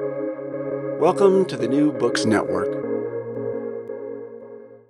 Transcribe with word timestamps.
Welcome 0.00 1.44
to 1.44 1.56
the 1.56 1.68
New 1.68 1.92
Books 1.92 2.24
Network. 2.24 2.66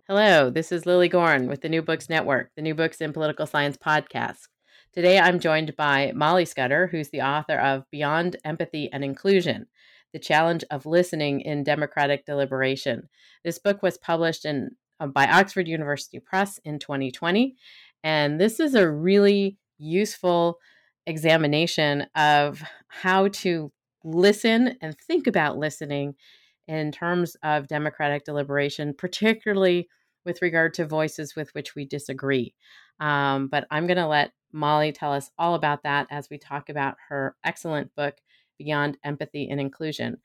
Hello, 0.09 0.49
this 0.49 0.73
is 0.73 0.87
Lilly 0.87 1.11
Goren 1.11 1.47
with 1.47 1.61
the 1.61 1.69
New 1.69 1.83
Books 1.83 2.09
Network, 2.09 2.51
the 2.57 2.63
New 2.63 2.75
Books 2.75 3.03
in 3.03 3.13
Political 3.13 3.47
Science 3.47 3.77
podcast. 3.77 4.49
Today 4.95 5.19
I'm 5.19 5.41
joined 5.41 5.77
by 5.77 6.13
Molly 6.15 6.47
Scudder, 6.47 6.87
who's 6.87 7.11
the 7.11 7.21
author 7.21 7.59
of 7.59 7.85
Beyond 7.91 8.37
Empathy 8.47 8.89
and 8.95 9.05
Inclusion 9.05 9.67
The 10.15 10.19
Challenge 10.19 10.65
of 10.71 10.87
Listening 10.87 11.43
in 11.43 11.65
Democratic 11.65 12.25
Deliberation. 12.25 13.11
This 13.45 13.59
book 13.59 13.83
was 13.83 13.99
published 13.99 14.47
in, 14.47 14.71
uh, 15.01 15.09
by 15.09 15.27
Oxford 15.27 15.69
University 15.69 16.19
Press 16.19 16.59
in 16.65 16.79
2020, 16.79 17.57
and 18.03 18.41
this 18.41 18.59
is 18.59 18.75
a 18.75 18.91
really 18.91 19.59
useful 19.77 20.61
examination 21.07 22.07
of 22.15 22.63
how 22.89 23.29
to 23.29 23.71
listen 24.05 24.77
and 24.81 24.97
think 24.99 25.27
about 25.27 25.59
listening 25.59 26.15
in 26.69 26.93
terms 26.93 27.37
of 27.43 27.69
democratic 27.69 28.25
deliberation, 28.25 28.95
particularly 28.95 29.89
with 30.25 30.41
regard 30.43 30.75
to 30.75 30.87
voices 30.87 31.35
with 31.35 31.53
which 31.55 31.75
we 31.75 31.85
disagree. 31.85 32.55
Um, 33.01 33.49
but 33.49 33.67
I'm 33.71 33.87
going 33.87 33.99
to 33.99 34.07
let 34.07 34.33
Molly 34.53 34.93
tell 34.93 35.13
us 35.13 35.31
all 35.39 35.55
about 35.55 35.83
that 35.83 36.07
as 36.11 36.31
we 36.31 36.39
talk 36.39 36.69
about 36.69 36.97
her 37.09 37.35
excellent 37.45 37.95
book, 37.95 38.15
Beyond 38.59 38.99
Empathy 39.05 39.49
and 39.51 39.61
Inclusion. 39.61 40.19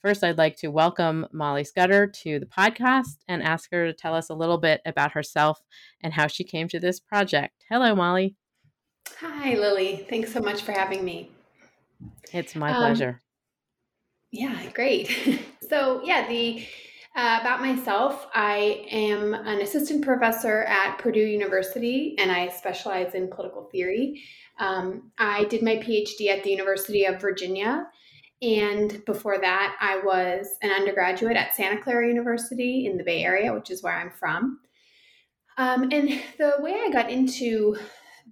First, 0.00 0.24
I'd 0.24 0.38
like 0.38 0.56
to 0.56 0.68
welcome 0.68 1.26
Molly 1.32 1.64
Scudder 1.64 2.06
to 2.06 2.38
the 2.38 2.46
podcast 2.46 3.18
and 3.28 3.42
ask 3.42 3.70
her 3.70 3.86
to 3.86 3.92
tell 3.92 4.14
us 4.14 4.28
a 4.28 4.34
little 4.34 4.58
bit 4.58 4.80
about 4.84 5.12
herself 5.12 5.62
and 6.02 6.12
how 6.12 6.26
she 6.26 6.44
came 6.44 6.68
to 6.68 6.80
this 6.80 7.00
project. 7.00 7.64
Hello, 7.70 7.94
Molly. 7.94 8.36
Hi, 9.18 9.54
Lilly. 9.54 10.04
Thanks 10.08 10.32
so 10.32 10.40
much 10.40 10.62
for 10.62 10.72
having 10.72 11.04
me. 11.04 11.30
It's 12.32 12.54
my 12.54 12.70
um, 12.70 12.76
pleasure. 12.76 13.22
Yeah, 14.34 14.68
great. 14.70 15.08
so, 15.68 16.02
yeah, 16.02 16.26
the 16.26 16.66
uh, 17.14 17.38
about 17.40 17.60
myself, 17.60 18.26
I 18.34 18.84
am 18.90 19.32
an 19.32 19.60
assistant 19.60 20.04
professor 20.04 20.64
at 20.64 20.98
Purdue 20.98 21.20
University 21.20 22.16
and 22.18 22.32
I 22.32 22.48
specialize 22.48 23.14
in 23.14 23.30
political 23.30 23.68
theory. 23.70 24.24
Um, 24.58 25.12
I 25.18 25.44
did 25.44 25.62
my 25.62 25.76
PhD 25.76 26.26
at 26.30 26.42
the 26.42 26.50
University 26.50 27.04
of 27.04 27.20
Virginia. 27.20 27.86
And 28.42 29.04
before 29.06 29.38
that, 29.40 29.76
I 29.80 30.00
was 30.04 30.48
an 30.62 30.70
undergraduate 30.72 31.36
at 31.36 31.54
Santa 31.54 31.80
Clara 31.80 32.08
University 32.08 32.86
in 32.86 32.96
the 32.96 33.04
Bay 33.04 33.22
Area, 33.22 33.54
which 33.54 33.70
is 33.70 33.84
where 33.84 33.94
I'm 33.94 34.10
from. 34.10 34.58
Um, 35.56 35.84
and 35.92 36.20
the 36.38 36.54
way 36.58 36.74
I 36.84 36.90
got 36.90 37.08
into 37.08 37.76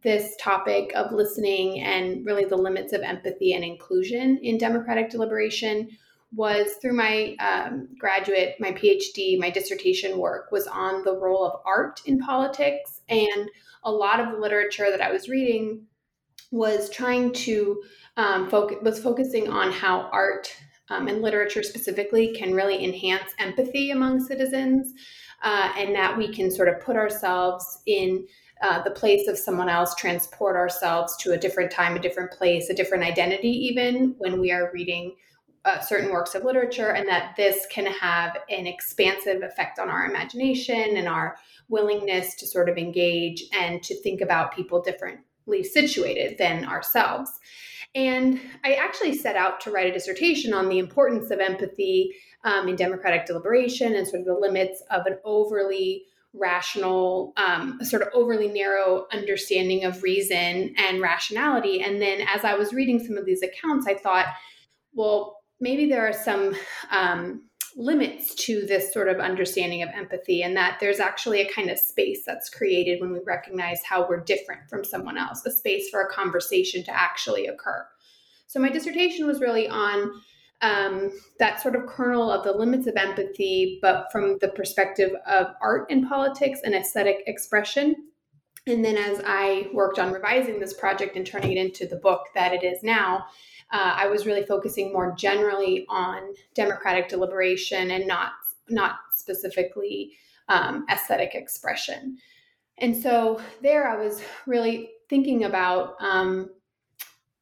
this 0.02 0.34
topic 0.40 0.92
of 0.94 1.12
listening 1.12 1.80
and 1.80 2.26
really 2.26 2.44
the 2.44 2.56
limits 2.56 2.92
of 2.92 3.02
empathy 3.02 3.54
and 3.54 3.64
inclusion 3.64 4.38
in 4.42 4.58
democratic 4.58 5.10
deliberation 5.10 5.88
was 6.34 6.74
through 6.80 6.94
my 6.94 7.36
um, 7.40 7.88
graduate, 7.98 8.56
my 8.58 8.72
PhD, 8.72 9.38
my 9.38 9.50
dissertation 9.50 10.18
work 10.18 10.50
was 10.50 10.66
on 10.66 11.04
the 11.04 11.16
role 11.16 11.44
of 11.44 11.60
art 11.66 12.00
in 12.06 12.18
politics. 12.18 13.02
And 13.08 13.50
a 13.84 13.92
lot 13.92 14.18
of 14.18 14.32
the 14.32 14.38
literature 14.38 14.90
that 14.90 15.02
I 15.02 15.12
was 15.12 15.28
reading 15.28 15.86
was 16.50 16.88
trying 16.90 17.32
to 17.32 17.82
um, 18.16 18.48
focus, 18.48 18.78
was 18.82 19.00
focusing 19.00 19.48
on 19.48 19.70
how 19.70 20.08
art 20.12 20.54
um, 20.88 21.08
and 21.08 21.22
literature 21.22 21.62
specifically 21.62 22.34
can 22.34 22.54
really 22.54 22.82
enhance 22.82 23.32
empathy 23.38 23.90
among 23.90 24.20
citizens. 24.20 24.94
Uh, 25.42 25.72
and 25.76 25.94
that 25.94 26.16
we 26.16 26.32
can 26.32 26.52
sort 26.52 26.68
of 26.68 26.80
put 26.80 26.94
ourselves 26.94 27.80
in 27.86 28.24
uh, 28.62 28.80
the 28.82 28.90
place 28.90 29.28
of 29.28 29.36
someone 29.36 29.68
else, 29.68 29.94
transport 29.96 30.56
ourselves 30.56 31.16
to 31.16 31.32
a 31.32 31.38
different 31.38 31.70
time, 31.70 31.96
a 31.96 32.00
different 32.00 32.30
place, 32.30 32.70
a 32.70 32.74
different 32.74 33.04
identity, 33.04 33.50
even 33.50 34.14
when 34.18 34.40
we 34.40 34.52
are 34.52 34.70
reading 34.72 35.14
uh, 35.64 35.80
certain 35.80 36.10
works 36.12 36.34
of 36.34 36.44
literature, 36.44 36.90
and 36.90 37.08
that 37.08 37.34
this 37.36 37.66
can 37.70 37.86
have 37.86 38.36
an 38.48 38.66
expansive 38.66 39.42
effect 39.42 39.78
on 39.78 39.88
our 39.88 40.06
imagination 40.06 40.96
and 40.96 41.08
our 41.08 41.36
willingness 41.68 42.34
to 42.36 42.46
sort 42.46 42.68
of 42.68 42.78
engage 42.78 43.44
and 43.52 43.82
to 43.82 44.00
think 44.02 44.20
about 44.20 44.54
people 44.54 44.80
differently 44.80 45.62
situated 45.62 46.38
than 46.38 46.64
ourselves. 46.64 47.30
And 47.94 48.40
I 48.64 48.74
actually 48.74 49.14
set 49.14 49.36
out 49.36 49.60
to 49.62 49.70
write 49.70 49.86
a 49.86 49.92
dissertation 49.92 50.54
on 50.54 50.68
the 50.68 50.78
importance 50.78 51.30
of 51.30 51.40
empathy 51.40 52.14
um, 52.44 52.68
in 52.68 52.76
democratic 52.76 53.26
deliberation 53.26 53.94
and 53.94 54.06
sort 54.06 54.20
of 54.20 54.26
the 54.26 54.34
limits 54.34 54.82
of 54.90 55.06
an 55.06 55.18
overly 55.24 56.04
rational, 56.34 57.32
um, 57.36 57.78
sort 57.82 58.02
of 58.02 58.08
overly 58.14 58.48
narrow 58.48 59.06
understanding 59.12 59.84
of 59.84 60.02
reason 60.02 60.74
and 60.78 61.00
rationality. 61.00 61.82
And 61.82 62.00
then 62.00 62.26
as 62.26 62.44
I 62.44 62.54
was 62.54 62.72
reading 62.72 63.04
some 63.04 63.18
of 63.18 63.26
these 63.26 63.42
accounts, 63.42 63.86
I 63.86 63.94
thought, 63.94 64.26
well, 64.94 65.38
maybe 65.60 65.86
there 65.86 66.06
are 66.08 66.12
some 66.12 66.54
um, 66.90 67.48
limits 67.76 68.34
to 68.34 68.66
this 68.66 68.92
sort 68.92 69.08
of 69.08 69.18
understanding 69.20 69.82
of 69.82 69.88
empathy, 69.94 70.42
and 70.42 70.56
that 70.56 70.78
there's 70.80 71.00
actually 71.00 71.40
a 71.40 71.52
kind 71.52 71.70
of 71.70 71.78
space 71.78 72.22
that's 72.26 72.50
created 72.50 73.00
when 73.00 73.12
we 73.12 73.20
recognize 73.26 73.80
how 73.82 74.06
we're 74.08 74.24
different 74.24 74.68
from 74.68 74.84
someone 74.84 75.16
else, 75.16 75.44
a 75.46 75.50
space 75.50 75.88
for 75.90 76.02
a 76.02 76.12
conversation 76.12 76.84
to 76.84 76.90
actually 76.90 77.46
occur. 77.46 77.86
So 78.46 78.60
my 78.60 78.68
dissertation 78.68 79.26
was 79.26 79.40
really 79.40 79.68
on 79.68 80.12
um, 80.62 81.10
that 81.38 81.60
sort 81.60 81.74
of 81.76 81.86
kernel 81.86 82.30
of 82.30 82.44
the 82.44 82.52
limits 82.52 82.86
of 82.86 82.96
empathy, 82.96 83.78
but 83.82 84.06
from 84.10 84.38
the 84.40 84.48
perspective 84.48 85.12
of 85.26 85.48
art 85.60 85.86
and 85.90 86.08
politics 86.08 86.60
and 86.64 86.74
aesthetic 86.74 87.24
expression. 87.26 87.94
And 88.66 88.84
then 88.84 88.96
as 88.96 89.20
I 89.26 89.68
worked 89.74 89.98
on 89.98 90.12
revising 90.12 90.60
this 90.60 90.72
project 90.72 91.16
and 91.16 91.26
turning 91.26 91.52
it 91.52 91.58
into 91.58 91.86
the 91.86 91.96
book 91.96 92.26
that 92.34 92.52
it 92.52 92.62
is 92.62 92.82
now, 92.84 93.26
uh, 93.72 93.94
I 93.96 94.06
was 94.06 94.24
really 94.24 94.44
focusing 94.44 94.92
more 94.92 95.14
generally 95.16 95.84
on 95.88 96.32
democratic 96.54 97.08
deliberation 97.08 97.90
and 97.90 98.06
not 98.06 98.32
not 98.68 98.96
specifically 99.12 100.12
um, 100.48 100.86
aesthetic 100.90 101.34
expression. 101.34 102.16
And 102.78 102.96
so 102.96 103.40
there, 103.62 103.88
I 103.88 103.96
was 103.96 104.22
really 104.46 104.90
thinking 105.08 105.44
about 105.44 105.94
um, 106.00 106.50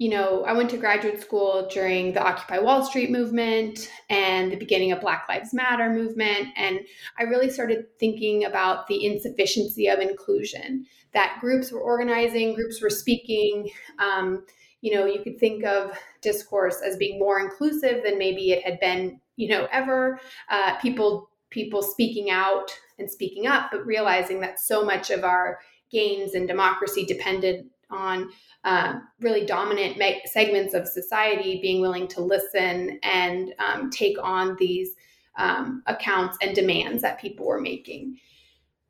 you 0.00 0.08
know, 0.08 0.44
I 0.46 0.54
went 0.54 0.70
to 0.70 0.78
graduate 0.78 1.20
school 1.20 1.68
during 1.70 2.14
the 2.14 2.22
Occupy 2.22 2.58
Wall 2.58 2.82
Street 2.82 3.10
movement 3.10 3.90
and 4.08 4.50
the 4.50 4.56
beginning 4.56 4.92
of 4.92 5.02
Black 5.02 5.26
Lives 5.28 5.52
Matter 5.52 5.90
movement. 5.90 6.48
And 6.56 6.80
I 7.18 7.24
really 7.24 7.50
started 7.50 7.84
thinking 7.98 8.46
about 8.46 8.86
the 8.86 9.04
insufficiency 9.04 9.88
of 9.88 9.98
inclusion, 9.98 10.86
that 11.12 11.36
groups 11.42 11.70
were 11.70 11.82
organizing, 11.82 12.54
groups 12.54 12.80
were 12.80 12.88
speaking. 12.88 13.68
Um, 13.98 14.46
you 14.80 14.94
know, 14.94 15.04
you 15.04 15.22
could 15.22 15.38
think 15.38 15.64
of 15.64 15.98
discourse 16.22 16.80
as 16.80 16.96
being 16.96 17.18
more 17.18 17.38
inclusive 17.38 18.02
than 18.02 18.16
maybe 18.16 18.52
it 18.52 18.64
had 18.64 18.80
been, 18.80 19.20
you 19.36 19.48
know, 19.48 19.68
ever. 19.70 20.18
Uh, 20.48 20.78
people 20.78 21.28
people 21.50 21.82
speaking 21.82 22.30
out 22.30 22.70
and 22.98 23.10
speaking 23.10 23.46
up, 23.46 23.68
but 23.70 23.84
realizing 23.84 24.40
that 24.40 24.60
so 24.60 24.82
much 24.82 25.10
of 25.10 25.24
our 25.24 25.58
gains 25.90 26.34
in 26.34 26.46
democracy 26.46 27.04
depended 27.04 27.66
on 27.90 28.30
uh, 28.64 28.98
really 29.20 29.46
dominant 29.46 29.96
me- 29.96 30.22
segments 30.26 30.74
of 30.74 30.86
society 30.86 31.60
being 31.62 31.80
willing 31.80 32.06
to 32.08 32.20
listen 32.20 32.98
and 33.02 33.54
um, 33.58 33.90
take 33.90 34.16
on 34.22 34.56
these 34.58 34.94
um, 35.38 35.82
accounts 35.86 36.36
and 36.42 36.54
demands 36.54 37.02
that 37.02 37.20
people 37.20 37.46
were 37.46 37.60
making. 37.60 38.18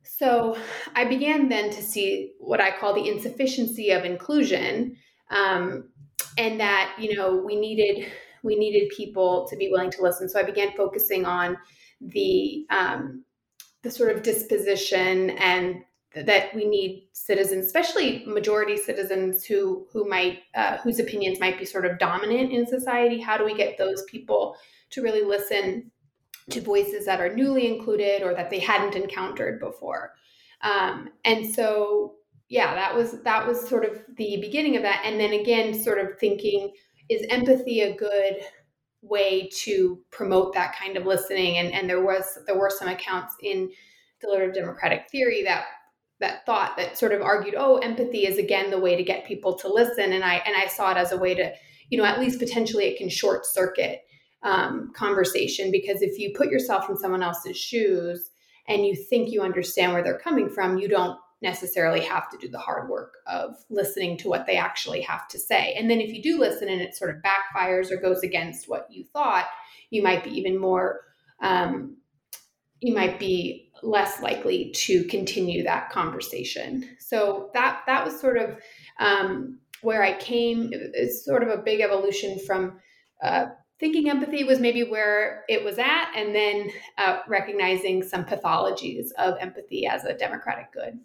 So 0.03 0.57
I 0.95 1.05
began 1.05 1.49
then 1.49 1.69
to 1.71 1.81
see 1.81 2.33
what 2.39 2.61
I 2.61 2.77
call 2.77 2.93
the 2.93 3.07
insufficiency 3.07 3.91
of 3.91 4.03
inclusion, 4.03 4.95
um, 5.29 5.89
and 6.37 6.59
that 6.59 6.95
you 6.99 7.15
know 7.15 7.37
we 7.37 7.55
needed 7.55 8.07
we 8.43 8.55
needed 8.55 8.89
people 8.89 9.47
to 9.49 9.55
be 9.55 9.69
willing 9.69 9.91
to 9.91 10.01
listen. 10.01 10.29
So 10.29 10.39
I 10.39 10.43
began 10.43 10.75
focusing 10.75 11.25
on 11.25 11.57
the 12.01 12.65
um, 12.69 13.23
the 13.83 13.91
sort 13.91 14.15
of 14.15 14.23
disposition 14.23 15.31
and 15.31 15.83
that 16.13 16.53
we 16.53 16.65
need 16.65 17.07
citizens, 17.13 17.65
especially 17.65 18.23
majority 18.25 18.75
citizens 18.75 19.45
who 19.45 19.87
who 19.91 20.07
might 20.07 20.39
uh, 20.55 20.77
whose 20.77 20.99
opinions 20.99 21.39
might 21.39 21.57
be 21.57 21.65
sort 21.65 21.85
of 21.85 21.99
dominant 21.99 22.51
in 22.51 22.65
society. 22.65 23.19
How 23.19 23.37
do 23.37 23.45
we 23.45 23.55
get 23.55 23.77
those 23.77 24.03
people 24.03 24.57
to 24.89 25.01
really 25.01 25.23
listen 25.23 25.89
to 26.49 26.59
voices 26.59 27.05
that 27.05 27.21
are 27.21 27.33
newly 27.33 27.67
included 27.67 28.23
or 28.23 28.33
that 28.33 28.49
they 28.49 28.59
hadn't 28.59 29.01
encountered 29.01 29.59
before? 29.59 30.11
Um, 30.63 31.09
and 31.23 31.47
so, 31.47 32.15
yeah, 32.49 32.75
that 32.75 32.93
was 32.93 33.21
that 33.23 33.47
was 33.47 33.67
sort 33.67 33.85
of 33.85 34.01
the 34.17 34.37
beginning 34.41 34.75
of 34.75 34.83
that. 34.83 35.03
And 35.05 35.19
then 35.19 35.31
again, 35.31 35.73
sort 35.73 35.99
of 35.99 36.19
thinking, 36.19 36.73
is 37.09 37.25
empathy 37.29 37.81
a 37.81 37.95
good 37.95 38.41
way 39.01 39.49
to 39.61 39.99
promote 40.11 40.53
that 40.53 40.75
kind 40.75 40.97
of 40.97 41.05
listening? 41.05 41.57
And 41.57 41.73
and 41.73 41.89
there 41.89 42.03
was 42.03 42.37
there 42.47 42.59
were 42.59 42.69
some 42.69 42.89
accounts 42.89 43.35
in 43.41 43.71
deliberative 44.19 44.55
democratic 44.55 45.09
theory 45.09 45.43
that 45.43 45.65
that 46.21 46.45
thought 46.45 46.77
that 46.77 46.97
sort 46.97 47.11
of 47.11 47.21
argued, 47.21 47.55
oh, 47.57 47.77
empathy 47.77 48.25
is 48.25 48.37
again 48.37 48.71
the 48.71 48.79
way 48.79 48.95
to 48.95 49.03
get 49.03 49.27
people 49.27 49.57
to 49.59 49.67
listen, 49.67 50.13
and 50.13 50.23
I 50.23 50.35
and 50.45 50.55
I 50.55 50.67
saw 50.67 50.91
it 50.91 50.97
as 50.97 51.11
a 51.11 51.17
way 51.17 51.35
to, 51.35 51.53
you 51.89 51.97
know, 51.97 52.05
at 52.05 52.19
least 52.19 52.39
potentially 52.39 52.85
it 52.85 52.97
can 52.97 53.09
short 53.09 53.45
circuit 53.45 54.01
um, 54.43 54.91
conversation 54.95 55.71
because 55.71 56.01
if 56.01 56.17
you 56.17 56.33
put 56.35 56.49
yourself 56.49 56.89
in 56.89 56.97
someone 56.97 57.23
else's 57.23 57.57
shoes 57.57 58.31
and 58.67 58.85
you 58.85 58.95
think 58.95 59.31
you 59.31 59.41
understand 59.41 59.93
where 59.93 60.03
they're 60.03 60.17
coming 60.17 60.49
from, 60.49 60.77
you 60.77 60.87
don't 60.87 61.17
necessarily 61.41 62.01
have 62.01 62.29
to 62.29 62.37
do 62.37 62.47
the 62.47 62.59
hard 62.59 62.89
work 62.89 63.15
of 63.27 63.55
listening 63.69 64.15
to 64.15 64.29
what 64.29 64.45
they 64.45 64.55
actually 64.55 65.01
have 65.01 65.27
to 65.27 65.39
say. 65.39 65.73
And 65.73 65.89
then 65.89 65.99
if 65.99 66.13
you 66.13 66.21
do 66.21 66.39
listen 66.39 66.69
and 66.69 66.81
it 66.81 66.95
sort 66.95 67.15
of 67.15 67.23
backfires 67.23 67.91
or 67.91 67.97
goes 67.97 68.21
against 68.21 68.69
what 68.69 68.87
you 68.91 69.03
thought, 69.11 69.47
you 69.89 70.03
might 70.03 70.23
be 70.23 70.29
even 70.31 70.59
more, 70.59 71.01
um, 71.41 71.97
you 72.79 72.93
might 72.93 73.19
be 73.19 73.70
less 73.83 74.21
likely 74.21 74.71
to 74.71 75.03
continue 75.05 75.63
that 75.63 75.89
conversation. 75.89 76.87
So 76.99 77.49
that 77.53 77.81
that 77.87 78.05
was 78.05 78.19
sort 78.19 78.37
of 78.37 78.59
um, 78.99 79.59
where 79.81 80.03
I 80.03 80.17
came. 80.17 80.69
It's 80.71 81.25
sort 81.25 81.43
of 81.43 81.49
a 81.49 81.61
big 81.61 81.81
evolution 81.81 82.39
from. 82.39 82.79
Uh, 83.23 83.47
thinking 83.79 84.09
empathy 84.09 84.43
was 84.43 84.59
maybe 84.59 84.83
where 84.83 85.43
it 85.49 85.63
was 85.63 85.79
at, 85.79 86.11
and 86.15 86.35
then 86.35 86.69
uh, 86.99 87.19
recognizing 87.27 88.03
some 88.03 88.23
pathologies 88.23 89.07
of 89.17 89.35
empathy 89.39 89.87
as 89.87 90.05
a 90.05 90.13
democratic 90.13 90.71
good. 90.71 90.99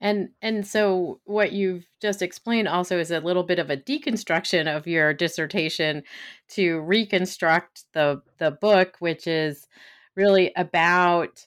And 0.00 0.30
and 0.42 0.66
so 0.66 1.20
what 1.24 1.52
you've 1.52 1.86
just 2.02 2.20
explained 2.20 2.68
also 2.68 2.98
is 2.98 3.10
a 3.10 3.20
little 3.20 3.42
bit 3.42 3.58
of 3.58 3.70
a 3.70 3.76
deconstruction 3.76 4.74
of 4.74 4.86
your 4.86 5.14
dissertation 5.14 6.02
to 6.48 6.80
reconstruct 6.80 7.84
the 7.94 8.20
the 8.38 8.50
book, 8.50 8.96
which 8.98 9.26
is 9.26 9.68
really 10.14 10.52
about 10.56 11.46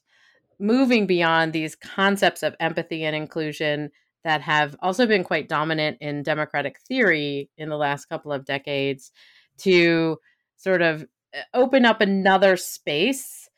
moving 0.59 1.07
beyond 1.07 1.53
these 1.53 1.75
concepts 1.75 2.43
of 2.43 2.55
empathy 2.59 3.03
and 3.03 3.15
inclusion 3.15 3.91
that 4.23 4.41
have 4.41 4.75
also 4.81 5.05
been 5.05 5.23
quite 5.23 5.47
dominant 5.47 5.97
in 6.01 6.23
democratic 6.23 6.79
theory 6.79 7.49
in 7.57 7.69
the 7.69 7.77
last 7.77 8.05
couple 8.05 8.31
of 8.31 8.45
decades 8.45 9.11
to 9.59 10.17
sort 10.57 10.81
of 10.81 11.05
eh, 11.33 11.41
open 11.53 11.85
up 11.85 12.01
another 12.01 12.57
space 12.57 13.49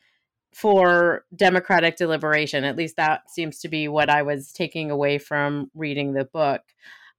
for 0.54 1.26
democratic 1.36 1.96
deliberation. 1.96 2.64
At 2.64 2.76
least 2.76 2.98
that 2.98 3.30
seems 3.30 3.60
to 3.60 3.70
be 3.70 3.88
what 3.88 4.10
I 4.10 4.22
was 4.22 4.52
taking 4.52 4.92
away 4.92 5.18
from 5.18 5.72
reading 5.74 6.14
the 6.14 6.26
book. 6.26 6.62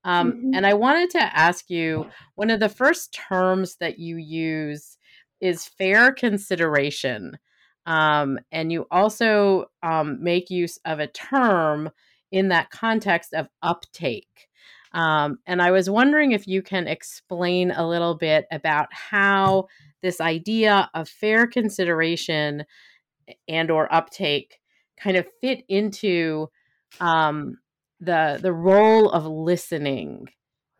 Um, 0.05 0.32
mm-hmm. 0.32 0.55
And 0.55 0.67
I 0.67 0.75
wanted 0.75 1.11
to 1.11 1.37
ask 1.37 1.70
you 1.70 2.06
one 2.34 2.50
of 2.50 2.61
the 2.61 2.69
first 2.69 3.12
terms 3.14 3.76
that 3.76 3.99
you 3.99 4.17
use 4.17 4.99
is 5.40 5.67
fair 5.67 6.12
consideration. 6.12 7.38
Um, 7.87 8.38
and 8.50 8.70
you 8.70 8.87
also 8.90 9.67
um, 9.82 10.23
make 10.23 10.50
use 10.50 10.79
of 10.84 11.00
a 11.00 11.08
term 11.08 11.90
in 12.31 12.49
that 12.49 12.70
context 12.70 13.34
of 13.34 13.49
uptake. 13.62 14.49
Um, 14.93 15.38
and 15.46 15.61
I 15.62 15.70
was 15.70 15.88
wondering 15.88 16.32
if 16.32 16.46
you 16.46 16.62
can 16.62 16.87
explain 16.87 17.70
a 17.70 17.87
little 17.87 18.14
bit 18.14 18.46
about 18.52 18.88
how 18.93 19.67
this 20.02 20.20
idea 20.20 20.90
of 20.94 21.08
fair 21.08 21.46
consideration 21.46 22.64
and 23.49 23.70
or 23.70 23.93
uptake 23.93 24.61
kind 24.99 25.17
of 25.17 25.26
fit 25.40 25.64
into 25.69 26.49
um, 27.00 27.58
the 28.00 28.38
the 28.43 28.52
role 28.52 29.11
of 29.11 29.26
listening 29.26 30.29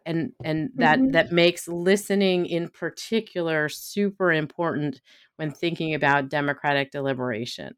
and 0.07 0.33
and 0.45 0.71
that 0.75 0.99
mm-hmm. 0.99 1.11
that 1.13 1.33
makes 1.33 1.69
listening 1.69 2.47
in 2.47 2.69
particular 2.69 3.69
super 3.69 4.33
important 4.33 5.01
when 5.37 5.51
thinking 5.51 5.95
about 5.95 6.29
democratic 6.29 6.91
deliberation 6.91 7.75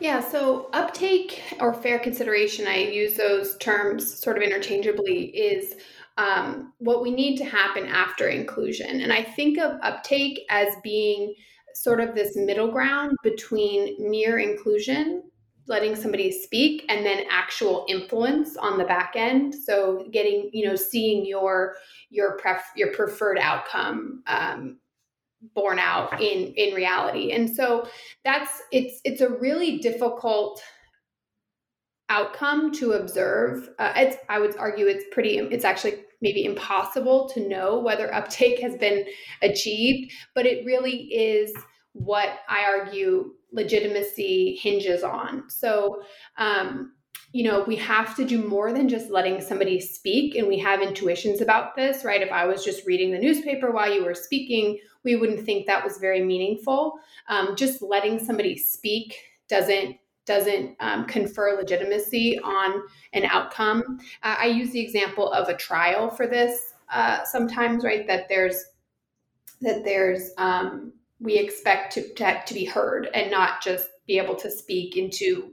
yeah 0.00 0.20
so 0.20 0.68
uptake 0.72 1.42
or 1.60 1.74
fair 1.74 1.98
consideration 1.98 2.66
i 2.66 2.76
use 2.76 3.14
those 3.14 3.56
terms 3.58 4.18
sort 4.20 4.36
of 4.36 4.42
interchangeably 4.42 5.26
is 5.26 5.74
um, 6.18 6.72
what 6.78 7.02
we 7.02 7.10
need 7.10 7.36
to 7.36 7.44
happen 7.44 7.86
after 7.86 8.28
inclusion 8.28 9.00
and 9.00 9.12
i 9.12 9.22
think 9.22 9.58
of 9.58 9.78
uptake 9.82 10.40
as 10.50 10.68
being 10.82 11.34
sort 11.74 12.00
of 12.00 12.14
this 12.14 12.36
middle 12.36 12.70
ground 12.70 13.16
between 13.22 14.10
mere 14.10 14.38
inclusion 14.38 15.22
letting 15.68 15.96
somebody 15.96 16.30
speak 16.30 16.84
and 16.88 17.04
then 17.04 17.24
actual 17.30 17.84
influence 17.88 18.56
on 18.56 18.78
the 18.78 18.84
back 18.84 19.12
end. 19.16 19.54
So 19.54 20.06
getting 20.12 20.50
you 20.52 20.66
know 20.66 20.76
seeing 20.76 21.26
your 21.26 21.74
your 22.10 22.36
pref 22.38 22.64
your 22.76 22.92
preferred 22.92 23.38
outcome 23.38 24.22
um, 24.26 24.78
borne 25.54 25.78
out 25.78 26.20
in 26.20 26.52
in 26.54 26.74
reality. 26.74 27.32
And 27.32 27.54
so 27.54 27.88
that's 28.24 28.62
it's 28.72 29.00
it's 29.04 29.20
a 29.20 29.30
really 29.30 29.78
difficult 29.78 30.62
outcome 32.08 32.72
to 32.72 32.92
observe. 32.92 33.68
Uh, 33.78 33.92
it's 33.96 34.16
i 34.28 34.38
would 34.38 34.56
argue 34.56 34.86
it's 34.86 35.04
pretty 35.12 35.38
it's 35.38 35.64
actually 35.64 36.04
maybe 36.22 36.44
impossible 36.44 37.28
to 37.28 37.46
know 37.46 37.78
whether 37.78 38.12
uptake 38.14 38.60
has 38.60 38.76
been 38.76 39.04
achieved, 39.42 40.12
but 40.34 40.46
it 40.46 40.64
really 40.64 41.04
is 41.12 41.52
what 41.98 42.40
I 42.48 42.64
argue 42.64 43.32
legitimacy 43.52 44.58
hinges 44.60 45.02
on. 45.02 45.48
So, 45.48 46.02
um, 46.36 46.92
you 47.32 47.44
know, 47.44 47.64
we 47.66 47.76
have 47.76 48.14
to 48.16 48.24
do 48.24 48.46
more 48.46 48.72
than 48.72 48.88
just 48.88 49.10
letting 49.10 49.40
somebody 49.40 49.80
speak, 49.80 50.36
and 50.36 50.46
we 50.46 50.58
have 50.58 50.80
intuitions 50.80 51.40
about 51.40 51.74
this, 51.74 52.04
right? 52.04 52.22
If 52.22 52.30
I 52.30 52.46
was 52.46 52.64
just 52.64 52.86
reading 52.86 53.10
the 53.10 53.18
newspaper 53.18 53.72
while 53.72 53.92
you 53.92 54.04
were 54.04 54.14
speaking, 54.14 54.78
we 55.04 55.16
wouldn't 55.16 55.44
think 55.44 55.66
that 55.66 55.84
was 55.84 55.98
very 55.98 56.22
meaningful. 56.22 56.98
Um, 57.28 57.56
just 57.56 57.82
letting 57.82 58.18
somebody 58.18 58.56
speak 58.56 59.16
doesn't 59.48 59.96
doesn't 60.24 60.76
um, 60.80 61.06
confer 61.06 61.56
legitimacy 61.56 62.36
on 62.40 62.82
an 63.12 63.24
outcome. 63.26 63.98
Uh, 64.24 64.34
I 64.40 64.46
use 64.46 64.72
the 64.72 64.80
example 64.80 65.30
of 65.30 65.48
a 65.48 65.56
trial 65.56 66.10
for 66.10 66.26
this 66.26 66.74
uh, 66.92 67.22
sometimes, 67.24 67.84
right? 67.84 68.06
That 68.06 68.28
there's 68.28 68.64
that 69.60 69.84
there's 69.84 70.30
um, 70.36 70.92
we 71.20 71.38
expect 71.38 71.92
to, 71.94 72.14
to, 72.14 72.42
to 72.46 72.54
be 72.54 72.64
heard 72.64 73.08
and 73.14 73.30
not 73.30 73.62
just 73.62 73.88
be 74.06 74.18
able 74.18 74.36
to 74.36 74.50
speak 74.50 74.96
into 74.96 75.52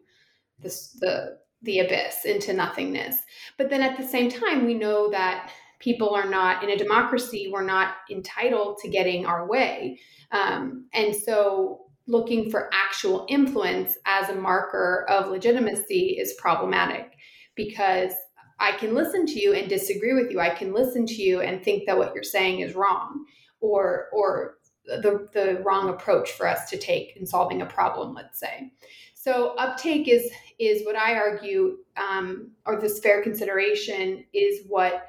this, 0.60 0.96
the 1.00 1.38
the 1.64 1.80
abyss 1.80 2.26
into 2.26 2.52
nothingness. 2.52 3.16
But 3.58 3.70
then 3.70 3.82
at 3.82 3.98
the 3.98 4.06
same 4.06 4.30
time, 4.30 4.66
we 4.66 4.74
know 4.74 5.10
that 5.12 5.50
people 5.80 6.14
are 6.14 6.30
not 6.30 6.62
in 6.62 6.70
a 6.70 6.78
democracy. 6.78 7.50
We're 7.52 7.64
not 7.64 7.96
entitled 8.12 8.80
to 8.80 8.90
getting 8.90 9.26
our 9.26 9.48
way, 9.48 10.00
um, 10.32 10.88
and 10.94 11.16
so 11.16 11.86
looking 12.06 12.52
for 12.52 12.70
actual 12.74 13.26
influence 13.30 13.98
as 14.06 14.28
a 14.28 14.36
marker 14.36 15.06
of 15.10 15.30
legitimacy 15.30 16.18
is 16.20 16.34
problematic 16.38 17.14
because 17.56 18.12
I 18.60 18.74
can 18.74 18.94
listen 18.94 19.26
to 19.26 19.40
you 19.40 19.54
and 19.54 19.70
disagree 19.70 20.14
with 20.14 20.30
you. 20.30 20.40
I 20.40 20.50
can 20.50 20.74
listen 20.74 21.06
to 21.06 21.22
you 21.22 21.42
and 21.42 21.64
think 21.64 21.86
that 21.86 21.98
what 21.98 22.14
you're 22.14 22.24
saying 22.24 22.60
is 22.60 22.76
wrong 22.76 23.26
or 23.62 24.08
or 24.14 24.58
the, 24.86 25.28
the 25.34 25.62
wrong 25.66 25.90
approach 25.90 26.32
for 26.32 26.48
us 26.48 26.70
to 26.70 26.78
take 26.78 27.16
in 27.16 27.26
solving 27.26 27.62
a 27.62 27.66
problem, 27.66 28.14
let's 28.14 28.40
say. 28.40 28.72
So 29.14 29.56
uptake 29.56 30.08
is 30.08 30.30
is 30.60 30.86
what 30.86 30.96
I 30.96 31.16
argue, 31.16 31.78
um, 31.98 32.52
or 32.66 32.80
this 32.80 33.00
fair 33.00 33.24
consideration 33.24 34.24
is 34.34 34.62
what 34.68 35.08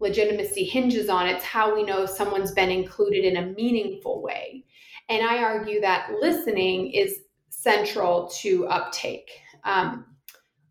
legitimacy 0.00 0.64
hinges 0.64 1.08
on. 1.08 1.28
It's 1.28 1.44
how 1.44 1.74
we 1.74 1.82
know 1.82 2.06
someone's 2.06 2.52
been 2.52 2.70
included 2.70 3.24
in 3.24 3.36
a 3.36 3.46
meaningful 3.52 4.22
way. 4.22 4.64
And 5.08 5.22
I 5.22 5.42
argue 5.42 5.80
that 5.82 6.10
listening 6.20 6.92
is 6.92 7.20
central 7.50 8.28
to 8.40 8.66
uptake. 8.68 9.30
Um, 9.64 10.06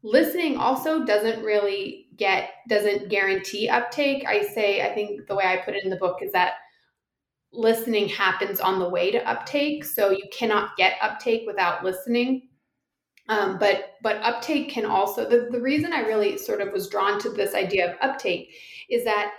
listening 0.01 0.57
also 0.57 1.05
doesn't 1.05 1.43
really 1.43 2.07
get, 2.17 2.49
doesn't 2.67 3.09
guarantee 3.09 3.69
uptake. 3.69 4.25
I 4.27 4.47
say, 4.47 4.81
I 4.81 4.93
think 4.93 5.27
the 5.27 5.35
way 5.35 5.45
I 5.45 5.57
put 5.57 5.75
it 5.75 5.83
in 5.83 5.89
the 5.89 5.95
book 5.95 6.19
is 6.21 6.31
that 6.31 6.53
listening 7.51 8.07
happens 8.07 8.59
on 8.59 8.79
the 8.79 8.89
way 8.89 9.11
to 9.11 9.29
uptake. 9.29 9.83
So 9.83 10.11
you 10.11 10.23
cannot 10.31 10.77
get 10.77 10.97
uptake 11.01 11.43
without 11.47 11.83
listening. 11.83 12.49
Um, 13.27 13.59
but 13.59 13.95
but 14.01 14.17
uptake 14.17 14.69
can 14.69 14.85
also 14.85 15.29
the, 15.29 15.49
the 15.51 15.61
reason 15.61 15.93
I 15.93 16.01
really 16.01 16.37
sort 16.37 16.61
of 16.61 16.73
was 16.73 16.89
drawn 16.89 17.19
to 17.19 17.29
this 17.29 17.53
idea 17.53 17.91
of 17.91 17.97
uptake 18.01 18.55
is 18.89 19.03
that 19.03 19.33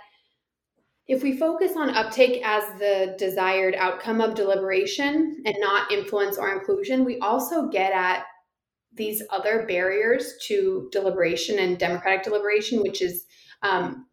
if 1.07 1.23
we 1.23 1.37
focus 1.37 1.73
on 1.75 1.89
uptake 1.89 2.41
as 2.45 2.63
the 2.79 3.15
desired 3.17 3.75
outcome 3.75 4.21
of 4.21 4.33
deliberation 4.33 5.41
and 5.45 5.55
not 5.59 5.91
influence 5.91 6.37
or 6.37 6.53
inclusion, 6.53 7.03
we 7.03 7.19
also 7.19 7.67
get 7.67 7.91
at 7.91 8.23
these 8.93 9.21
other 9.29 9.65
barriers 9.67 10.35
to 10.47 10.87
deliberation 10.91 11.59
and 11.59 11.77
democratic 11.77 12.23
deliberation, 12.23 12.81
which 12.81 13.01
is 13.01 13.25
um, 13.61 14.05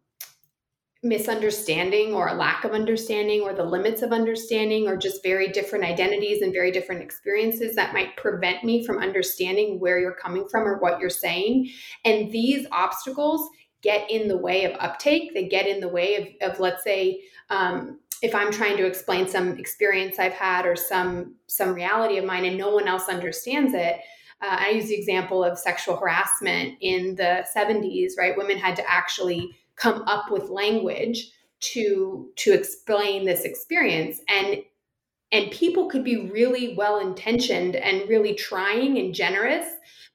misunderstanding 1.01 2.13
or 2.13 2.27
a 2.27 2.33
lack 2.33 2.65
of 2.65 2.71
understanding 2.71 3.41
or 3.41 3.53
the 3.53 3.63
limits 3.63 4.01
of 4.01 4.11
understanding 4.11 4.85
or 4.85 4.97
just 4.97 5.23
very 5.23 5.47
different 5.47 5.85
identities 5.85 6.41
and 6.41 6.51
very 6.51 6.71
different 6.71 7.01
experiences 7.01 7.73
that 7.75 7.93
might 7.93 8.17
prevent 8.17 8.65
me 8.65 8.85
from 8.85 8.97
understanding 8.97 9.79
where 9.79 9.97
you're 9.97 10.15
coming 10.15 10.45
from 10.49 10.67
or 10.67 10.77
what 10.79 10.99
you're 10.99 11.09
saying. 11.09 11.69
And 12.03 12.29
these 12.31 12.67
obstacles 12.73 13.49
get 13.81 14.11
in 14.11 14.27
the 14.27 14.35
way 14.35 14.65
of 14.65 14.75
uptake. 14.79 15.33
They 15.33 15.47
get 15.47 15.67
in 15.67 15.79
the 15.79 15.87
way 15.87 16.37
of, 16.41 16.51
of 16.51 16.59
let's 16.59 16.83
say, 16.83 17.21
um, 17.49 17.99
if 18.21 18.35
I'm 18.35 18.51
trying 18.51 18.75
to 18.75 18.85
explain 18.85 19.25
some 19.25 19.57
experience 19.57 20.19
I've 20.19 20.33
had 20.33 20.65
or 20.65 20.75
some 20.75 21.35
some 21.47 21.73
reality 21.73 22.17
of 22.17 22.25
mine 22.25 22.43
and 22.43 22.57
no 22.57 22.71
one 22.71 22.89
else 22.89 23.07
understands 23.07 23.73
it. 23.73 24.01
Uh, 24.41 24.57
I 24.59 24.69
use 24.71 24.87
the 24.87 24.95
example 24.95 25.43
of 25.43 25.57
sexual 25.57 25.95
harassment 25.95 26.75
in 26.81 27.15
the 27.15 27.45
70s, 27.55 28.11
right? 28.17 28.37
Women 28.37 28.57
had 28.57 28.75
to 28.77 28.89
actually 28.89 29.57
come 29.79 30.03
up 30.07 30.29
with 30.31 30.49
language 30.49 31.31
to 31.61 32.29
to 32.35 32.53
explain 32.53 33.25
this 33.25 33.43
experience 33.43 34.19
and 34.29 34.63
And 35.31 35.51
people 35.51 35.89
could 35.89 36.03
be 36.03 36.29
really 36.29 36.75
well 36.75 36.99
intentioned 36.99 37.75
and 37.75 38.09
really 38.09 38.33
trying 38.33 38.97
and 38.97 39.13
generous, 39.13 39.67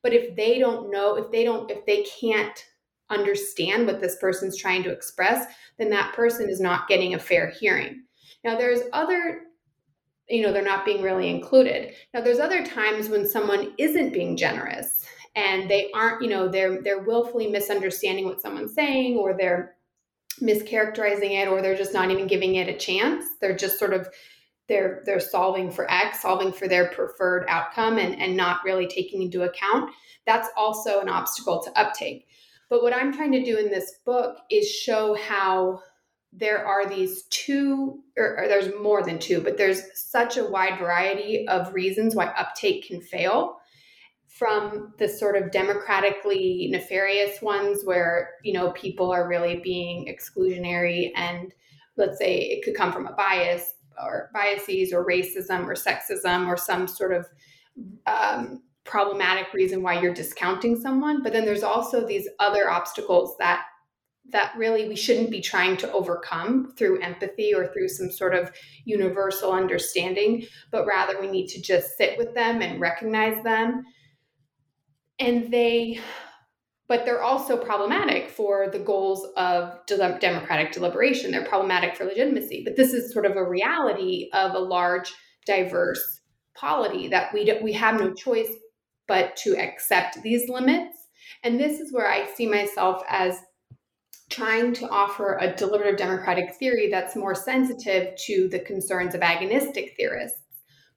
but 0.03 0.13
if 0.13 0.35
they 0.35 0.59
don't 0.59 0.91
know, 0.91 1.17
if 1.17 1.31
they 1.31 1.45
don't, 1.45 1.71
if 1.71 1.87
they 1.87 2.05
can't 2.21 2.65
understand 3.11 3.87
what 3.87 4.01
this 4.01 4.17
person's 4.17 4.57
trying 4.57 4.83
to 4.83 4.91
express, 4.91 5.47
then 5.79 5.91
that 5.91 6.15
person 6.15 6.49
is 6.49 6.61
not 6.61 6.89
getting 6.89 7.15
a 7.15 7.19
fair 7.19 7.51
hearing. 7.51 8.03
Now, 8.43 8.57
there's 8.59 8.81
other, 8.93 9.43
you 10.29 10.43
know, 10.43 10.53
they're 10.53 10.63
not 10.63 10.85
being 10.85 11.03
really 11.03 11.29
included. 11.29 11.95
Now, 12.13 12.21
there's 12.21 12.41
other 12.41 12.65
times 12.65 13.09
when 13.09 13.29
someone 13.29 13.73
isn't 13.79 14.13
being 14.13 14.37
generous 14.37 15.07
and 15.37 15.69
they 15.69 15.91
aren't, 15.93 16.23
you 16.23 16.29
know, 16.29 16.49
they're 16.49 16.81
they're 16.83 17.03
willfully 17.03 17.49
misunderstanding 17.49 18.25
what 18.25 18.41
someone's 18.41 18.75
saying 18.75 19.17
or 19.17 19.37
they're 19.37 19.75
mischaracterizing 20.41 21.43
it 21.43 21.49
or 21.49 21.63
they're 21.63 21.77
just 21.77 21.95
not 21.95 22.11
even 22.11 22.27
giving 22.27 22.57
it 22.57 22.69
a 22.69 22.77
chance. 22.79 23.25
They're 23.41 23.57
just 23.57 23.79
sort 23.79 23.93
of 23.93 24.09
they're 24.69 25.03
they're 25.05 25.21
solving 25.21 25.71
for 25.71 25.91
X, 25.91 26.23
solving 26.23 26.53
for 26.53 26.69
their 26.69 26.89
preferred 26.89 27.47
outcome 27.49 27.99
and, 27.99 28.21
and 28.21 28.37
not 28.37 28.61
really 28.65 28.87
taking 28.87 29.23
into 29.23 29.43
account. 29.43 29.91
That's 30.27 30.49
also 30.57 31.01
an 31.01 31.09
obstacle 31.09 31.63
to 31.63 31.79
uptake. 31.79 32.27
But 32.71 32.83
what 32.83 32.95
I'm 32.95 33.13
trying 33.13 33.33
to 33.33 33.45
do 33.45 33.59
in 33.59 33.71
this 33.71 34.01
book 34.07 34.39
is 34.51 34.69
show 34.69 35.15
how 35.15 35.83
there 36.33 36.67
are 36.67 36.87
these 36.89 37.25
two, 37.25 38.01
or, 38.17 38.39
or, 38.39 38.49
there's 38.49 38.73
more 38.81 39.05
than 39.05 39.21
two, 39.21 39.41
but 39.41 39.57
there's 39.57 39.83
such 39.95 40.37
a 40.37 40.45
wide 40.45 40.81
variety 40.81 41.47
of 41.47 41.73
reasons 41.73 42.17
why 42.17 42.27
uptake 42.27 42.89
can 42.89 43.01
fail 43.01 43.59
from 44.35 44.93
the 44.99 45.09
sort 45.09 45.37
of 45.37 45.53
democratically 45.53 46.67
nefarious 46.69 47.41
ones 47.41 47.85
where, 47.85 48.31
you 48.43 48.53
know, 48.53 48.73
people 48.73 49.13
are 49.13 49.29
really 49.29 49.61
being 49.61 50.13
exclusionary 50.13 51.13
and 51.15 51.55
let's 51.97 52.19
say 52.19 52.39
it 52.39 52.65
could 52.65 52.75
come 52.75 52.93
from 52.93 53.07
a 53.07 53.13
bias 53.13 53.75
or 54.03 54.31
biases 54.35 54.93
or 54.93 55.07
racism 55.07 55.65
or 55.67 55.75
sexism 55.75 56.49
or 56.49 56.57
some 56.57 56.89
sort 56.89 57.13
of 57.13 57.29
um, 58.07 58.61
problematic 58.83 59.53
reason 59.55 59.85
why 59.85 60.01
you're 60.01 60.13
discounting 60.13 60.75
someone. 60.75 61.23
But 61.23 61.33
then 61.33 61.45
there's 61.45 61.63
also 61.63 62.05
these 62.05 62.29
other 62.41 62.69
obstacles 62.69 63.37
that 63.39 63.63
that 64.31 64.53
really 64.57 64.89
we 64.89 64.97
shouldn't 64.97 65.31
be 65.31 65.41
trying 65.41 65.77
to 65.77 65.93
overcome 65.93 66.73
through 66.77 67.01
empathy 67.03 67.55
or 67.55 67.69
through 67.69 67.89
some 67.89 68.11
sort 68.11 68.35
of 68.35 68.51
universal 68.87 69.53
understanding 69.53 70.47
but 70.71 70.87
rather 70.87 71.21
we 71.21 71.27
need 71.27 71.47
to 71.47 71.61
just 71.61 71.99
sit 71.99 72.17
with 72.17 72.35
them 72.35 72.63
and 72.63 72.81
recognize 72.81 73.43
them 73.45 73.85
and 75.19 75.53
they 75.53 76.01
but 76.87 77.07
they're 77.07 77.23
also 77.23 77.57
problematic 77.57 78.29
for 78.29 78.69
the 78.69 78.79
goals 78.79 79.27
of 79.37 79.79
democratic 79.87 80.73
deliberation 80.73 81.31
they're 81.31 81.45
problematic 81.45 81.97
for 81.97 82.05
legitimacy 82.05 82.63
but 82.65 82.77
this 82.77 82.93
is 82.93 83.13
sort 83.13 83.27
of 83.27 83.37
a 83.37 83.49
reality 83.49 84.29
of 84.33 84.55
a 84.55 84.59
large 84.59 85.13
diverse 85.47 86.21
polity 86.55 87.09
that 87.09 87.33
we 87.33 87.45
do, 87.45 87.59
we 87.63 87.73
have 87.73 88.01
no 88.01 88.13
choice 88.13 88.51
but 89.07 89.37
to 89.37 89.57
accept 89.57 90.23
these 90.23 90.49
limits. 90.49 90.97
And 91.43 91.59
this 91.59 91.81
is 91.81 91.93
where 91.93 92.11
I 92.11 92.27
see 92.27 92.47
myself 92.47 93.03
as 93.09 93.39
trying 94.31 94.73
to 94.75 94.89
offer 94.89 95.37
a 95.41 95.55
deliberative 95.55 95.99
democratic 95.99 96.55
theory 96.55 96.89
that's 96.91 97.17
more 97.17 97.35
sensitive 97.35 98.17
to 98.27 98.49
the 98.49 98.61
concerns 98.61 99.15
of 99.15 99.21
agonistic 99.21 99.95
theorists 99.97 100.39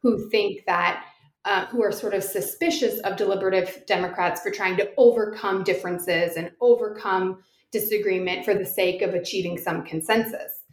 who 0.02 0.30
think 0.30 0.62
that 0.66 1.06
uh, 1.48 1.66
who 1.68 1.82
are 1.82 1.94
sort 1.94 2.14
of 2.14 2.24
suspicious 2.24 3.00
of 3.00 3.16
deliberative 3.16 3.84
Democrats 3.88 4.42
for 4.42 4.52
trying 4.52 4.76
to 4.76 4.92
overcome 4.98 5.64
differences 5.64 6.36
and 6.36 6.52
overcome 6.60 7.42
disagreement 7.72 8.44
for 8.44 8.54
the 8.54 8.66
sake 8.66 9.02
of 9.02 9.14
achieving 9.14 9.58
some 9.58 9.86
consensus. 9.86 10.64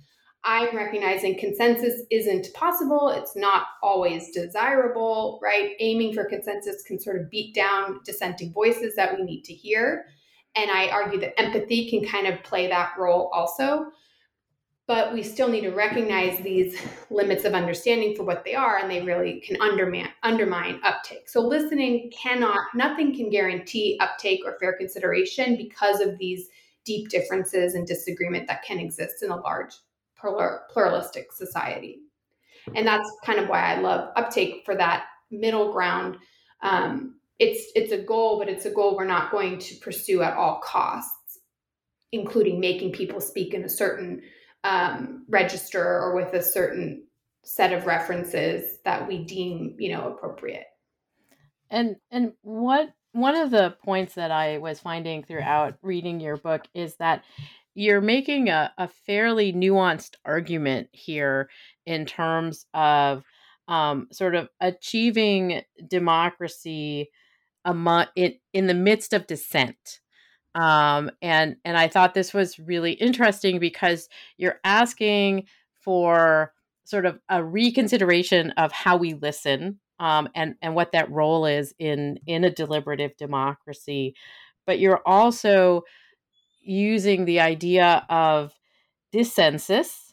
I'm 0.42 0.76
recognizing 0.76 1.38
consensus 1.38 2.02
isn't 2.10 2.52
possible. 2.54 3.08
It's 3.10 3.36
not 3.36 3.66
always 3.84 4.32
desirable, 4.32 5.38
right? 5.40 5.70
Aiming 5.78 6.12
for 6.12 6.24
consensus 6.24 6.82
can 6.82 6.98
sort 6.98 7.20
of 7.20 7.30
beat 7.30 7.54
down 7.54 8.00
dissenting 8.04 8.52
voices 8.52 8.96
that 8.96 9.16
we 9.16 9.24
need 9.24 9.44
to 9.44 9.54
hear. 9.54 10.06
And 10.56 10.72
I 10.72 10.88
argue 10.88 11.20
that 11.20 11.40
empathy 11.40 11.88
can 11.88 12.04
kind 12.04 12.26
of 12.26 12.42
play 12.42 12.66
that 12.66 12.94
role 12.98 13.30
also. 13.32 13.86
But 14.86 15.14
we 15.14 15.22
still 15.22 15.48
need 15.48 15.62
to 15.62 15.70
recognize 15.70 16.38
these 16.40 16.78
limits 17.08 17.44
of 17.44 17.54
understanding 17.54 18.14
for 18.14 18.24
what 18.24 18.44
they 18.44 18.54
are, 18.54 18.78
and 18.78 18.90
they 18.90 19.00
really 19.00 19.40
can 19.40 19.60
undermine, 19.62 20.10
undermine 20.22 20.78
uptake. 20.84 21.28
So, 21.28 21.40
listening 21.40 22.10
cannot, 22.10 22.66
nothing 22.74 23.16
can 23.16 23.30
guarantee 23.30 23.98
uptake 24.00 24.40
or 24.44 24.58
fair 24.60 24.74
consideration 24.74 25.56
because 25.56 26.00
of 26.00 26.18
these 26.18 26.48
deep 26.84 27.08
differences 27.08 27.74
and 27.74 27.86
disagreement 27.86 28.46
that 28.48 28.62
can 28.62 28.78
exist 28.78 29.22
in 29.22 29.30
a 29.30 29.36
large 29.36 29.72
pluralistic 30.70 31.32
society. 31.32 32.00
And 32.74 32.86
that's 32.86 33.10
kind 33.24 33.38
of 33.38 33.48
why 33.48 33.74
I 33.74 33.80
love 33.80 34.10
uptake 34.16 34.62
for 34.64 34.74
that 34.76 35.06
middle 35.30 35.72
ground. 35.72 36.16
Um, 36.62 37.16
it's 37.38 37.70
it's 37.74 37.92
a 37.92 37.98
goal, 37.98 38.38
but 38.38 38.48
it's 38.48 38.64
a 38.64 38.70
goal 38.70 38.96
we're 38.96 39.04
not 39.04 39.30
going 39.30 39.58
to 39.58 39.74
pursue 39.76 40.22
at 40.22 40.36
all 40.36 40.60
costs, 40.64 41.40
including 42.12 42.60
making 42.60 42.92
people 42.92 43.20
speak 43.20 43.54
in 43.54 43.64
a 43.64 43.68
certain 43.68 44.22
um, 44.64 45.24
register 45.28 45.84
or 45.84 46.14
with 46.14 46.34
a 46.34 46.42
certain 46.42 47.04
set 47.44 47.72
of 47.72 47.86
references 47.86 48.78
that 48.84 49.06
we 49.06 49.24
deem 49.24 49.76
you 49.78 49.92
know 49.92 50.08
appropriate. 50.08 50.66
And 51.70 51.96
and 52.10 52.32
what 52.42 52.92
one 53.12 53.36
of 53.36 53.50
the 53.52 53.76
points 53.84 54.14
that 54.14 54.32
I 54.32 54.58
was 54.58 54.80
finding 54.80 55.22
throughout 55.22 55.78
reading 55.82 56.18
your 56.18 56.36
book 56.36 56.62
is 56.74 56.96
that 56.96 57.22
you're 57.74 58.00
making 58.00 58.48
a, 58.48 58.72
a 58.78 58.88
fairly 58.88 59.52
nuanced 59.52 60.14
argument 60.24 60.88
here 60.92 61.48
in 61.86 62.06
terms 62.06 62.66
of 62.74 63.24
um, 63.68 64.08
sort 64.12 64.34
of 64.34 64.48
achieving 64.60 65.62
democracy 65.88 67.10
among, 67.64 68.06
in, 68.14 68.34
in 68.52 68.66
the 68.66 68.74
midst 68.74 69.12
of 69.12 69.26
dissent. 69.26 70.00
Um, 70.54 71.10
and 71.20 71.56
and 71.64 71.76
I 71.76 71.88
thought 71.88 72.14
this 72.14 72.32
was 72.32 72.58
really 72.58 72.92
interesting 72.92 73.58
because 73.58 74.08
you're 74.36 74.60
asking 74.64 75.46
for 75.80 76.52
sort 76.84 77.06
of 77.06 77.18
a 77.28 77.42
reconsideration 77.42 78.50
of 78.52 78.70
how 78.70 78.96
we 78.96 79.14
listen 79.14 79.80
um, 79.98 80.28
and 80.34 80.54
and 80.62 80.74
what 80.74 80.92
that 80.92 81.10
role 81.10 81.46
is 81.46 81.74
in 81.78 82.18
in 82.26 82.44
a 82.44 82.50
deliberative 82.50 83.16
democracy, 83.16 84.14
but 84.66 84.78
you're 84.78 85.02
also 85.06 85.82
using 86.60 87.24
the 87.24 87.40
idea 87.40 88.06
of 88.08 88.52
dissensus. 89.12 90.12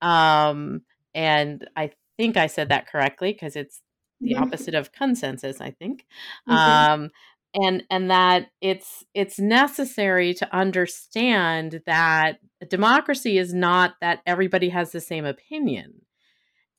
Um, 0.00 0.82
and 1.14 1.68
I 1.76 1.90
think 2.16 2.36
I 2.36 2.46
said 2.46 2.68
that 2.70 2.86
correctly 2.86 3.32
because 3.32 3.56
it's 3.56 3.82
the 4.20 4.36
opposite 4.36 4.74
of 4.74 4.92
consensus, 4.92 5.60
I 5.60 5.70
think. 5.70 6.06
Mm-hmm. 6.48 6.52
Um, 6.52 7.10
and 7.54 7.82
and 7.90 8.10
that 8.10 8.46
it's 8.60 9.04
it's 9.14 9.38
necessary 9.38 10.34
to 10.34 10.54
understand 10.54 11.82
that 11.86 12.38
democracy 12.68 13.38
is 13.38 13.52
not 13.52 13.94
that 14.00 14.20
everybody 14.26 14.68
has 14.68 14.92
the 14.92 15.00
same 15.00 15.24
opinion 15.24 16.02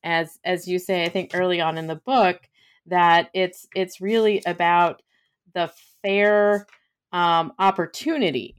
as 0.04 0.40
as 0.46 0.68
you 0.68 0.80
say 0.80 1.04
i 1.04 1.10
think 1.10 1.32
early 1.34 1.60
on 1.60 1.78
in 1.78 1.88
the 1.88 1.96
book 1.96 2.48
that 2.86 3.30
it's 3.34 3.68
it's 3.76 4.02
really 4.02 4.42
about 4.46 5.02
the 5.54 5.72
fair 6.02 6.66
um, 7.12 7.54
opportunity 7.60 8.56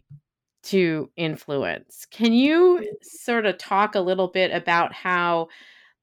to 0.64 1.11
influence. 1.16 2.07
Can 2.11 2.33
you 2.33 2.97
sort 3.02 3.47
of 3.47 3.59
talk 3.59 3.95
a 3.95 4.00
little 4.00 4.28
bit 4.28 4.52
about 4.52 4.92
how 4.92 5.49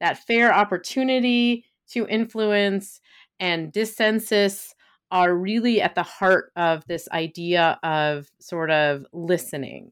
that 0.02 0.18
fair 0.18 0.54
opportunity 0.54 1.66
to 1.92 2.08
influence 2.08 3.00
and 3.40 3.72
dissensus 3.72 4.74
are 5.12 5.34
really 5.34 5.82
at 5.82 5.96
the 5.96 6.04
heart 6.04 6.52
of 6.56 6.86
this 6.88 7.08
idea 7.12 7.80
of 7.84 8.30
sort 8.40 8.72
of 8.72 9.06
listening? 9.14 9.92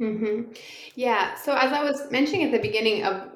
Mm-hmm. 0.00 0.52
Yeah. 0.94 1.34
So, 1.34 1.54
as 1.54 1.72
I 1.72 1.82
was 1.82 2.10
mentioning 2.10 2.44
at 2.44 2.52
the 2.52 2.58
beginning 2.58 3.04
of 3.04 3.30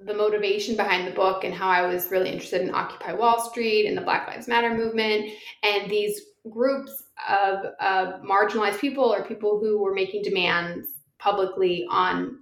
the 0.00 0.14
motivation 0.14 0.76
behind 0.76 1.06
the 1.06 1.12
book 1.12 1.44
and 1.44 1.54
how 1.54 1.68
I 1.68 1.86
was 1.86 2.10
really 2.10 2.30
interested 2.30 2.62
in 2.62 2.74
Occupy 2.74 3.12
Wall 3.12 3.38
Street 3.50 3.86
and 3.86 3.96
the 3.96 4.02
Black 4.02 4.26
Lives 4.26 4.48
Matter 4.48 4.74
movement 4.74 5.30
and 5.62 5.90
these 5.90 6.20
groups 6.48 7.04
of, 7.28 7.66
of 7.80 8.22
marginalized 8.22 8.80
people 8.80 9.04
or 9.04 9.24
people 9.24 9.60
who 9.60 9.78
were 9.78 9.94
making 9.94 10.22
demands 10.22 10.88
publicly 11.18 11.86
on 11.90 12.38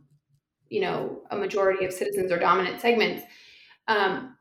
you 0.68 0.80
know 0.80 1.22
a 1.30 1.36
majority 1.36 1.84
of 1.84 1.92
citizens 1.92 2.30
or 2.30 2.38
dominant 2.38 2.80
segments 2.80 3.24
um, 3.88 4.36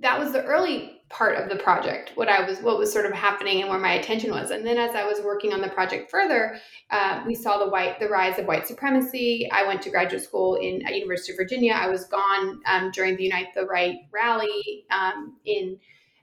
that 0.00 0.18
was 0.18 0.32
the 0.32 0.42
early 0.44 1.02
part 1.08 1.36
of 1.36 1.48
the 1.48 1.56
project 1.56 2.12
what 2.14 2.28
i 2.28 2.46
was 2.46 2.60
what 2.60 2.78
was 2.78 2.92
sort 2.92 3.04
of 3.04 3.12
happening 3.12 3.60
and 3.60 3.68
where 3.68 3.78
my 3.78 3.94
attention 3.94 4.30
was 4.30 4.50
and 4.50 4.64
then 4.64 4.78
as 4.78 4.94
i 4.94 5.04
was 5.04 5.20
working 5.24 5.52
on 5.52 5.60
the 5.60 5.68
project 5.68 6.10
further 6.10 6.56
uh, 6.90 7.22
we 7.26 7.34
saw 7.34 7.58
the 7.58 7.68
white 7.68 7.98
the 7.98 8.08
rise 8.08 8.38
of 8.38 8.46
white 8.46 8.66
supremacy 8.66 9.48
i 9.52 9.66
went 9.66 9.82
to 9.82 9.90
graduate 9.90 10.22
school 10.22 10.54
in 10.56 10.80
at 10.86 10.94
university 10.94 11.32
of 11.32 11.36
virginia 11.36 11.72
i 11.72 11.88
was 11.88 12.04
gone 12.06 12.60
um, 12.66 12.90
during 12.92 13.16
the 13.16 13.24
unite 13.24 13.48
the 13.54 13.66
right 13.66 13.96
rally 14.12 14.84
um, 14.90 15.36
in 15.44 15.76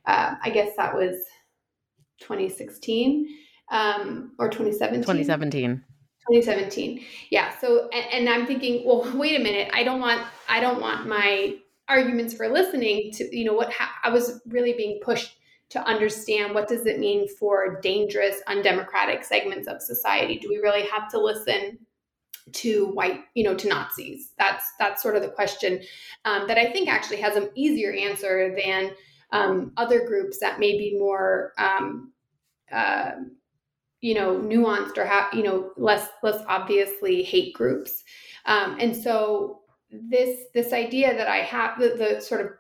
uh, 0.06 0.36
i 0.44 0.50
guess 0.50 0.76
that 0.78 0.96
was 0.96 1.16
2016 2.20 3.28
um, 3.70 4.32
or 4.40 4.50
2017. 4.50 5.02
2017. 5.02 5.84
2017. 6.30 7.04
Yeah. 7.30 7.58
So, 7.60 7.90
and, 7.90 8.06
and 8.14 8.30
I'm 8.30 8.46
thinking, 8.48 8.86
well, 8.86 9.12
wait 9.16 9.40
a 9.40 9.44
minute. 9.44 9.70
I 9.74 9.84
don't 9.84 10.00
want, 10.00 10.22
I 10.50 10.60
don't 10.60 10.82
want 10.82 11.08
my 11.08 11.56
arguments 11.90 12.34
for 12.34 12.50
listening 12.50 13.12
to 13.14 13.38
you 13.38 13.46
know 13.46 13.54
what 13.54 13.74
I 14.04 14.10
was 14.10 14.42
really 14.48 14.74
being 14.74 15.00
pushed 15.02 15.38
to 15.70 15.86
understand 15.86 16.56
what 16.56 16.68
does 16.68 16.86
it 16.86 17.00
mean 17.00 17.28
for 17.28 17.82
dangerous 17.82 18.38
undemocratic 18.48 19.24
segments 19.24 19.68
of 19.68 19.82
society? 19.82 20.40
Do 20.40 20.48
we 20.50 20.58
really 20.58 20.88
have 20.88 21.10
to 21.12 21.20
listen 21.20 21.80
to 22.54 22.86
white 22.88 23.22
you 23.34 23.44
know 23.44 23.56
to 23.56 23.68
nazis? 23.68 24.32
That's 24.38 24.66
that's 24.80 25.04
sort 25.04 25.16
of 25.16 25.22
the 25.22 25.30
question 25.30 25.82
um, 26.26 26.48
that 26.48 26.58
i 26.58 26.72
think 26.72 26.90
actually 26.90 27.22
has 27.22 27.36
an 27.36 27.50
easier 27.56 27.92
answer 27.92 28.56
than 28.56 28.92
um, 29.32 29.74
other 29.78 30.06
groups 30.06 30.40
that 30.40 30.60
may 30.60 30.78
be 30.78 30.98
more 30.98 31.54
um, 31.58 32.14
uh, 32.72 33.12
you 34.02 34.14
know 34.14 34.38
nuanced 34.40 34.98
or 34.98 35.06
have 35.06 35.34
you 35.34 35.44
know 35.44 35.72
less 35.78 36.10
less 36.24 36.44
obviously 36.48 37.24
hate 37.24 37.54
groups. 37.54 38.04
Um, 38.46 38.78
and 38.80 38.96
so 38.96 39.62
this 39.92 40.46
this 40.54 40.74
idea 40.74 41.16
that 41.16 41.28
i 41.28 41.38
have 41.38 41.80
the, 41.80 41.96
the 41.98 42.22
sort 42.22 42.42
of 42.42 42.52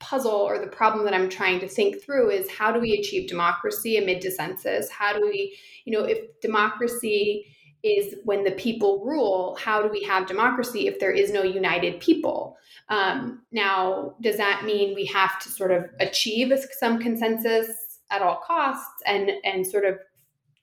puzzle 0.00 0.32
or 0.32 0.58
the 0.58 0.66
problem 0.66 1.04
that 1.04 1.14
i'm 1.14 1.30
trying 1.30 1.58
to 1.58 1.68
think 1.68 2.02
through 2.02 2.30
is 2.30 2.50
how 2.50 2.70
do 2.70 2.80
we 2.80 2.92
achieve 2.92 3.28
democracy 3.28 3.96
amid 3.96 4.22
dissensus? 4.22 4.90
How 4.90 5.14
do 5.14 5.22
we 5.22 5.56
you 5.84 5.92
know 5.96 6.04
if 6.04 6.18
democracy 6.40 7.46
is 7.82 8.14
when 8.24 8.44
the 8.44 8.52
people 8.52 9.04
rule 9.04 9.56
how 9.60 9.82
do 9.82 9.88
we 9.88 10.02
have 10.02 10.26
democracy 10.26 10.88
if 10.88 10.98
there 10.98 11.10
is 11.10 11.32
no 11.32 11.42
united 11.42 12.00
people? 12.00 12.58
Um, 12.90 13.42
now 13.50 14.14
does 14.20 14.36
that 14.36 14.64
mean 14.64 14.94
we 14.94 15.06
have 15.06 15.38
to 15.40 15.48
sort 15.48 15.70
of 15.70 15.86
achieve 16.00 16.52
some 16.78 16.98
consensus 16.98 17.68
at 18.10 18.20
all 18.20 18.40
costs 18.44 19.02
and 19.06 19.30
and 19.42 19.66
sort 19.66 19.86
of 19.86 19.96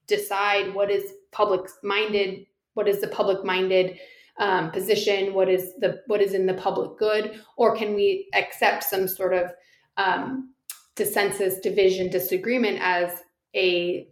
decide 0.05 0.75
what 0.75 0.91
is 0.91 1.13
public 1.31 1.61
minded 1.83 2.45
what 2.75 2.87
is 2.87 3.01
the 3.01 3.07
public 3.07 3.43
minded 3.43 3.97
um, 4.39 4.71
position 4.71 5.33
what 5.33 5.49
is 5.49 5.73
the 5.79 6.01
what 6.07 6.21
is 6.21 6.33
in 6.33 6.45
the 6.45 6.53
public 6.53 6.97
good 6.97 7.41
or 7.57 7.75
can 7.75 7.93
we 7.93 8.29
accept 8.33 8.83
some 8.83 9.07
sort 9.07 9.33
of 9.33 9.51
um, 9.97 10.53
dissensus 10.95 11.61
division 11.61 12.09
disagreement 12.09 12.79
as 12.81 13.23
a 13.55 14.07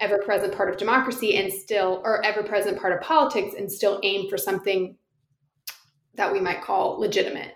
ever 0.00 0.18
present 0.18 0.54
part 0.54 0.70
of 0.70 0.78
democracy 0.78 1.36
and 1.36 1.52
still 1.52 2.00
or 2.04 2.24
ever 2.24 2.42
present 2.42 2.78
part 2.78 2.92
of 2.92 3.00
politics 3.02 3.54
and 3.56 3.70
still 3.70 4.00
aim 4.02 4.28
for 4.30 4.38
something 4.38 4.96
that 6.14 6.32
we 6.32 6.40
might 6.40 6.62
call 6.62 6.98
legitimate? 6.98 7.54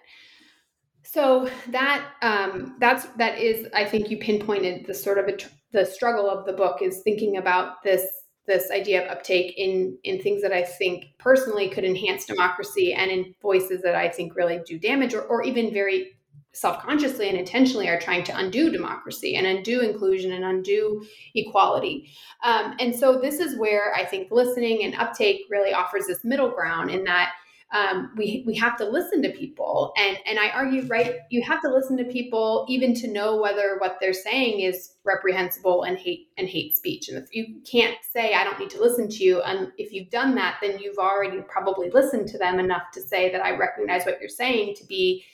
So 1.03 1.49
that 1.69 2.07
um, 2.23 2.77
that's 2.81 3.07
that 3.17 3.39
is 3.39 3.69
i 3.75 3.85
think 3.85 4.11
you 4.11 4.19
pinpointed 4.19 4.87
the 4.87 4.95
sort 4.95 5.19
of 5.19 5.29
a, 5.29 5.37
the 5.73 5.85
struggle 5.85 6.29
of 6.29 6.45
the 6.45 6.53
book 6.53 6.83
is 6.83 7.03
thinking 7.03 7.37
about 7.37 7.83
this 7.83 8.05
this 8.47 8.71
idea 8.71 9.03
of 9.03 9.11
uptake 9.11 9.55
in 9.57 9.99
in 10.05 10.21
things 10.21 10.43
that 10.43 10.53
I 10.53 10.63
think 10.63 11.07
personally 11.19 11.69
could 11.69 11.85
enhance 11.85 12.27
democracy 12.27 12.93
and 12.93 13.11
in 13.11 13.35
voices 13.41 13.83
that 13.83 13.95
I 13.95 14.09
think 14.09 14.37
really 14.37 14.61
do 14.67 14.79
damage 14.79 15.15
or, 15.15 15.23
or 15.23 15.43
even 15.43 15.73
very 15.73 16.13
self-consciously 16.53 17.29
and 17.29 17.37
intentionally 17.37 17.89
are 17.89 17.99
trying 17.99 18.23
to 18.23 18.37
undo 18.37 18.71
democracy 18.71 19.35
and 19.35 19.45
undo 19.45 19.81
inclusion 19.81 20.33
and 20.33 20.45
undo 20.45 21.05
equality. 21.35 22.09
Um, 22.45 22.77
and 22.79 22.95
so 22.95 23.19
this 23.19 23.41
is 23.41 23.59
where 23.59 23.93
i 23.95 24.05
think 24.05 24.31
listening 24.31 24.85
and 24.85 24.95
uptake 24.95 25.43
really 25.51 25.73
offers 25.73 26.07
this 26.07 26.23
middle 26.25 26.51
ground 26.51 26.91
in 26.91 27.03
that 27.05 27.33
um, 27.73 28.13
we 28.17 28.45
we 28.47 28.55
have 28.57 28.77
to 28.79 28.85
listen 28.85 29.23
to 29.23 29.31
people. 29.31 29.93
And 29.97 30.19
and 30.27 30.39
I 30.39 30.51
argue 30.51 30.87
right 30.87 31.17
you 31.31 31.43
have 31.43 31.61
to 31.63 31.73
listen 31.73 31.97
to 31.97 32.05
people 32.05 32.67
even 32.69 32.95
to 32.95 33.09
know 33.09 33.41
whether 33.41 33.77
what 33.79 33.97
they're 34.01 34.13
saying 34.13 34.61
is 34.61 34.93
reprehensible 35.05 35.83
and 35.83 35.99
hate 35.99 36.29
and 36.39 36.49
hate 36.49 36.77
speech. 36.77 37.09
And 37.09 37.19
if 37.19 37.35
you 37.35 37.61
can't 37.71 37.97
say 38.13 38.35
I 38.35 38.45
don't 38.45 38.61
need 38.61 38.71
to 38.71 38.81
listen 38.81 39.09
to 39.09 39.25
you 39.25 39.43
and 39.43 39.73
if 39.77 39.93
you've 39.93 40.11
done 40.11 40.35
that 40.37 40.59
then 40.61 40.79
you've 40.79 40.99
already 40.99 41.41
probably 41.49 41.91
listened 41.91 42.29
to 42.29 42.39
them 42.39 42.61
enough 42.61 42.91
to 42.93 43.01
say 43.01 43.33
that 43.33 43.45
I 43.45 43.57
recognize 43.57 44.05
what 44.05 44.21
you're 44.21 44.29
saying 44.29 44.77
to 44.77 44.87
be 44.87 45.25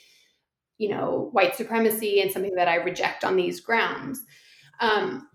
you 0.77 0.89
know 0.89 1.29
white 1.33 1.55
supremacy 1.55 2.21
and 2.21 2.31
something 2.31 2.55
that 2.55 2.67
I 2.67 2.75
reject 2.75 3.23
on 3.23 3.35
these 3.35 3.59
grounds. 3.59 4.23
Um, 4.79 5.27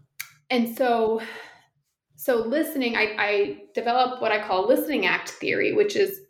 and 0.51 0.77
so 0.77 1.21
so 2.17 2.39
listening 2.39 2.97
I, 2.97 3.15
I 3.17 3.63
developed 3.75 4.21
what 4.21 4.33
I 4.33 4.45
call 4.45 4.67
listening 4.67 5.07
act 5.07 5.29
theory 5.29 5.73
which 5.73 5.95
is 5.95 6.23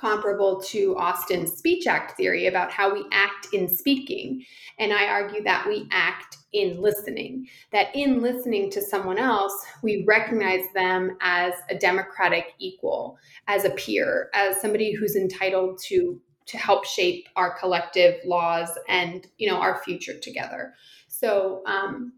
comparable 0.00 0.60
to 0.62 0.96
Austin's 0.96 1.52
speech 1.52 1.86
act 1.86 2.16
theory 2.16 2.46
about 2.46 2.72
how 2.72 2.92
we 2.92 3.04
act 3.12 3.48
in 3.52 3.68
speaking. 3.68 4.44
And 4.78 4.92
I 4.92 5.06
argue 5.06 5.42
that 5.44 5.66
we 5.66 5.86
act 5.92 6.38
in 6.52 6.80
listening, 6.80 7.48
that 7.70 7.94
in 7.94 8.22
listening 8.22 8.70
to 8.70 8.80
someone 8.80 9.18
else, 9.18 9.52
we 9.82 10.04
recognize 10.08 10.64
them 10.74 11.16
as 11.20 11.52
a 11.68 11.76
democratic 11.76 12.54
equal, 12.58 13.18
as 13.46 13.64
a 13.64 13.70
peer, 13.70 14.30
as 14.34 14.60
somebody 14.60 14.94
who's 14.94 15.16
entitled 15.16 15.78
to 15.86 16.20
to 16.46 16.58
help 16.58 16.84
shape 16.84 17.28
our 17.36 17.56
collective 17.58 18.16
laws 18.24 18.70
and 18.88 19.28
you 19.38 19.48
know 19.48 19.58
our 19.58 19.80
future 19.84 20.18
together 20.18 20.74
so 21.06 21.62
um, 21.66 22.12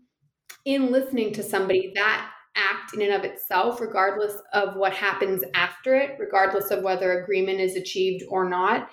in 0.64 0.90
listening 0.90 1.34
to 1.34 1.42
somebody 1.42 1.92
that 1.94 2.30
act 2.56 2.94
in 2.94 3.02
and 3.02 3.12
of 3.12 3.24
itself, 3.24 3.80
regardless 3.80 4.34
of 4.52 4.76
what 4.76 4.92
happens 4.92 5.42
after 5.54 5.94
it, 5.94 6.16
regardless 6.18 6.70
of 6.70 6.82
whether 6.82 7.22
agreement 7.22 7.60
is 7.60 7.76
achieved 7.76 8.24
or 8.28 8.48
not, 8.48 8.90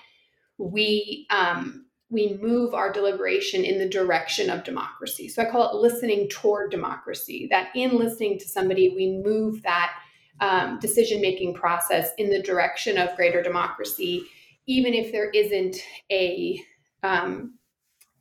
we 0.58 1.28
um, 1.30 1.86
we 2.12 2.40
move 2.42 2.74
our 2.74 2.92
deliberation 2.92 3.64
in 3.64 3.78
the 3.78 3.88
direction 3.88 4.50
of 4.50 4.64
democracy. 4.64 5.30
So 5.30 5.44
I 5.44 5.50
call 5.50 5.70
it 5.70 5.76
listening 5.76 6.28
toward 6.30 6.72
democracy. 6.72 7.48
That 7.52 7.70
in 7.76 7.98
listening 7.98 8.40
to 8.40 8.48
somebody, 8.48 8.90
we 8.96 9.22
move 9.24 9.62
that 9.64 9.94
um, 10.42 10.80
decision 10.80 11.22
making 11.22 11.54
process 11.54 12.12
in 12.18 12.30
the 12.30 12.42
direction 12.42 12.98
of 12.98 13.16
greater 13.16 13.44
democracy, 13.44 14.24
even 14.66 14.94
if 14.94 15.12
there 15.12 15.30
isn't 15.30 15.78
a 16.12 16.60
um, 17.04 17.56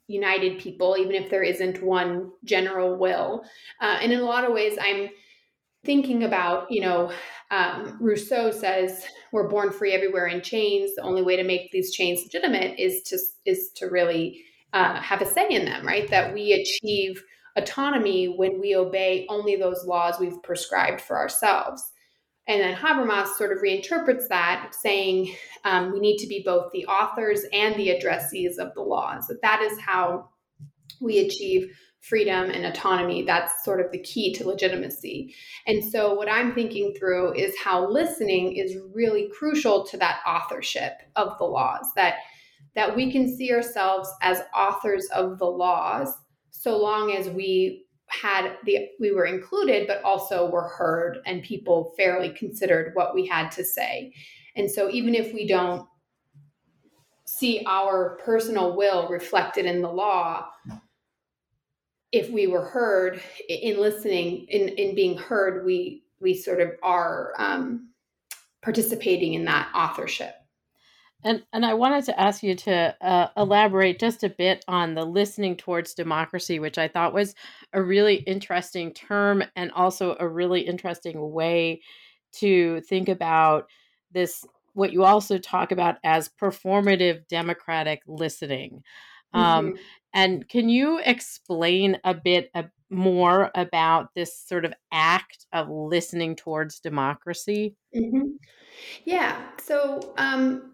united 0.07 0.59
people, 0.59 0.97
even 0.99 1.15
if 1.15 1.31
there 1.31 1.43
isn't 1.43 1.83
one 1.83 2.31
general 2.45 2.97
will. 2.97 3.45
Uh, 3.81 3.99
and 4.03 4.13
in 4.13 4.21
a 4.21 4.25
lot 4.25 4.45
of 4.45 4.53
ways, 4.53 4.77
I'm 4.81 5.09
thinking 5.85 6.25
about, 6.25 6.71
you 6.71 6.81
know, 6.81 7.13
um, 7.51 7.97
Rousseau 8.01 8.51
says 8.51 9.05
we're 9.33 9.49
born 9.49 9.71
free 9.71 9.93
everywhere 9.93 10.27
in 10.27 10.43
chains. 10.43 10.95
The 10.95 11.03
only 11.03 11.23
way 11.23 11.37
to 11.37 11.45
make 11.45 11.71
these 11.71 11.93
chains 11.93 12.23
legitimate 12.23 12.79
is 12.79 13.03
to 13.05 13.19
is 13.47 13.71
to 13.77 13.87
really 13.87 14.43
uh, 14.73 15.01
have 15.01 15.23
a 15.23 15.27
say 15.27 15.49
in 15.49 15.65
them, 15.65 15.87
right? 15.87 16.09
That 16.11 16.35
we 16.35 16.53
achieve 16.53 17.23
autonomy 17.57 18.27
when 18.27 18.61
we 18.61 18.77
obey 18.77 19.27
only 19.29 19.57
those 19.57 19.85
laws 19.85 20.21
we've 20.21 20.43
prescribed 20.43 21.01
for 21.01 21.17
ourselves. 21.19 21.83
And 22.47 22.63
then 22.63 22.75
Habermas 22.75 23.29
sort 23.37 23.53
of 23.53 23.59
reinterprets 23.63 24.29
that, 24.29 24.75
saying 24.75 25.35
um, 25.65 25.93
we 25.93 26.01
need 26.01 26.17
to 26.19 26.27
be 26.27 26.43
both 26.45 26.73
the 26.73 26.87
authors 26.87 27.43
and 27.53 27.75
the 27.77 27.89
addressees 27.89 28.57
of 28.59 28.73
the 28.75 28.81
laws. 28.81 29.27
That 29.27 29.43
that 29.43 29.61
is 29.61 29.79
how 29.79 30.31
we 31.01 31.19
achieve 31.19 31.71
freedom 32.01 32.51
and 32.51 32.65
autonomy. 32.65 33.23
That's 33.23 33.65
sort 33.65 33.81
of 33.81 33.91
the 33.93 33.99
key 33.99 34.33
to 34.35 34.47
legitimacy. 34.47 35.35
And 35.67 35.85
so, 35.85 36.15
what 36.15 36.31
I'm 36.31 36.55
thinking 36.55 36.95
through 36.99 37.35
is 37.35 37.55
how 37.63 37.89
listening 37.89 38.57
is 38.57 38.77
really 38.95 39.31
crucial 39.37 39.85
to 39.87 39.97
that 39.99 40.21
authorship 40.27 40.95
of 41.17 41.37
the 41.39 41.45
laws. 41.45 41.87
That 41.97 42.15
that 42.75 42.95
we 42.95 43.11
can 43.11 43.35
see 43.35 43.53
ourselves 43.53 44.09
as 44.23 44.43
authors 44.55 45.07
of 45.15 45.39
the 45.39 45.47
laws 45.47 46.15
so 46.51 46.77
long 46.77 47.13
as 47.13 47.29
we 47.29 47.85
had 48.07 48.57
the 48.65 48.89
we 49.01 49.13
were 49.13 49.27
included 49.27 49.87
but 49.87 50.03
also 50.03 50.51
were 50.51 50.69
heard 50.69 51.19
and 51.27 51.43
people 51.43 51.93
fairly 51.97 52.31
considered 52.31 52.93
what 52.95 53.15
we 53.15 53.27
had 53.27 53.51
to 53.51 53.65
say 53.65 54.13
and 54.57 54.71
so 54.71 54.89
even 54.91 55.15
if 55.15 55.35
we 55.35 55.47
don't 55.47 55.87
see 57.27 57.63
our 57.67 58.19
personal 58.25 58.77
will 58.77 59.09
reflected 59.09 59.67
in 59.67 59.83
the 59.83 59.91
law 59.91 60.47
if 62.13 62.31
we 62.31 62.47
were 62.47 62.65
heard 62.65 63.21
in 63.49 63.81
listening 63.81 64.47
in 64.49 64.69
in 64.69 64.95
being 64.95 65.17
heard 65.17 65.65
we 65.65 66.03
we 66.21 66.35
sort 66.35 66.61
of 66.61 66.71
are 66.83 67.33
um, 67.39 67.91
participating 68.63 69.35
in 69.35 69.45
that 69.45 69.71
authorship 69.75 70.35
and 71.25 71.43
and 71.53 71.67
I 71.67 71.75
wanted 71.75 72.05
to 72.05 72.21
ask 72.21 72.43
you 72.43 72.55
to 72.55 72.97
uh, 73.01 73.29
elaborate 73.37 73.99
just 73.99 74.23
a 74.23 74.29
bit 74.29 74.65
on 74.69 74.95
the 74.95 75.05
listening 75.05 75.57
towards 75.57 75.95
democracy, 75.95 76.61
which 76.61 76.79
I 76.79 76.87
thought 76.87 77.13
was 77.13 77.35
a 77.73 77.83
really 77.83 78.17
interesting 78.17 78.93
term 78.93 79.43
and 79.57 79.73
also 79.73 80.17
a 80.21 80.29
really 80.29 80.61
interesting 80.61 81.33
way 81.33 81.83
to 82.35 82.81
think 82.83 83.09
about 83.09 83.67
this. 84.13 84.45
What 84.75 84.93
you 84.93 85.03
also 85.03 85.39
talk 85.39 85.73
about 85.73 85.97
as 86.05 86.31
performative 86.41 87.27
democratic 87.27 88.03
listening. 88.07 88.85
Um, 89.35 89.73
mm-hmm. 89.73 89.77
And 90.15 90.49
can 90.49 90.69
you 90.69 91.01
explain 91.05 91.99
a 92.05 92.15
bit 92.15 92.51
more 92.91 93.51
about 93.55 94.15
this 94.15 94.39
sort 94.39 94.65
of 94.65 94.73
act 94.93 95.47
of 95.53 95.69
listening 95.69 96.37
towards 96.37 96.81
democracy? 96.81 97.77
Mm-hmm. 97.95 98.37
Yeah. 99.05 99.43
So, 99.63 100.15
um, 100.17 100.73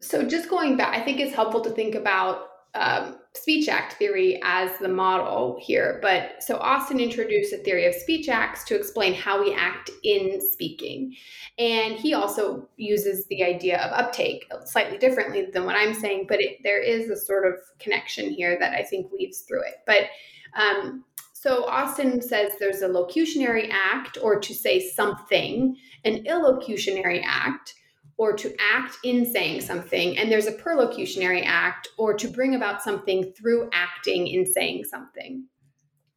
so 0.00 0.26
just 0.26 0.48
going 0.48 0.76
back, 0.76 0.96
I 0.96 1.02
think 1.02 1.20
it's 1.20 1.34
helpful 1.34 1.60
to 1.62 1.70
think 1.70 1.94
about 1.94 2.48
um, 2.74 3.16
speech 3.36 3.68
act 3.68 3.94
theory 3.94 4.40
as 4.42 4.76
the 4.78 4.88
model 4.88 5.58
here, 5.60 5.98
but 6.02 6.42
so 6.42 6.56
Austin 6.56 6.98
introduced 6.98 7.52
a 7.52 7.58
theory 7.58 7.86
of 7.86 7.94
speech 7.94 8.28
acts 8.28 8.64
to 8.64 8.74
explain 8.74 9.14
how 9.14 9.42
we 9.42 9.54
act 9.54 9.90
in 10.02 10.40
speaking. 10.40 11.14
And 11.58 11.94
he 11.96 12.14
also 12.14 12.68
uses 12.76 13.26
the 13.26 13.44
idea 13.44 13.78
of 13.80 13.92
uptake 13.92 14.50
slightly 14.64 14.98
differently 14.98 15.46
than 15.52 15.64
what 15.64 15.76
I'm 15.76 15.94
saying, 15.94 16.26
but 16.28 16.40
it, 16.40 16.58
there 16.62 16.82
is 16.82 17.10
a 17.10 17.16
sort 17.16 17.46
of 17.46 17.54
connection 17.78 18.30
here 18.30 18.58
that 18.58 18.72
I 18.72 18.82
think 18.82 19.12
weaves 19.12 19.40
through 19.40 19.62
it. 19.62 19.76
But 19.86 20.08
um, 20.54 21.04
so 21.32 21.64
Austin 21.66 22.20
says 22.22 22.52
there's 22.58 22.82
a 22.82 22.88
locutionary 22.88 23.68
act 23.70 24.18
or 24.20 24.40
to 24.40 24.54
say 24.54 24.80
something, 24.80 25.76
an 26.04 26.24
illocutionary 26.24 27.22
act 27.24 27.74
or 28.18 28.32
to 28.32 28.54
act 28.72 28.96
in 29.04 29.30
saying 29.30 29.60
something, 29.60 30.16
and 30.16 30.30
there's 30.30 30.46
a 30.46 30.52
perlocutionary 30.52 31.42
act 31.44 31.88
or 31.98 32.14
to 32.14 32.28
bring 32.28 32.54
about 32.54 32.82
something 32.82 33.32
through 33.32 33.68
acting 33.72 34.26
in 34.26 34.46
saying 34.46 34.84
something. 34.84 35.44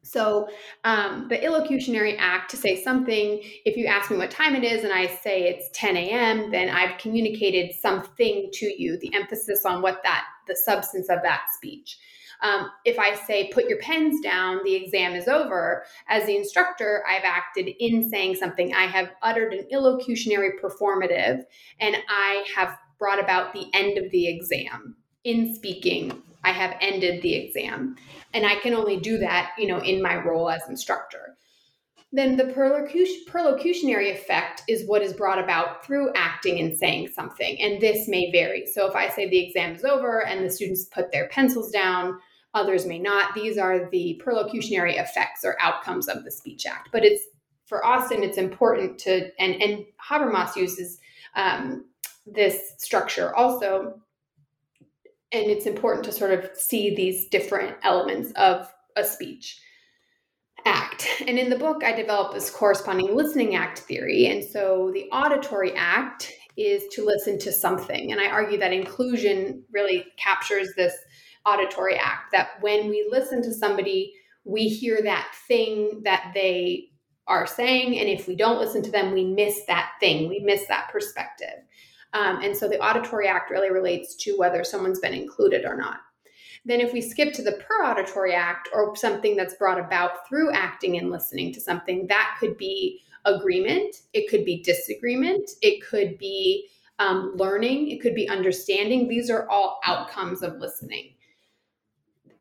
So, 0.01 0.47
um, 0.85 1.27
the 1.29 1.37
illocutionary 1.37 2.15
act 2.17 2.49
to 2.51 2.57
say 2.57 2.81
something, 2.81 3.41
if 3.65 3.77
you 3.77 3.85
ask 3.85 4.09
me 4.09 4.17
what 4.17 4.31
time 4.31 4.55
it 4.55 4.63
is 4.63 4.83
and 4.83 4.93
I 4.93 5.07
say 5.07 5.43
it's 5.43 5.69
10 5.73 5.97
a.m., 5.97 6.51
then 6.51 6.69
I've 6.69 6.97
communicated 6.97 7.75
something 7.75 8.49
to 8.53 8.81
you, 8.81 8.97
the 8.97 9.13
emphasis 9.13 9.65
on 9.65 9.81
what 9.81 10.01
that, 10.03 10.23
the 10.47 10.55
substance 10.55 11.09
of 11.09 11.21
that 11.23 11.43
speech. 11.55 11.99
Um, 12.41 12.69
if 12.85 12.97
I 12.97 13.15
say, 13.15 13.49
put 13.53 13.65
your 13.65 13.79
pens 13.79 14.21
down, 14.21 14.59
the 14.63 14.75
exam 14.75 15.13
is 15.13 15.27
over, 15.27 15.83
as 16.07 16.25
the 16.25 16.37
instructor, 16.37 17.03
I've 17.09 17.23
acted 17.23 17.69
in 17.79 18.09
saying 18.09 18.35
something. 18.35 18.73
I 18.73 18.85
have 18.85 19.09
uttered 19.21 19.53
an 19.53 19.67
illocutionary 19.73 20.51
performative, 20.61 21.43
and 21.79 21.97
I 22.07 22.45
have 22.55 22.77
brought 22.97 23.19
about 23.19 23.53
the 23.53 23.67
end 23.73 23.97
of 23.97 24.09
the 24.11 24.27
exam. 24.27 24.95
In 25.23 25.53
speaking, 25.53 26.21
I 26.43 26.51
have 26.51 26.75
ended 26.81 27.21
the 27.21 27.35
exam. 27.35 27.97
And 28.33 28.45
I 28.45 28.55
can 28.55 28.73
only 28.73 28.97
do 28.97 29.17
that, 29.17 29.51
you 29.57 29.67
know, 29.67 29.79
in 29.79 30.01
my 30.01 30.15
role 30.15 30.49
as 30.49 30.67
instructor 30.69 31.35
then 32.11 32.37
the 32.37 32.45
perlocution, 32.45 33.23
perlocutionary 33.27 34.11
effect 34.11 34.63
is 34.67 34.87
what 34.87 35.03
is 35.03 35.13
brought 35.13 35.37
about 35.37 35.85
through 35.85 36.11
acting 36.15 36.59
and 36.59 36.75
saying 36.75 37.09
something. 37.09 37.61
And 37.61 37.79
this 37.79 38.07
may 38.07 38.31
vary. 38.31 38.65
So 38.65 38.87
if 38.87 38.95
I 38.95 39.09
say 39.09 39.29
the 39.29 39.45
exam 39.45 39.75
is 39.75 39.83
over 39.83 40.25
and 40.25 40.43
the 40.43 40.49
students 40.49 40.85
put 40.85 41.11
their 41.11 41.27
pencils 41.29 41.71
down, 41.71 42.19
others 42.53 42.85
may 42.85 42.99
not. 42.99 43.33
These 43.35 43.57
are 43.57 43.89
the 43.89 44.21
perlocutionary 44.23 44.97
effects 44.97 45.43
or 45.43 45.57
outcomes 45.61 46.07
of 46.07 46.23
the 46.23 46.31
Speech 46.31 46.65
Act. 46.65 46.89
But 46.91 47.05
it's 47.05 47.23
for 47.65 47.85
Austin, 47.85 48.23
it's 48.23 48.39
important 48.39 48.97
to, 48.99 49.29
and, 49.39 49.61
and 49.61 49.85
Habermas 50.09 50.55
uses 50.55 50.99
um, 51.35 51.85
this 52.25 52.73
structure 52.77 53.35
also. 53.35 54.01
And 55.31 55.45
it's 55.45 55.67
important 55.67 56.03
to 56.05 56.11
sort 56.11 56.31
of 56.31 56.49
see 56.55 56.95
these 56.95 57.27
different 57.27 57.77
elements 57.83 58.31
of 58.31 58.73
a 58.95 59.03
speech 59.03 59.61
act. 60.65 61.07
And 61.27 61.37
in 61.37 61.51
the 61.51 61.57
book, 61.57 61.83
I 61.83 61.91
develop 61.93 62.33
this 62.33 62.49
corresponding 62.49 63.15
listening 63.15 63.55
act 63.55 63.79
theory. 63.79 64.25
And 64.25 64.43
so 64.43 64.89
the 64.93 65.07
auditory 65.11 65.73
act 65.75 66.33
is 66.57 66.87
to 66.93 67.05
listen 67.05 67.37
to 67.39 67.51
something. 67.51 68.11
And 68.11 68.19
I 68.19 68.27
argue 68.27 68.57
that 68.57 68.73
inclusion 68.73 69.63
really 69.71 70.05
captures 70.17 70.69
this 70.75 70.93
auditory 71.45 71.95
act 71.95 72.31
that 72.31 72.61
when 72.61 72.89
we 72.89 73.07
listen 73.09 73.41
to 73.43 73.53
somebody, 73.53 74.13
we 74.43 74.67
hear 74.67 75.01
that 75.03 75.31
thing 75.47 76.01
that 76.03 76.31
they 76.33 76.89
are 77.27 77.45
saying. 77.45 77.99
And 77.99 78.09
if 78.09 78.27
we 78.27 78.35
don't 78.35 78.59
listen 78.59 78.81
to 78.83 78.91
them, 78.91 79.13
we 79.13 79.23
miss 79.23 79.65
that 79.67 79.91
thing, 79.99 80.27
we 80.27 80.39
miss 80.39 80.65
that 80.67 80.89
perspective. 80.91 81.63
Um, 82.13 82.41
and 82.41 82.57
so 82.57 82.67
the 82.67 82.83
auditory 82.83 83.27
act 83.27 83.51
really 83.51 83.71
relates 83.71 84.15
to 84.23 84.35
whether 84.37 84.63
someone's 84.63 84.99
been 84.99 85.13
included 85.13 85.65
or 85.65 85.75
not. 85.75 85.97
Then, 86.65 86.81
if 86.81 86.91
we 86.91 87.01
skip 87.01 87.33
to 87.33 87.41
the 87.41 87.53
per 87.53 87.85
auditory 87.85 88.33
act 88.33 88.67
or 88.73 88.95
something 88.95 89.37
that's 89.37 89.53
brought 89.53 89.79
about 89.79 90.27
through 90.27 90.51
acting 90.51 90.97
and 90.97 91.09
listening 91.09 91.53
to 91.53 91.61
something, 91.61 92.07
that 92.07 92.35
could 92.39 92.57
be 92.57 92.99
agreement, 93.25 93.95
it 94.13 94.29
could 94.29 94.43
be 94.43 94.61
disagreement, 94.61 95.49
it 95.61 95.85
could 95.85 96.17
be 96.17 96.67
um, 96.99 97.33
learning, 97.35 97.89
it 97.91 98.01
could 98.01 98.13
be 98.13 98.27
understanding. 98.27 99.07
These 99.07 99.29
are 99.29 99.47
all 99.49 99.79
outcomes 99.85 100.41
of 100.41 100.57
listening. 100.57 101.13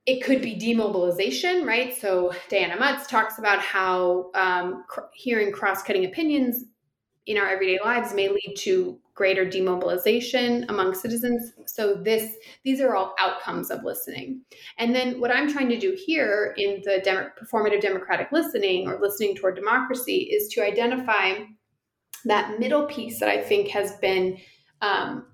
It 0.09 0.25
could 0.25 0.41
be 0.41 0.55
demobilization, 0.55 1.67
right? 1.67 1.95
So 1.95 2.33
Diana 2.49 2.79
Mutz 2.79 3.07
talks 3.07 3.39
about 3.39 3.61
how 3.61 4.31
um, 4.35 4.85
cr- 4.89 5.03
hearing 5.13 5.53
cross-cutting 5.53 6.07
opinions 6.07 6.65
in 7.27 7.37
our 7.37 7.47
everyday 7.47 7.79
lives 7.85 8.15
may 8.15 8.31
lead 8.31 8.55
to 8.61 8.99
greater 9.15 9.45
demobilization 9.45 10.65
among 10.71 10.95
citizens. 10.95 11.53
So 11.67 11.95
this 11.95 12.37
these 12.65 12.81
are 12.81 12.97
all 12.97 13.15
outcomes 13.19 13.71
of 13.71 13.85
listening. 13.85 14.41
And 14.79 14.95
then 14.95 15.21
what 15.21 15.31
I'm 15.31 15.53
trying 15.53 15.69
to 15.69 15.79
do 15.79 15.95
here 16.07 16.55
in 16.57 16.81
the 16.87 17.03
dem- 17.05 17.33
performative 17.39 17.83
democratic 17.83 18.33
listening 18.33 18.89
or 18.89 18.99
listening 18.99 19.37
toward 19.37 19.57
democracy 19.57 20.31
is 20.33 20.49
to 20.55 20.65
identify 20.65 21.41
that 22.25 22.59
middle 22.59 22.87
piece 22.87 23.21
that 23.21 23.29
I 23.29 23.43
think 23.43 23.69
has 23.69 23.99
been 23.99 24.39
um, 24.81 25.27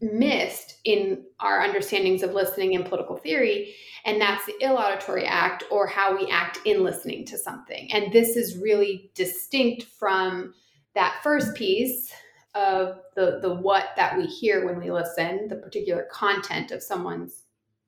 missed 0.00 0.78
in 0.84 1.24
our 1.40 1.60
understandings 1.62 2.22
of 2.22 2.34
listening 2.34 2.74
in 2.74 2.84
political 2.84 3.16
theory, 3.16 3.74
and 4.04 4.20
that's 4.20 4.44
the 4.46 4.54
illauditory 4.62 5.24
act 5.26 5.64
or 5.70 5.86
how 5.86 6.16
we 6.16 6.30
act 6.30 6.58
in 6.64 6.84
listening 6.84 7.24
to 7.26 7.38
something. 7.38 7.90
And 7.92 8.12
this 8.12 8.36
is 8.36 8.58
really 8.58 9.10
distinct 9.14 9.84
from 9.84 10.54
that 10.94 11.20
first 11.22 11.54
piece 11.54 12.12
of 12.54 13.00
the 13.14 13.38
the 13.42 13.54
what 13.54 13.88
that 13.96 14.16
we 14.16 14.24
hear 14.24 14.64
when 14.64 14.80
we 14.80 14.90
listen, 14.90 15.48
the 15.48 15.56
particular 15.56 16.06
content 16.10 16.70
of 16.70 16.82
someone's 16.82 17.42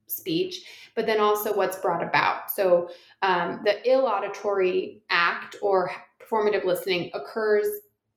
speech, 0.07 0.65
but 0.95 1.07
then 1.07 1.21
also 1.21 1.55
what's 1.55 1.79
brought 1.79 2.03
about. 2.03 2.51
So 2.51 2.91
um, 3.23 3.63
the 3.65 3.77
illauditory 3.87 5.01
act 5.11 5.57
or 5.63 5.91
performative 6.21 6.65
listening 6.65 7.11
occurs 7.15 7.67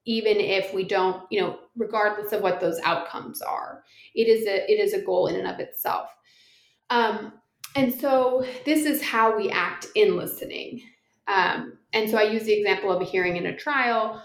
even 0.06 0.38
if 0.38 0.74
we 0.74 0.84
don't, 0.84 1.24
you 1.30 1.42
know, 1.42 1.60
regardless 1.78 2.32
of 2.32 2.42
what 2.42 2.60
those 2.60 2.80
outcomes 2.84 3.42
are. 3.42 3.84
It 4.16 4.28
is 4.28 4.46
a 4.48 4.72
it 4.72 4.80
is 4.80 4.94
a 4.94 5.02
goal 5.02 5.28
in 5.28 5.36
and 5.36 5.48
of 5.48 5.60
itself. 5.60 6.10
Um, 6.90 7.34
and 7.76 7.94
so 7.94 8.46
this 8.66 8.86
is 8.86 9.02
how 9.02 9.38
we 9.38 9.50
act 9.50 9.88
in 9.96 10.18
listening. 10.18 10.82
Um, 11.28 11.78
and 11.94 12.10
so 12.10 12.18
I 12.18 12.24
use 12.24 12.44
the 12.44 12.54
example 12.54 12.92
of 12.92 13.02
a 13.02 13.06
hearing 13.06 13.38
in 13.38 13.46
a 13.46 13.56
trial 13.56 14.22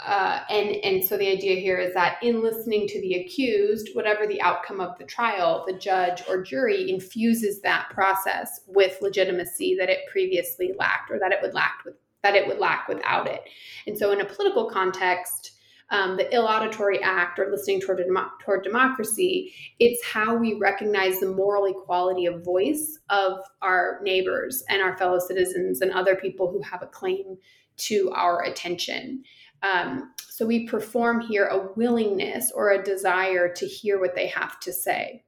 uh, 0.00 0.40
and 0.48 0.70
and 0.84 1.04
so 1.04 1.18
the 1.18 1.28
idea 1.28 1.56
here 1.56 1.78
is 1.78 1.92
that 1.94 2.16
in 2.22 2.42
listening 2.42 2.88
to 2.88 3.00
the 3.00 3.14
accused, 3.14 3.90
whatever 3.92 4.26
the 4.26 4.40
outcome 4.40 4.80
of 4.80 4.96
the 4.98 5.04
trial, 5.04 5.64
the 5.66 5.74
judge 5.74 6.22
or 6.28 6.42
jury 6.42 6.90
infuses 6.90 7.60
that 7.60 7.90
process 7.90 8.60
with 8.66 9.00
legitimacy 9.02 9.76
that 9.78 9.90
it 9.90 10.00
previously 10.10 10.72
lacked, 10.78 11.10
or 11.10 11.18
that 11.18 11.32
it 11.32 11.38
would 11.42 11.52
lack 11.52 11.84
with 11.84 11.94
that 12.22 12.34
it 12.34 12.46
would 12.46 12.58
lack 12.58 12.88
without 12.88 13.26
it. 13.28 13.42
And 13.86 13.96
so, 13.98 14.12
in 14.12 14.22
a 14.22 14.24
political 14.24 14.70
context, 14.70 15.51
um, 15.92 16.16
the 16.16 16.24
illauditory 16.24 17.00
act 17.02 17.38
or 17.38 17.50
listening 17.50 17.78
toward 17.78 18.02
toward 18.42 18.64
democracy, 18.64 19.54
it's 19.78 20.04
how 20.04 20.34
we 20.34 20.54
recognize 20.54 21.20
the 21.20 21.30
moral 21.30 21.66
equality 21.66 22.24
of 22.24 22.42
voice 22.42 22.98
of 23.10 23.38
our 23.60 24.00
neighbors 24.02 24.64
and 24.70 24.80
our 24.80 24.96
fellow 24.96 25.18
citizens 25.18 25.82
and 25.82 25.92
other 25.92 26.16
people 26.16 26.50
who 26.50 26.62
have 26.62 26.82
a 26.82 26.86
claim 26.86 27.36
to 27.76 28.10
our 28.14 28.42
attention. 28.42 29.22
Um, 29.62 30.14
so 30.30 30.46
we 30.46 30.66
perform 30.66 31.20
here 31.20 31.46
a 31.46 31.68
willingness 31.76 32.50
or 32.54 32.70
a 32.70 32.82
desire 32.82 33.52
to 33.52 33.66
hear 33.66 34.00
what 34.00 34.14
they 34.14 34.28
have 34.28 34.58
to 34.60 34.72
say. 34.72 35.24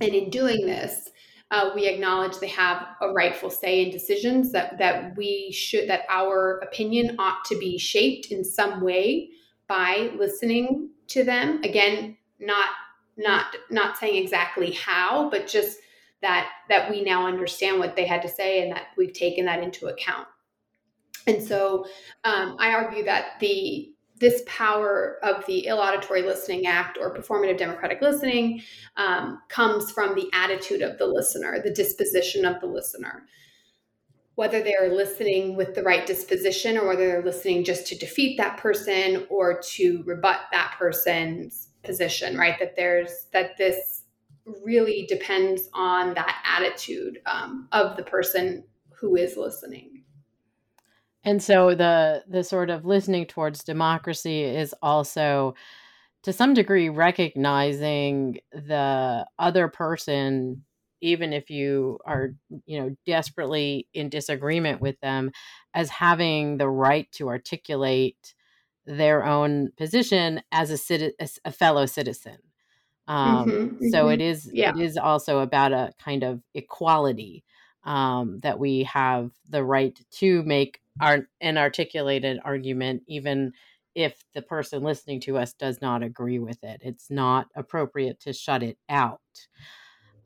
And 0.00 0.14
in 0.14 0.30
doing 0.30 0.66
this, 0.66 1.10
uh, 1.50 1.70
we 1.74 1.86
acknowledge 1.86 2.38
they 2.38 2.48
have 2.48 2.86
a 3.02 3.10
rightful 3.10 3.50
say 3.50 3.84
in 3.84 3.90
decisions 3.90 4.50
that 4.52 4.78
that 4.78 5.14
we 5.14 5.52
should 5.52 5.90
that 5.90 6.06
our 6.08 6.58
opinion 6.60 7.16
ought 7.18 7.44
to 7.44 7.58
be 7.58 7.76
shaped 7.76 8.32
in 8.32 8.42
some 8.42 8.80
way 8.80 9.28
by 9.68 10.10
listening 10.16 10.90
to 11.08 11.24
them. 11.24 11.62
Again, 11.62 12.16
not 12.38 12.70
not 13.16 13.46
not 13.70 13.96
saying 13.96 14.22
exactly 14.22 14.72
how, 14.72 15.30
but 15.30 15.46
just 15.46 15.78
that 16.22 16.50
that 16.68 16.90
we 16.90 17.02
now 17.02 17.26
understand 17.26 17.78
what 17.78 17.96
they 17.96 18.06
had 18.06 18.22
to 18.22 18.28
say 18.28 18.62
and 18.62 18.72
that 18.72 18.88
we've 18.96 19.12
taken 19.12 19.44
that 19.46 19.62
into 19.62 19.86
account. 19.86 20.26
And 21.26 21.42
so 21.42 21.86
um, 22.24 22.56
I 22.58 22.72
argue 22.74 23.04
that 23.04 23.40
the 23.40 23.90
this 24.20 24.42
power 24.46 25.18
of 25.22 25.44
the 25.46 25.66
illauditory 25.68 26.24
listening 26.24 26.66
act 26.66 26.98
or 27.00 27.14
performative 27.14 27.58
democratic 27.58 28.00
listening 28.00 28.62
um, 28.96 29.40
comes 29.48 29.90
from 29.90 30.14
the 30.14 30.30
attitude 30.32 30.82
of 30.82 30.98
the 30.98 31.06
listener, 31.06 31.60
the 31.62 31.72
disposition 31.72 32.44
of 32.44 32.60
the 32.60 32.66
listener. 32.66 33.26
Whether 34.36 34.62
they're 34.62 34.92
listening 34.92 35.56
with 35.56 35.74
the 35.74 35.82
right 35.82 36.06
disposition 36.06 36.76
or 36.76 36.88
whether 36.88 37.06
they're 37.06 37.24
listening 37.24 37.64
just 37.64 37.86
to 37.88 37.98
defeat 37.98 38.36
that 38.38 38.56
person 38.56 39.26
or 39.30 39.60
to 39.74 40.02
rebut 40.04 40.40
that 40.50 40.74
person's 40.76 41.68
position, 41.84 42.36
right? 42.36 42.58
That 42.58 42.74
there's 42.76 43.26
that 43.32 43.56
this 43.56 44.02
really 44.64 45.06
depends 45.08 45.68
on 45.72 46.14
that 46.14 46.42
attitude 46.44 47.20
um, 47.26 47.68
of 47.72 47.96
the 47.96 48.02
person 48.02 48.64
who 48.90 49.16
is 49.16 49.36
listening. 49.36 50.02
And 51.24 51.42
so 51.42 51.74
the 51.74 52.24
the 52.28 52.44
sort 52.44 52.70
of 52.70 52.84
listening 52.84 53.26
towards 53.26 53.64
democracy 53.64 54.42
is 54.42 54.74
also 54.82 55.54
to 56.22 56.32
some 56.32 56.54
degree 56.54 56.88
recognizing 56.88 58.38
the 58.52 59.26
other 59.38 59.68
person 59.68 60.64
even 61.04 61.32
if 61.34 61.50
you 61.50 61.98
are 62.06 62.30
you 62.64 62.80
know 62.80 62.96
desperately 63.06 63.86
in 63.92 64.08
disagreement 64.08 64.80
with 64.80 64.98
them 65.00 65.30
as 65.74 65.90
having 65.90 66.56
the 66.56 66.68
right 66.68 67.10
to 67.12 67.28
articulate 67.28 68.34
their 68.86 69.24
own 69.24 69.70
position 69.76 70.42
as 70.50 70.70
a, 70.70 70.74
citi- 70.74 71.12
a 71.44 71.52
fellow 71.52 71.86
citizen 71.86 72.38
um, 73.06 73.46
mm-hmm, 73.46 73.88
so 73.88 74.04
mm-hmm. 74.04 74.12
it 74.12 74.20
is 74.20 74.50
yeah. 74.52 74.70
it 74.70 74.80
is 74.80 74.96
also 74.96 75.40
about 75.40 75.72
a 75.72 75.92
kind 76.02 76.22
of 76.22 76.40
equality 76.54 77.44
um, 77.84 78.40
that 78.40 78.58
we 78.58 78.84
have 78.84 79.30
the 79.48 79.62
right 79.62 79.98
to 80.10 80.42
make 80.44 80.80
our 81.00 81.28
an 81.40 81.58
articulated 81.58 82.40
argument 82.44 83.02
even 83.06 83.52
if 83.94 84.24
the 84.34 84.42
person 84.42 84.82
listening 84.82 85.20
to 85.20 85.36
us 85.36 85.52
does 85.52 85.80
not 85.82 86.02
agree 86.02 86.38
with 86.38 86.64
it 86.64 86.80
it's 86.82 87.10
not 87.10 87.48
appropriate 87.54 88.20
to 88.20 88.32
shut 88.32 88.62
it 88.62 88.78
out 88.88 89.20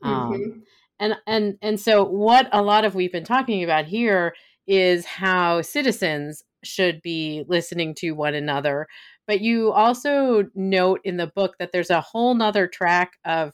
um, 0.01 0.33
mm-hmm. 0.33 0.59
and 0.99 1.15
and 1.27 1.57
and 1.61 1.79
so 1.79 2.03
what 2.03 2.47
a 2.51 2.61
lot 2.61 2.85
of 2.85 2.95
we've 2.95 3.11
been 3.11 3.23
talking 3.23 3.63
about 3.63 3.85
here 3.85 4.33
is 4.67 5.05
how 5.05 5.61
citizens 5.61 6.43
should 6.63 7.01
be 7.01 7.43
listening 7.47 7.95
to 7.95 8.11
one 8.11 8.35
another 8.35 8.87
but 9.27 9.41
you 9.41 9.71
also 9.71 10.45
note 10.55 11.01
in 11.03 11.17
the 11.17 11.27
book 11.27 11.55
that 11.59 11.71
there's 11.71 11.91
a 11.91 12.01
whole 12.01 12.33
nother 12.33 12.67
track 12.67 13.13
of 13.25 13.53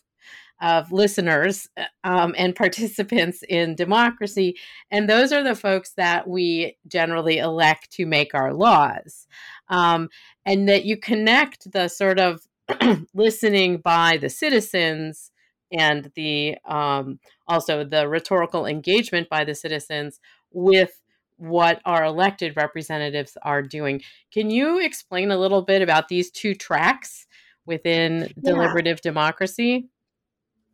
of 0.61 0.91
listeners 0.91 1.67
uh, 1.77 1.83
um, 2.03 2.33
and 2.37 2.55
participants 2.65 3.43
in 3.49 3.75
democracy. 3.75 4.57
And 4.91 5.09
those 5.09 5.31
are 5.31 5.43
the 5.43 5.55
folks 5.55 5.91
that 5.97 6.27
we 6.27 6.77
generally 6.87 7.39
elect 7.39 7.91
to 7.91 8.05
make 8.05 8.33
our 8.33 8.53
laws. 8.53 9.27
Um, 9.69 10.09
and 10.45 10.69
that 10.69 10.85
you 10.85 10.97
connect 10.97 11.71
the 11.71 11.87
sort 11.87 12.19
of 12.19 12.41
listening 13.13 13.77
by 13.77 14.17
the 14.17 14.29
citizens 14.29 15.31
and 15.71 16.11
the 16.15 16.57
um, 16.65 17.19
also 17.47 17.83
the 17.83 18.07
rhetorical 18.07 18.65
engagement 18.65 19.29
by 19.29 19.43
the 19.43 19.55
citizens 19.55 20.19
with 20.51 21.01
what 21.37 21.81
our 21.85 22.05
elected 22.05 22.55
representatives 22.55 23.37
are 23.43 23.61
doing. 23.61 24.01
Can 24.31 24.49
you 24.49 24.79
explain 24.79 25.31
a 25.31 25.37
little 25.37 25.61
bit 25.61 25.81
about 25.81 26.07
these 26.07 26.31
two 26.31 26.55
tracks 26.55 27.27
within 27.65 28.21
yeah. 28.21 28.27
deliberative 28.43 29.01
democracy? 29.01 29.89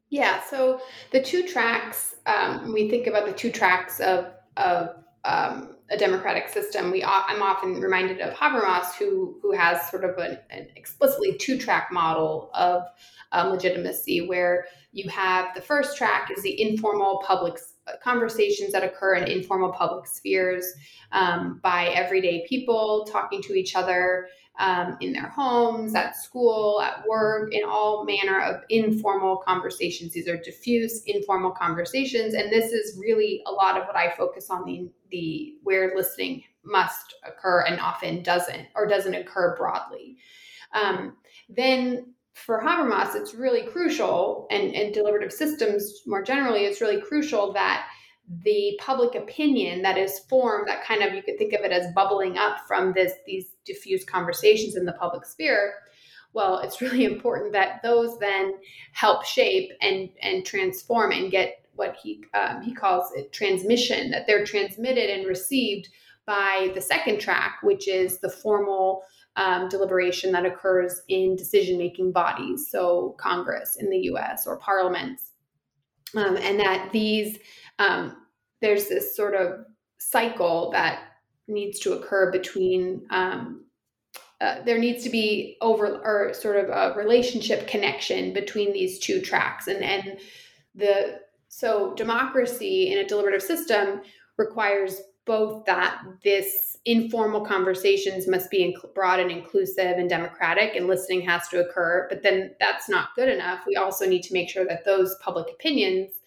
Yeah, 0.10 0.42
so 0.44 0.82
the 1.12 1.22
two 1.22 1.48
tracks, 1.48 2.16
um, 2.26 2.74
we 2.74 2.90
think 2.90 3.08
about 3.08 3.26
the 3.26 3.32
two 3.32 3.50
tracks 3.50 4.00
of, 4.02 4.28
of 4.58 4.90
um, 5.24 5.76
a 5.92 5.98
democratic 5.98 6.48
system, 6.48 6.90
we 6.90 7.04
I'm 7.04 7.42
often 7.42 7.82
reminded 7.82 8.22
of 8.22 8.34
Habermas, 8.34 8.94
who 8.98 9.38
who 9.42 9.52
has 9.52 9.90
sort 9.90 10.06
of 10.06 10.18
an, 10.18 10.40
an 10.50 10.68
explicitly 10.76 11.38
two 11.38 11.58
track 11.58 11.90
model 11.92 12.50
of 12.54 12.84
um, 13.34 13.50
legitimacy, 13.50 14.28
where 14.28 14.66
you 14.94 15.10
have 15.10 15.54
the 15.54 15.62
first 15.62 15.98
track 15.98 16.32
is 16.36 16.42
the 16.44 16.62
informal 16.62 17.22
public 17.28 17.60
conversations 18.02 18.72
that 18.72 18.84
occur 18.84 19.16
in 19.16 19.24
informal 19.26 19.74
public 19.74 20.08
spheres 20.08 20.66
um, 21.12 21.60
by 21.62 21.88
everyday 21.88 22.46
people 22.48 23.06
talking 23.12 23.42
to 23.42 23.54
each 23.54 23.76
other 23.76 24.28
um, 24.60 24.98
in 25.00 25.14
their 25.14 25.30
homes, 25.30 25.96
at 25.96 26.16
school, 26.16 26.82
at 26.82 27.04
work, 27.08 27.54
in 27.54 27.64
all 27.66 28.06
manner 28.06 28.42
of 28.42 28.64
informal 28.70 29.38
conversations. 29.38 30.14
These 30.14 30.28
are 30.28 30.38
diffuse, 30.38 31.04
informal 31.06 31.52
conversations, 31.52 32.34
and 32.34 32.52
this 32.52 32.72
is 32.72 33.00
really 33.00 33.42
a 33.48 33.52
lot 33.52 33.78
of 33.78 33.88
what 33.88 33.96
I 33.96 34.12
focus 34.16 34.50
on 34.50 34.66
the 34.66 34.90
the 35.10 35.56
where 35.64 35.94
listening 35.96 36.44
must 36.64 37.16
occur 37.26 37.62
and 37.62 37.80
often 37.80 38.24
doesn't 38.24 38.68
or 38.76 38.88
doesn't 38.88 39.16
occur 39.16 39.56
broadly. 39.58 40.18
Um, 40.74 41.18
then 41.50 42.14
for 42.34 42.62
Habermas, 42.62 43.16
it's 43.16 43.36
really 43.36 43.64
crucial, 43.64 44.48
and, 44.52 44.74
and 44.74 44.94
deliberative 44.94 45.34
systems 45.34 46.02
more 46.08 46.24
generally, 46.24 46.62
it's 46.66 46.82
really 46.82 47.02
crucial 47.02 47.52
that 47.54 47.88
the 48.44 48.80
public 48.80 49.16
opinion 49.16 49.82
that 49.82 49.98
is 49.98 50.20
formed, 50.30 50.68
that 50.68 50.84
kind 50.84 51.04
of 51.04 51.14
you 51.14 51.22
could 51.22 51.38
think 51.38 51.54
of 51.54 51.62
it 51.62 51.72
as 51.72 51.94
bubbling 51.94 52.38
up 52.38 52.60
from 52.68 52.94
this 52.94 53.14
these 53.26 53.48
diffuse 53.66 54.06
conversations 54.06 54.76
in 54.76 54.86
the 54.86 54.94
public 54.94 55.26
sphere. 55.26 55.74
Well, 56.34 56.60
it's 56.60 56.82
really 56.82 57.06
important 57.14 57.52
that 57.54 57.82
those 57.84 58.18
then 58.20 58.54
help 58.94 59.26
shape 59.26 59.72
and 59.82 60.10
and 60.22 60.46
transform 60.46 61.12
and 61.12 61.32
get 61.32 61.66
what 61.76 61.98
he 62.02 62.24
um, 62.34 62.62
he 62.62 62.74
calls 62.74 63.12
it 63.16 63.34
transmission 63.34 64.12
that 64.12 64.28
they're 64.28 64.46
transmitted 64.46 65.10
and 65.10 65.28
received 65.28 65.90
by 66.26 66.72
the 66.76 66.82
second 66.82 67.20
track, 67.20 67.60
which 67.64 67.88
is 67.88 68.20
the 68.20 68.30
formal 68.30 69.04
um, 69.36 69.70
deliberation 69.70 70.32
that 70.32 70.46
occurs 70.46 71.02
in 71.08 71.36
decision 71.36 71.78
making 71.78 72.12
bodies, 72.12 72.70
so 72.70 73.16
Congress 73.18 73.78
in 73.80 73.90
the 73.90 74.00
US 74.12 74.46
or 74.46 74.58
parliaments. 74.58 75.32
Um, 76.16 76.36
and 76.38 76.60
that 76.60 76.92
these, 76.92 77.40
um, 77.80 78.18
there's 78.62 78.88
this 78.88 79.16
sort 79.16 79.36
of 79.36 79.66
cycle 79.98 80.72
that 80.72 81.04
needs 81.48 81.80
to 81.82 81.94
occur 81.94 82.32
between. 82.32 83.06
Um, 83.10 83.66
uh, 84.42 84.60
there 84.64 84.80
needs 84.80 85.04
to 85.04 85.10
be 85.12 85.56
over 85.62 86.02
or 86.04 86.34
sort 86.34 86.58
of 86.58 86.70
a 86.70 86.98
relationship 86.98 87.68
connection 87.68 88.34
between 88.34 88.74
these 88.74 88.98
two 88.98 89.22
tracks 89.22 89.68
and 89.68 89.84
and 89.84 90.18
the 90.74 91.20
so 91.48 91.94
democracy 91.96 92.92
in 92.92 92.98
a 92.98 93.08
deliberative 93.08 93.44
system 93.44 94.02
requires 94.38 95.02
both 95.26 95.66
that 95.66 96.02
this 96.24 96.78
informal 96.86 97.46
conversations 97.46 98.28
must 98.28 98.50
be 98.50 98.74
inc- 98.74 98.94
broad 98.96 99.20
and 99.20 99.30
inclusive 99.30 99.98
and 99.98 100.10
democratic 100.10 100.76
and 100.76 100.88
listening 100.88 101.22
has 101.22 101.48
to 101.50 101.60
occur 101.60 102.08
but 102.10 102.24
then 102.24 102.56
that's 102.60 102.90
not 102.90 103.10
good 103.16 103.30
enough 103.30 103.64
we 103.68 103.76
also 103.76 104.08
need 104.08 104.24
to 104.24 104.34
make 104.34 104.50
sure 104.50 104.66
that 104.66 104.84
those 104.86 105.16
public 105.22 105.48
opinions 105.54 106.21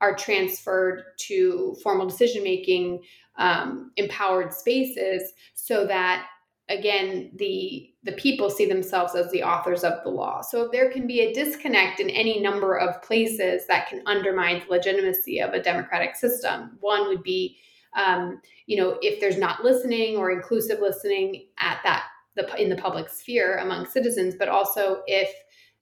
are 0.00 0.14
transferred 0.14 1.04
to 1.18 1.76
formal 1.82 2.06
decision 2.06 2.42
making 2.42 3.02
um, 3.38 3.92
empowered 3.96 4.52
spaces 4.52 5.32
so 5.54 5.86
that 5.86 6.26
again 6.68 7.30
the 7.36 7.90
the 8.02 8.12
people 8.12 8.50
see 8.50 8.66
themselves 8.66 9.14
as 9.14 9.30
the 9.30 9.42
authors 9.42 9.84
of 9.84 10.02
the 10.02 10.10
law. 10.10 10.40
So 10.40 10.68
there 10.72 10.90
can 10.90 11.06
be 11.06 11.20
a 11.20 11.32
disconnect 11.32 12.00
in 12.00 12.10
any 12.10 12.40
number 12.40 12.76
of 12.76 13.02
places 13.02 13.66
that 13.68 13.88
can 13.88 14.02
undermine 14.06 14.60
the 14.60 14.74
legitimacy 14.74 15.40
of 15.40 15.52
a 15.52 15.62
democratic 15.62 16.16
system. 16.16 16.76
One 16.80 17.08
would 17.08 17.22
be 17.22 17.58
um, 17.96 18.40
you 18.66 18.76
know, 18.76 18.98
if 19.00 19.20
there's 19.20 19.38
not 19.38 19.64
listening 19.64 20.16
or 20.16 20.30
inclusive 20.30 20.80
listening 20.80 21.46
at 21.58 21.80
that 21.84 22.04
the 22.36 22.62
in 22.62 22.68
the 22.68 22.76
public 22.76 23.08
sphere 23.08 23.58
among 23.58 23.86
citizens, 23.86 24.34
but 24.38 24.48
also 24.48 25.02
if 25.06 25.30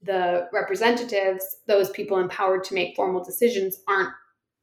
the 0.04 0.48
representatives, 0.52 1.56
those 1.66 1.90
people 1.90 2.18
empowered 2.18 2.64
to 2.64 2.74
make 2.74 2.96
formal 2.96 3.22
decisions, 3.22 3.80
aren't 3.88 4.12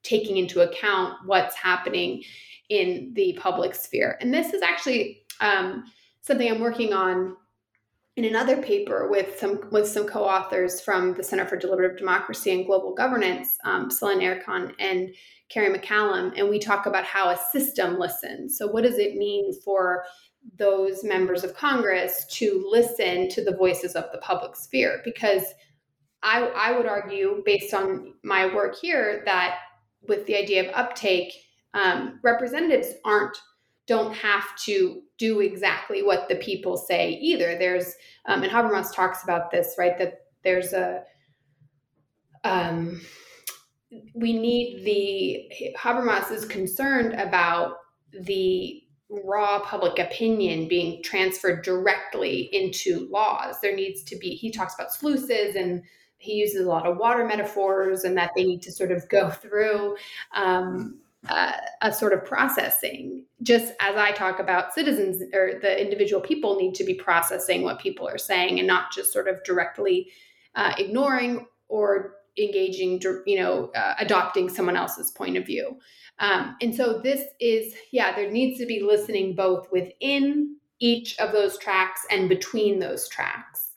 taking 0.03 0.37
into 0.37 0.61
account 0.61 1.15
what's 1.25 1.55
happening 1.55 2.23
in 2.69 3.11
the 3.15 3.37
public 3.39 3.75
sphere. 3.75 4.17
And 4.21 4.33
this 4.33 4.53
is 4.53 4.61
actually 4.61 5.23
um, 5.41 5.83
something 6.21 6.49
I'm 6.49 6.61
working 6.61 6.93
on 6.93 7.35
in 8.17 8.25
another 8.25 8.57
paper 8.57 9.07
with 9.09 9.39
some 9.39 9.61
with 9.71 9.87
some 9.87 10.05
co-authors 10.05 10.81
from 10.81 11.13
the 11.13 11.23
Center 11.23 11.45
for 11.45 11.55
Deliberative 11.55 11.97
Democracy 11.97 12.51
and 12.51 12.65
Global 12.65 12.93
Governance, 12.93 13.57
um, 13.63 13.89
Selen 13.89 14.73
and 14.79 15.09
Kerry 15.49 15.77
McCallum, 15.77 16.33
and 16.37 16.49
we 16.49 16.59
talk 16.59 16.85
about 16.85 17.03
how 17.03 17.29
a 17.29 17.37
system 17.51 17.99
listens. 17.99 18.57
So, 18.57 18.67
what 18.67 18.83
does 18.83 18.97
it 18.97 19.15
mean 19.15 19.53
for 19.63 20.03
those 20.57 21.03
members 21.03 21.43
of 21.43 21.55
Congress 21.55 22.25
to 22.31 22.65
listen 22.69 23.29
to 23.29 23.43
the 23.43 23.55
voices 23.55 23.95
of 23.95 24.05
the 24.11 24.17
public 24.19 24.55
sphere? 24.55 25.01
Because 25.03 25.43
I, 26.23 26.41
I 26.55 26.77
would 26.77 26.85
argue, 26.85 27.41
based 27.45 27.73
on 27.73 28.13
my 28.23 28.53
work 28.53 28.75
here, 28.75 29.23
that 29.25 29.57
with 30.07 30.25
the 30.25 30.35
idea 30.35 30.67
of 30.67 30.75
uptake, 30.75 31.33
um, 31.73 32.19
representatives 32.23 32.89
aren't 33.05 33.37
don't 33.87 34.13
have 34.15 34.45
to 34.65 35.01
do 35.17 35.41
exactly 35.41 36.03
what 36.03 36.29
the 36.29 36.35
people 36.35 36.77
say 36.77 37.11
either. 37.21 37.57
There's 37.57 37.93
um, 38.25 38.43
and 38.43 38.51
Habermas 38.51 38.93
talks 38.93 39.23
about 39.23 39.51
this, 39.51 39.75
right? 39.77 39.97
That 39.97 40.25
there's 40.43 40.73
a 40.73 41.03
um, 42.43 43.01
we 44.13 44.33
need 44.33 44.83
the 44.85 45.75
Habermas 45.77 46.31
is 46.31 46.45
concerned 46.45 47.13
about 47.13 47.77
the 48.13 48.80
raw 49.11 49.59
public 49.59 49.99
opinion 49.99 50.67
being 50.67 51.03
transferred 51.03 51.63
directly 51.63 52.49
into 52.53 53.07
laws. 53.11 53.59
There 53.61 53.75
needs 53.75 54.03
to 54.03 54.15
be, 54.15 54.29
he 54.29 54.51
talks 54.51 54.73
about 54.73 54.93
sluices 54.93 55.55
and 55.55 55.83
he 56.17 56.33
uses 56.33 56.65
a 56.65 56.69
lot 56.69 56.85
of 56.85 56.97
water 56.97 57.25
metaphors 57.25 58.03
and 58.03 58.17
that 58.17 58.31
they 58.35 58.43
need 58.43 58.61
to 58.61 58.71
sort 58.71 58.91
of 58.91 59.07
go 59.09 59.29
through 59.29 59.97
um, 60.33 60.99
uh, 61.27 61.53
a 61.81 61.91
sort 61.91 62.13
of 62.13 62.23
processing. 62.23 63.23
Just 63.43 63.73
as 63.79 63.95
I 63.95 64.11
talk 64.11 64.39
about 64.39 64.73
citizens 64.73 65.21
or 65.33 65.59
the 65.61 65.81
individual 65.81 66.21
people 66.21 66.57
need 66.57 66.75
to 66.75 66.83
be 66.83 66.93
processing 66.93 67.63
what 67.63 67.79
people 67.79 68.07
are 68.07 68.17
saying 68.17 68.59
and 68.59 68.67
not 68.67 68.91
just 68.91 69.11
sort 69.11 69.27
of 69.27 69.43
directly 69.43 70.09
uh, 70.55 70.73
ignoring 70.77 71.47
or 71.67 72.15
engaging, 72.37 73.01
you 73.25 73.39
know, 73.39 73.71
uh, 73.75 73.95
adopting 73.99 74.49
someone 74.49 74.75
else's 74.75 75.11
point 75.11 75.37
of 75.37 75.45
view. 75.45 75.77
Um, 76.19 76.55
and 76.61 76.73
so 76.75 76.99
this 77.03 77.25
is, 77.39 77.73
yeah, 77.91 78.15
there 78.15 78.31
needs 78.31 78.59
to 78.59 78.65
be 78.65 78.81
listening 78.81 79.35
both 79.35 79.71
within 79.71 80.57
each 80.79 81.17
of 81.19 81.31
those 81.31 81.57
tracks 81.57 82.05
and 82.09 82.29
between 82.29 82.79
those 82.79 83.07
tracks. 83.07 83.71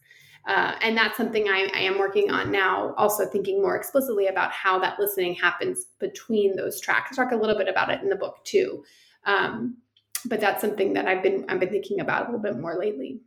uh, 0.47 0.75
and 0.83 0.97
that's 0.97 1.17
something 1.17 1.49
I, 1.49 1.71
I, 1.75 1.81
am 1.81 1.99
working 1.99 2.31
on 2.31 2.51
now. 2.51 2.95
Also, 2.99 3.25
thinking 3.27 3.63
more 3.63 3.77
explicitly 3.77 4.27
about 4.27 4.53
how 4.53 4.79
that 4.79 4.99
listening 4.99 5.35
happens 5.35 5.87
between 5.99 6.55
those 6.57 6.81
tracks. 6.81 7.13
I 7.13 7.25
talk 7.25 7.33
a 7.33 7.37
little 7.37 7.57
bit 7.57 7.69
about 7.69 7.91
it 7.91 8.03
in 8.03 8.11
the 8.11 8.17
book 8.17 8.45
too, 8.45 8.85
um, 9.25 9.79
but 10.27 10.41
that's 10.41 10.61
something 10.61 10.93
that 10.95 11.07
I've 11.07 11.23
been 11.23 11.47
I've 11.49 11.61
been 11.61 11.71
thinking 11.71 12.01
about 12.01 12.23
a 12.23 12.25
little 12.27 12.43
bit 12.43 12.59
more 12.59 12.79
lately. 12.79 13.21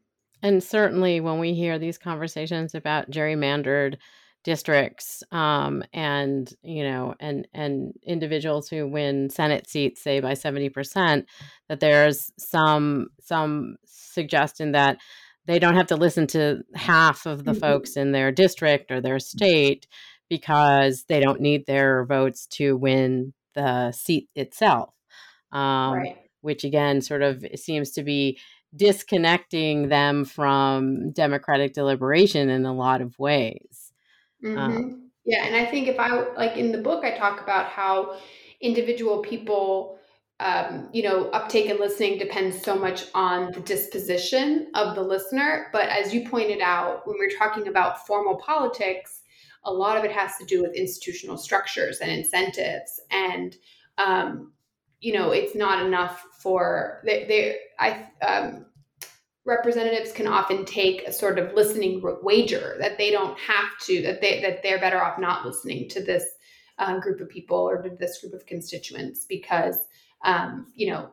And 0.43 0.63
certainly, 0.63 1.19
when 1.19 1.39
we 1.39 1.55
hear 1.55 1.79
these 1.79 1.97
conversations 1.97 2.75
about 2.75 3.09
gerrymandered 3.09 3.97
districts 4.47 5.23
um, 5.33 5.83
and 5.91 6.53
you 6.63 6.81
know 6.81 7.13
and 7.19 7.45
and 7.53 7.91
individuals 8.01 8.69
who 8.69 8.87
win 8.87 9.29
senate 9.29 9.69
seats 9.69 10.01
say 10.01 10.21
by 10.21 10.31
70% 10.31 11.25
that 11.67 11.81
there's 11.81 12.31
some 12.39 13.09
some 13.19 13.75
suggestion 13.85 14.71
that 14.71 14.99
they 15.47 15.59
don't 15.59 15.75
have 15.75 15.87
to 15.87 15.97
listen 15.97 16.27
to 16.27 16.61
half 16.75 17.25
of 17.25 17.43
the 17.43 17.51
mm-hmm. 17.51 17.59
folks 17.59 17.97
in 17.97 18.13
their 18.13 18.31
district 18.31 18.89
or 18.89 19.01
their 19.01 19.19
state 19.19 19.85
because 20.29 21.03
they 21.09 21.19
don't 21.19 21.41
need 21.41 21.65
their 21.65 22.05
votes 22.05 22.47
to 22.47 22.77
win 22.77 23.33
the 23.53 23.91
seat 23.91 24.29
itself. 24.33 24.93
Um, 25.51 25.93
right. 25.93 26.17
Which 26.39 26.63
again 26.63 27.01
sort 27.01 27.21
of 27.21 27.45
seems 27.55 27.91
to 27.91 28.03
be 28.03 28.39
disconnecting 28.73 29.89
them 29.89 30.23
from 30.23 31.11
democratic 31.11 31.73
deliberation 31.73 32.49
in 32.49 32.65
a 32.65 32.73
lot 32.73 33.01
of 33.01 33.19
ways. 33.19 33.86
Mm-hmm. 34.43 34.57
Um, 34.57 35.11
yeah, 35.25 35.45
and 35.45 35.55
I 35.55 35.65
think 35.65 35.87
if 35.87 35.99
I 35.99 36.33
like 36.33 36.57
in 36.57 36.71
the 36.71 36.77
book, 36.77 37.03
I 37.03 37.17
talk 37.17 37.41
about 37.41 37.67
how 37.67 38.17
individual 38.61 39.21
people 39.21 39.97
um, 40.39 40.89
you 40.93 41.01
know, 41.01 41.29
uptake 41.31 41.67
and 41.69 41.79
listening 41.79 42.19
depends 42.19 42.61
so 42.61 42.75
much 42.75 43.05
on 43.15 43.51
the 43.53 43.59
disposition 43.61 44.69
of 44.75 44.93
the 44.93 45.01
listener. 45.01 45.67
But 45.71 45.89
as 45.89 46.13
you 46.13 46.29
pointed 46.29 46.61
out, 46.61 47.07
when 47.07 47.17
we're 47.17 47.35
talking 47.35 47.67
about 47.67 48.05
formal 48.05 48.37
politics, 48.37 49.21
a 49.63 49.73
lot 49.73 49.97
of 49.97 50.03
it 50.03 50.11
has 50.11 50.37
to 50.37 50.45
do 50.45 50.61
with 50.61 50.75
institutional 50.75 51.37
structures 51.37 51.99
and 51.99 52.11
incentives. 52.11 53.01
And, 53.09 53.55
um, 53.97 54.53
you 54.99 55.13
know, 55.13 55.31
it's 55.31 55.55
not 55.55 55.83
enough 55.83 56.23
for 56.39 57.01
they, 57.03 57.25
they 57.25 57.55
I, 57.79 58.07
um, 58.23 58.66
representatives 59.47 60.11
can 60.11 60.27
often 60.27 60.65
take 60.65 61.07
a 61.07 61.11
sort 61.11 61.39
of 61.39 61.53
listening 61.53 62.03
wager 62.21 62.75
that 62.79 62.97
they 62.97 63.09
don't 63.09 63.39
have 63.39 63.77
to, 63.81 64.01
that 64.03 64.21
they, 64.21 64.41
that 64.41 64.61
they're 64.61 64.79
better 64.79 65.01
off 65.01 65.17
not 65.17 65.45
listening 65.45 65.89
to 65.89 66.03
this 66.03 66.25
uh, 66.77 66.99
group 66.99 67.19
of 67.21 67.29
people 67.29 67.57
or 67.57 67.81
to 67.81 67.89
this 67.95 68.19
group 68.21 68.33
of 68.33 68.45
constituents 68.45 69.25
because 69.25 69.79
um, 70.23 70.71
you 70.75 70.91
know, 70.91 71.09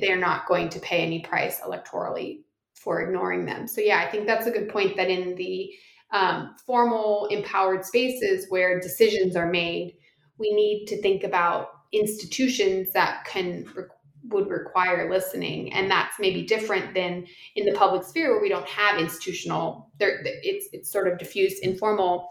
they're 0.00 0.18
not 0.18 0.46
going 0.46 0.68
to 0.68 0.80
pay 0.80 0.98
any 0.98 1.20
price 1.20 1.60
electorally 1.60 2.40
for 2.74 3.00
ignoring 3.00 3.46
them. 3.46 3.66
So 3.66 3.80
yeah, 3.80 3.98
I 3.98 4.10
think 4.10 4.26
that's 4.26 4.46
a 4.46 4.50
good 4.50 4.68
point 4.68 4.96
that 4.96 5.08
in 5.08 5.34
the 5.34 5.70
um, 6.12 6.54
formal 6.66 7.26
empowered 7.30 7.84
spaces 7.84 8.46
where 8.48 8.80
decisions 8.80 9.36
are 9.36 9.50
made, 9.50 9.96
we 10.38 10.52
need 10.52 10.86
to 10.86 11.00
think 11.00 11.24
about 11.24 11.70
institutions 11.92 12.92
that 12.92 13.24
can 13.24 13.66
re- 13.74 13.84
would 14.28 14.48
require 14.48 15.10
listening, 15.10 15.72
and 15.72 15.90
that's 15.90 16.18
maybe 16.18 16.42
different 16.44 16.94
than 16.94 17.26
in 17.56 17.66
the 17.66 17.72
public 17.72 18.04
sphere 18.04 18.32
where 18.32 18.42
we 18.42 18.48
don't 18.48 18.68
have 18.68 18.98
institutional. 18.98 19.90
There, 19.98 20.20
it's 20.24 20.68
it's 20.72 20.92
sort 20.92 21.08
of 21.08 21.18
diffuse, 21.18 21.58
informal 21.60 22.28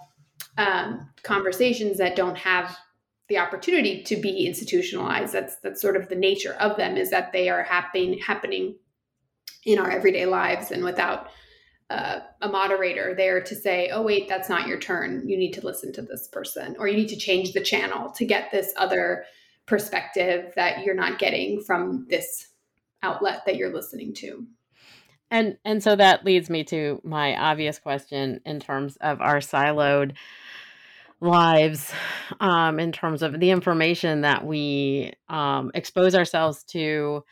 um, 0.57 1.10
conversations 1.23 1.97
that 1.97 2.15
don't 2.15 2.38
have 2.38 2.77
the 3.29 3.38
opportunity 3.38 4.03
to 4.03 4.15
be 4.15 4.45
institutionalized. 4.45 5.33
That's 5.33 5.57
that's 5.57 5.81
sort 5.81 5.95
of 5.97 6.10
the 6.10 6.15
nature 6.15 6.53
of 6.60 6.77
them 6.77 6.97
is 6.97 7.10
that 7.12 7.33
they 7.33 7.49
are 7.49 7.63
happening 7.63 8.19
happening 8.19 8.75
in 9.65 9.79
our 9.79 9.89
everyday 9.89 10.25
lives 10.25 10.71
and 10.71 10.83
without 10.83 11.27
uh, 11.89 12.19
a 12.41 12.49
moderator 12.49 13.13
there 13.15 13.41
to 13.41 13.55
say, 13.55 13.89
"Oh 13.89 14.01
wait, 14.01 14.27
that's 14.27 14.49
not 14.49 14.67
your 14.67 14.79
turn. 14.79 15.27
You 15.27 15.38
need 15.38 15.53
to 15.53 15.65
listen 15.65 15.93
to 15.93 16.01
this 16.01 16.27
person, 16.27 16.75
or 16.79 16.88
you 16.88 16.97
need 16.97 17.10
to 17.10 17.17
change 17.17 17.53
the 17.53 17.62
channel 17.62 18.12
to 18.12 18.25
get 18.25 18.51
this 18.51 18.73
other 18.77 19.25
perspective 19.67 20.53
that 20.56 20.84
you're 20.84 20.95
not 20.95 21.19
getting 21.19 21.62
from 21.62 22.08
this 22.10 22.47
outlet 23.03 23.43
that 23.45 23.58
you're 23.58 23.73
listening 23.73 24.13
to." 24.15 24.47
And 25.30 25.58
and 25.65 25.84
so 25.84 25.95
that 25.95 26.25
leads 26.25 26.49
me 26.49 26.63
to 26.65 27.01
my 27.03 27.36
obvious 27.36 27.80
question 27.80 28.41
in 28.45 28.60
terms 28.60 28.97
of 29.01 29.21
our 29.21 29.38
siloed 29.38 30.13
lives 31.19 31.91
um, 32.39 32.80
in 32.80 32.91
terms 32.91 33.21
of 33.23 33.39
the 33.39 33.51
information 33.51 34.21
that 34.21 34.45
we 34.45 35.12
um, 35.30 35.71
expose 35.73 36.15
ourselves 36.15 36.63
to 36.63 37.23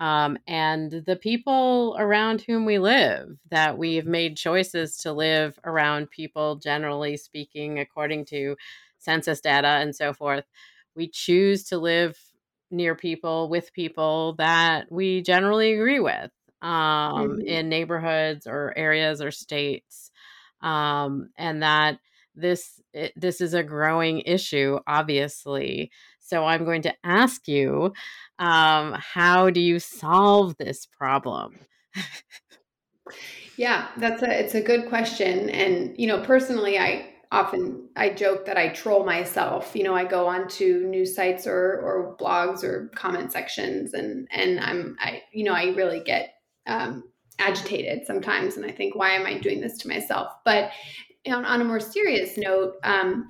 um, 0.00 0.38
and 0.46 0.90
the 0.90 1.16
people 1.16 1.94
around 1.98 2.40
whom 2.40 2.64
we 2.64 2.78
live, 2.78 3.36
that 3.50 3.76
we've 3.76 4.06
made 4.06 4.34
choices 4.34 4.96
to 4.98 5.12
live 5.12 5.58
around 5.64 6.10
people, 6.10 6.56
generally 6.56 7.18
speaking, 7.18 7.78
according 7.78 8.24
to 8.26 8.56
census 8.98 9.42
data 9.42 9.68
and 9.68 9.94
so 9.94 10.14
forth. 10.14 10.44
We 10.94 11.08
choose 11.08 11.64
to 11.64 11.78
live 11.78 12.18
near 12.70 12.94
people 12.94 13.48
with 13.48 13.72
people 13.72 14.34
that 14.38 14.90
we 14.90 15.22
generally 15.22 15.74
agree 15.74 16.00
with 16.00 16.30
um, 16.62 16.70
mm-hmm. 16.70 17.40
in 17.40 17.68
neighborhoods 17.68 18.46
or 18.46 18.72
areas 18.76 19.20
or 19.20 19.30
states. 19.30 20.10
Um, 20.62 21.30
and 21.36 21.62
that 21.62 21.98
this 22.34 22.80
it, 22.92 23.12
this 23.16 23.40
is 23.40 23.54
a 23.54 23.62
growing 23.62 24.20
issue 24.20 24.78
obviously 24.86 25.90
so 26.18 26.44
i'm 26.44 26.64
going 26.64 26.82
to 26.82 26.94
ask 27.04 27.46
you 27.48 27.92
um, 28.38 28.96
how 28.98 29.50
do 29.50 29.60
you 29.60 29.78
solve 29.78 30.56
this 30.56 30.86
problem 30.86 31.58
yeah 33.56 33.88
that's 33.98 34.22
a 34.22 34.40
it's 34.40 34.54
a 34.54 34.62
good 34.62 34.88
question 34.88 35.50
and 35.50 35.94
you 35.98 36.06
know 36.06 36.20
personally 36.22 36.78
i 36.78 37.06
often 37.32 37.88
i 37.96 38.08
joke 38.10 38.44
that 38.46 38.56
i 38.56 38.68
troll 38.68 39.04
myself. 39.04 39.74
You 39.74 39.84
know 39.84 39.94
i 39.94 40.04
go 40.04 40.26
onto 40.26 40.86
news 40.88 41.14
sites 41.14 41.46
or 41.46 41.80
or 41.80 42.16
blogs 42.18 42.64
or 42.64 42.90
comment 42.94 43.32
sections 43.32 43.94
and 43.94 44.28
and 44.30 44.60
i'm 44.60 44.96
i 45.00 45.22
you 45.32 45.44
know 45.44 45.54
i 45.54 45.66
really 45.70 46.00
get 46.00 46.34
um, 46.66 47.04
agitated 47.38 48.06
sometimes 48.06 48.56
and 48.56 48.66
i 48.66 48.70
think 48.70 48.94
why 48.94 49.10
am 49.10 49.26
i 49.26 49.38
doing 49.38 49.60
this 49.60 49.78
to 49.78 49.88
myself? 49.88 50.32
But 50.44 50.70
on, 51.26 51.44
on 51.44 51.60
a 51.60 51.64
more 51.64 51.80
serious 51.80 52.36
note, 52.36 52.74
um, 52.82 53.28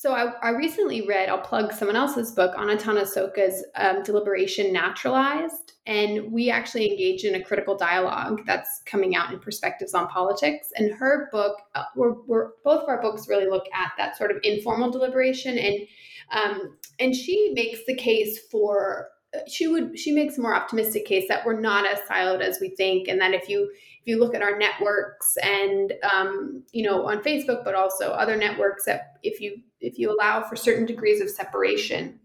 so 0.00 0.14
I, 0.14 0.32
I, 0.42 0.48
recently 0.52 1.06
read, 1.06 1.28
I'll 1.28 1.42
plug 1.42 1.74
someone 1.74 1.94
else's 1.94 2.32
book, 2.32 2.54
Ana 2.56 2.78
Tanasoca's 2.78 3.62
um, 3.74 4.02
Deliberation 4.02 4.72
Naturalized. 4.72 5.74
And 5.86 6.32
we 6.32 6.48
actually 6.48 6.90
engaged 6.90 7.26
in 7.26 7.34
a 7.34 7.44
critical 7.44 7.76
dialogue 7.76 8.40
that's 8.46 8.80
coming 8.86 9.14
out 9.14 9.30
in 9.30 9.38
Perspectives 9.38 9.92
on 9.92 10.08
Politics. 10.08 10.68
And 10.74 10.90
her 10.94 11.28
book, 11.30 11.58
uh, 11.74 11.82
we're, 11.94 12.14
we're, 12.26 12.52
both 12.64 12.84
of 12.84 12.88
our 12.88 13.02
books 13.02 13.28
really 13.28 13.46
look 13.46 13.66
at 13.74 13.92
that 13.98 14.16
sort 14.16 14.30
of 14.30 14.38
informal 14.42 14.90
deliberation. 14.90 15.58
And, 15.58 15.86
um, 16.30 16.78
and 16.98 17.14
she 17.14 17.52
makes 17.54 17.80
the 17.86 17.94
case 17.94 18.38
for 18.50 19.08
she 19.46 19.68
would 19.68 19.98
she 19.98 20.12
makes 20.12 20.38
a 20.38 20.40
more 20.40 20.54
optimistic 20.54 21.06
case 21.06 21.26
that 21.28 21.44
we're 21.44 21.60
not 21.60 21.86
as 21.86 22.00
siloed 22.00 22.40
as 22.40 22.58
we 22.60 22.70
think. 22.70 23.08
And 23.08 23.20
that 23.20 23.34
if 23.34 23.48
you 23.48 23.70
if 24.00 24.06
you 24.06 24.18
look 24.18 24.34
at 24.34 24.42
our 24.42 24.58
networks 24.58 25.36
and 25.42 25.92
um, 26.12 26.64
you 26.72 26.82
know 26.82 27.06
on 27.06 27.22
facebook 27.22 27.64
but 27.64 27.74
also 27.74 28.10
other 28.10 28.36
networks 28.36 28.84
that 28.86 29.14
if 29.22 29.40
you 29.40 29.58
if 29.80 29.98
you 29.98 30.12
allow 30.12 30.42
for 30.42 30.56
certain 30.56 30.86
degrees 30.86 31.20
of 31.20 31.30
separation 31.30 32.18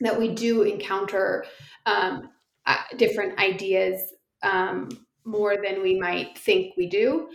that 0.00 0.18
we 0.18 0.28
do 0.28 0.62
encounter 0.62 1.44
um, 1.86 2.30
uh, 2.66 2.76
different 2.96 3.38
ideas 3.38 4.00
um, 4.42 4.88
more 5.24 5.56
than 5.62 5.82
we 5.82 5.98
might 5.98 6.38
think 6.38 6.74
we 6.76 6.88
do. 6.88 7.28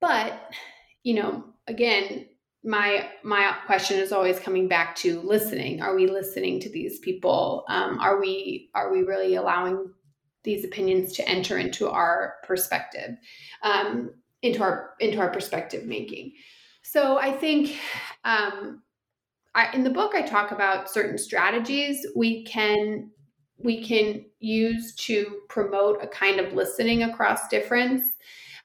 But 0.00 0.52
you 1.04 1.14
know 1.14 1.44
again 1.68 2.26
my 2.64 3.08
my 3.22 3.54
question 3.66 3.98
is 3.98 4.12
always 4.12 4.38
coming 4.38 4.68
back 4.68 4.94
to 4.96 5.20
listening. 5.20 5.82
Are 5.82 5.94
we 5.94 6.06
listening 6.06 6.60
to 6.60 6.70
these 6.70 6.98
people? 7.00 7.64
Um, 7.68 7.98
are 7.98 8.20
we 8.20 8.70
are 8.74 8.92
we 8.92 9.02
really 9.02 9.34
allowing 9.34 9.92
these 10.44 10.64
opinions 10.64 11.12
to 11.14 11.28
enter 11.28 11.58
into 11.58 11.88
our 11.88 12.34
perspective 12.44 13.16
um, 13.62 14.10
into 14.42 14.62
our 14.62 14.94
into 15.00 15.18
our 15.18 15.30
perspective 15.30 15.86
making? 15.86 16.32
So 16.84 17.16
i 17.16 17.30
think 17.30 17.78
um, 18.24 18.82
I, 19.54 19.72
in 19.72 19.84
the 19.84 19.90
book 19.90 20.14
i 20.16 20.22
talk 20.22 20.50
about 20.50 20.90
certain 20.90 21.16
strategies 21.16 22.04
we 22.16 22.44
can 22.44 23.12
we 23.62 23.82
can 23.82 24.24
use 24.40 24.94
to 24.94 25.40
promote 25.48 26.02
a 26.02 26.06
kind 26.06 26.40
of 26.40 26.52
listening 26.52 27.04
across 27.04 27.48
difference. 27.48 28.06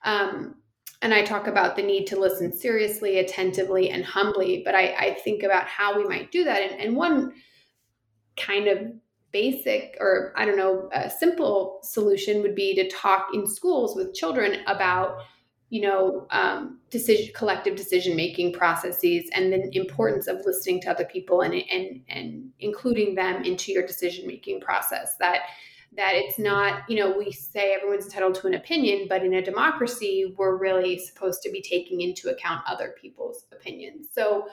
Um, 0.03 0.55
and 1.01 1.13
I 1.13 1.23
talk 1.23 1.47
about 1.47 1.75
the 1.75 1.83
need 1.83 2.07
to 2.07 2.19
listen 2.19 2.51
seriously, 2.51 3.19
attentively, 3.19 3.89
and 3.89 4.03
humbly. 4.03 4.61
But 4.65 4.75
I, 4.75 4.95
I 4.97 5.17
think 5.23 5.43
about 5.43 5.67
how 5.67 5.95
we 5.97 6.07
might 6.07 6.31
do 6.31 6.43
that. 6.43 6.61
And, 6.61 6.81
and, 6.81 6.95
one 6.95 7.33
kind 8.35 8.67
of 8.67 8.79
basic, 9.31 9.97
or 9.99 10.33
I 10.35 10.45
don't 10.45 10.57
know, 10.57 10.89
a 10.91 11.09
simple 11.09 11.79
solution 11.83 12.41
would 12.41 12.55
be 12.55 12.73
to 12.75 12.89
talk 12.89 13.27
in 13.33 13.45
schools 13.45 13.95
with 13.95 14.15
children 14.15 14.61
about, 14.65 15.19
you 15.69 15.81
know, 15.81 16.25
um, 16.31 16.79
decision, 16.89 17.31
collective 17.35 17.75
decision 17.75 18.15
making 18.15 18.53
processes, 18.53 19.29
and 19.33 19.53
the 19.53 19.69
importance 19.77 20.25
of 20.25 20.37
listening 20.45 20.81
to 20.81 20.89
other 20.89 21.05
people 21.05 21.41
and 21.41 21.53
and 21.53 22.01
and 22.09 22.49
including 22.59 23.13
them 23.13 23.43
into 23.43 23.71
your 23.71 23.85
decision 23.85 24.25
making 24.25 24.61
process. 24.61 25.15
That 25.19 25.41
that 25.97 26.13
it's 26.13 26.39
not, 26.39 26.83
you 26.87 26.97
know, 26.97 27.17
we 27.17 27.31
say 27.31 27.73
everyone's 27.73 28.05
entitled 28.05 28.35
to 28.35 28.47
an 28.47 28.53
opinion, 28.53 29.07
but 29.09 29.23
in 29.23 29.33
a 29.33 29.41
democracy, 29.41 30.33
we're 30.37 30.55
really 30.55 30.97
supposed 30.99 31.41
to 31.41 31.51
be 31.51 31.61
taking 31.61 32.01
into 32.01 32.29
account 32.29 32.61
other 32.67 32.95
people's 33.01 33.45
opinions. 33.51 34.07
So, 34.13 34.47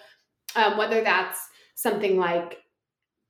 um, 0.57 0.79
whether 0.79 1.03
that's 1.03 1.39
something 1.75 2.17
like 2.17 2.59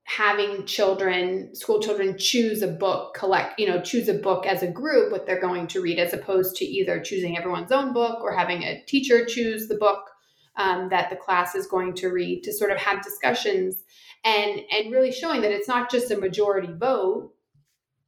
having 0.04 0.64
children, 0.66 1.54
school 1.54 1.80
children, 1.80 2.16
choose 2.16 2.62
a 2.62 2.68
book, 2.68 3.14
collect, 3.14 3.58
you 3.58 3.66
know, 3.66 3.80
choose 3.80 4.08
a 4.08 4.14
book 4.14 4.46
as 4.46 4.62
a 4.62 4.70
group, 4.70 5.10
what 5.10 5.26
they're 5.26 5.40
going 5.40 5.66
to 5.68 5.80
read, 5.80 5.98
as 5.98 6.12
opposed 6.12 6.56
to 6.56 6.64
either 6.64 7.00
choosing 7.00 7.36
everyone's 7.36 7.72
own 7.72 7.92
book 7.92 8.22
or 8.22 8.32
having 8.32 8.62
a 8.62 8.82
teacher 8.86 9.24
choose 9.24 9.66
the 9.66 9.76
book 9.76 10.10
um, 10.56 10.88
that 10.90 11.10
the 11.10 11.16
class 11.16 11.54
is 11.54 11.66
going 11.66 11.94
to 11.94 12.08
read 12.08 12.44
to 12.44 12.52
sort 12.52 12.70
of 12.70 12.78
have 12.78 13.02
discussions 13.02 13.82
and 14.24 14.60
and 14.70 14.92
really 14.92 15.12
showing 15.12 15.40
that 15.42 15.52
it's 15.52 15.68
not 15.68 15.90
just 15.90 16.10
a 16.10 16.16
majority 16.16 16.72
vote 16.72 17.33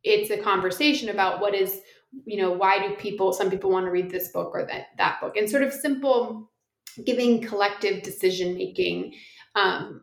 it's 0.07 0.30
a 0.30 0.38
conversation 0.38 1.09
about 1.09 1.40
what 1.40 1.54
is 1.54 1.80
you 2.24 2.38
know 2.40 2.52
why 2.52 2.78
do 2.78 2.94
people 2.94 3.32
some 3.32 3.50
people 3.50 3.70
want 3.70 3.84
to 3.84 3.90
read 3.90 4.11
this 4.11 4.28
book 4.28 4.52
or 4.54 4.64
that 4.64 4.86
that 4.96 5.20
book 5.20 5.36
and 5.36 5.50
sort 5.50 5.62
of 5.62 5.72
simple 5.72 6.50
giving 7.04 7.42
collective 7.42 8.02
decision 8.02 8.54
making 8.57 9.12
um, 9.54 10.02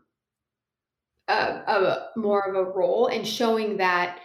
a, 1.27 1.33
a 1.33 2.09
more 2.15 2.41
of 2.41 2.55
a 2.55 2.69
role 2.71 3.07
and 3.07 3.25
showing 3.25 3.77
that 3.77 4.19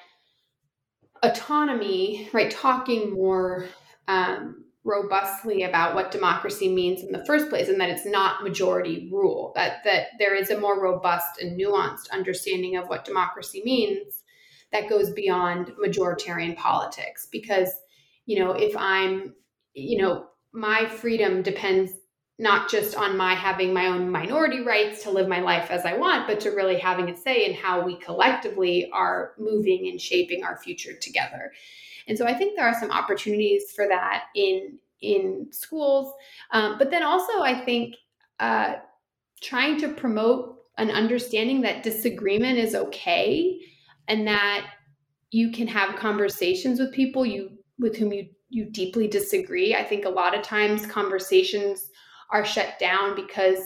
autonomy 1.22 2.28
right 2.32 2.50
talking 2.50 3.12
more 3.12 3.66
um, 4.08 4.64
robustly 4.84 5.62
about 5.62 5.94
what 5.94 6.10
democracy 6.10 6.72
means 6.72 7.02
in 7.02 7.12
the 7.12 7.24
first 7.24 7.48
place 7.48 7.68
and 7.68 7.80
that 7.80 7.90
it's 7.90 8.06
not 8.06 8.42
majority 8.42 9.08
rule 9.12 9.52
that 9.54 9.84
that 9.84 10.08
there 10.18 10.34
is 10.34 10.50
a 10.50 10.58
more 10.58 10.82
robust 10.82 11.40
and 11.40 11.58
nuanced 11.58 12.10
understanding 12.10 12.76
of 12.76 12.88
what 12.88 13.04
democracy 13.04 13.62
means 13.64 14.17
that 14.72 14.88
goes 14.88 15.10
beyond 15.10 15.72
majoritarian 15.82 16.56
politics. 16.56 17.26
Because 17.30 17.70
you 18.28 18.38
know 18.38 18.52
if 18.52 18.76
i'm 18.76 19.34
you 19.74 20.00
know 20.00 20.26
my 20.52 20.86
freedom 20.86 21.42
depends 21.42 21.92
not 22.38 22.70
just 22.70 22.94
on 22.94 23.16
my 23.16 23.34
having 23.34 23.72
my 23.72 23.86
own 23.86 24.08
minority 24.08 24.60
rights 24.60 25.02
to 25.02 25.10
live 25.10 25.26
my 25.26 25.40
life 25.40 25.70
as 25.70 25.84
i 25.84 25.96
want 25.96 26.28
but 26.28 26.38
to 26.38 26.50
really 26.50 26.78
having 26.78 27.10
a 27.10 27.16
say 27.16 27.46
in 27.46 27.54
how 27.54 27.80
we 27.80 27.96
collectively 27.96 28.88
are 28.92 29.32
moving 29.38 29.88
and 29.88 30.00
shaping 30.00 30.44
our 30.44 30.56
future 30.58 30.94
together. 31.00 31.52
And 32.06 32.16
so 32.16 32.26
I 32.26 32.32
think 32.32 32.56
there 32.56 32.66
are 32.66 32.78
some 32.78 32.90
opportunities 32.90 33.72
for 33.74 33.86
that 33.88 34.26
in 34.34 34.78
in 35.00 35.46
schools, 35.50 36.12
um, 36.50 36.76
but 36.76 36.90
then 36.90 37.04
also 37.04 37.40
I 37.40 37.64
think 37.64 37.94
uh, 38.40 38.74
trying 39.40 39.78
to 39.80 39.88
promote 39.88 40.56
an 40.76 40.90
understanding 40.90 41.60
that 41.62 41.82
disagreement 41.82 42.58
is 42.58 42.74
okay 42.74 43.60
and 44.08 44.26
that 44.26 44.66
you 45.30 45.52
can 45.52 45.66
have 45.66 45.96
conversations 45.96 46.80
with 46.80 46.92
people 46.92 47.24
you 47.24 47.50
with 47.78 47.96
whom 47.96 48.12
you 48.12 48.28
you 48.50 48.70
deeply 48.70 49.06
disagree. 49.06 49.74
I 49.74 49.84
think 49.84 50.04
a 50.04 50.10
lot 50.10 50.36
of 50.36 50.42
times 50.42 50.86
conversations 50.86 51.90
are 52.30 52.44
shut 52.44 52.78
down 52.80 53.14
because 53.14 53.58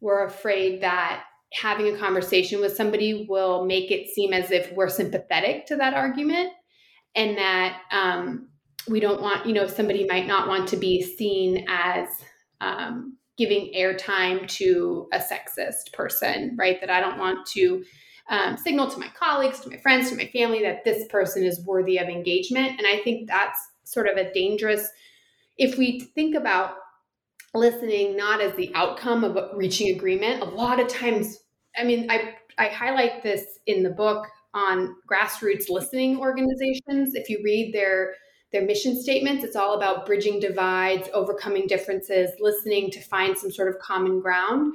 we're 0.00 0.24
afraid 0.26 0.80
that 0.82 1.24
having 1.52 1.94
a 1.94 1.98
conversation 1.98 2.60
with 2.60 2.76
somebody 2.76 3.26
will 3.28 3.64
make 3.64 3.90
it 3.90 4.08
seem 4.08 4.32
as 4.32 4.50
if 4.50 4.70
we're 4.72 4.88
sympathetic 4.88 5.66
to 5.66 5.76
that 5.76 5.94
argument 5.94 6.52
and 7.16 7.36
that 7.36 7.80
um, 7.90 8.48
we 8.86 9.00
don't 9.00 9.22
want, 9.22 9.46
you 9.46 9.52
know, 9.52 9.66
somebody 9.66 10.06
might 10.06 10.26
not 10.26 10.46
want 10.46 10.68
to 10.68 10.76
be 10.76 11.02
seen 11.02 11.64
as 11.68 12.08
um, 12.60 13.16
giving 13.36 13.72
airtime 13.74 14.46
to 14.48 15.08
a 15.12 15.18
sexist 15.18 15.92
person, 15.92 16.54
right? 16.58 16.80
That 16.80 16.90
I 16.90 17.00
don't 17.00 17.18
want 17.18 17.46
to 17.48 17.82
um, 18.28 18.56
signal 18.56 18.90
to 18.90 18.98
my 18.98 19.08
colleagues, 19.18 19.60
to 19.60 19.70
my 19.70 19.78
friends, 19.78 20.10
to 20.10 20.16
my 20.16 20.26
family 20.26 20.62
that 20.62 20.84
this 20.84 21.06
person 21.08 21.44
is 21.44 21.64
worthy 21.64 21.98
of 21.98 22.08
engagement. 22.08 22.78
And 22.78 22.86
I 22.86 23.00
think 23.02 23.28
that's 23.28 23.58
sort 23.84 24.06
of 24.06 24.16
a 24.16 24.32
dangerous, 24.32 24.88
if 25.56 25.78
we 25.78 26.00
think 26.14 26.34
about 26.34 26.76
listening 27.54 28.16
not 28.16 28.40
as 28.40 28.54
the 28.54 28.70
outcome 28.74 29.24
of 29.24 29.38
reaching 29.56 29.94
agreement, 29.94 30.42
a 30.42 30.46
lot 30.46 30.78
of 30.78 30.88
times, 30.88 31.38
I 31.76 31.84
mean, 31.84 32.10
I, 32.10 32.34
I 32.58 32.68
highlight 32.68 33.22
this 33.22 33.58
in 33.66 33.82
the 33.82 33.90
book 33.90 34.26
on 34.54 34.96
grassroots 35.10 35.68
listening 35.68 36.18
organizations. 36.18 37.14
If 37.14 37.28
you 37.28 37.40
read 37.44 37.72
their 37.72 38.14
their 38.50 38.64
mission 38.64 38.98
statements, 38.98 39.44
it's 39.44 39.56
all 39.56 39.74
about 39.74 40.06
bridging 40.06 40.40
divides, 40.40 41.10
overcoming 41.12 41.66
differences, 41.66 42.30
listening 42.40 42.90
to 42.92 43.00
find 43.02 43.36
some 43.36 43.50
sort 43.50 43.68
of 43.68 43.78
common 43.78 44.20
ground. 44.20 44.72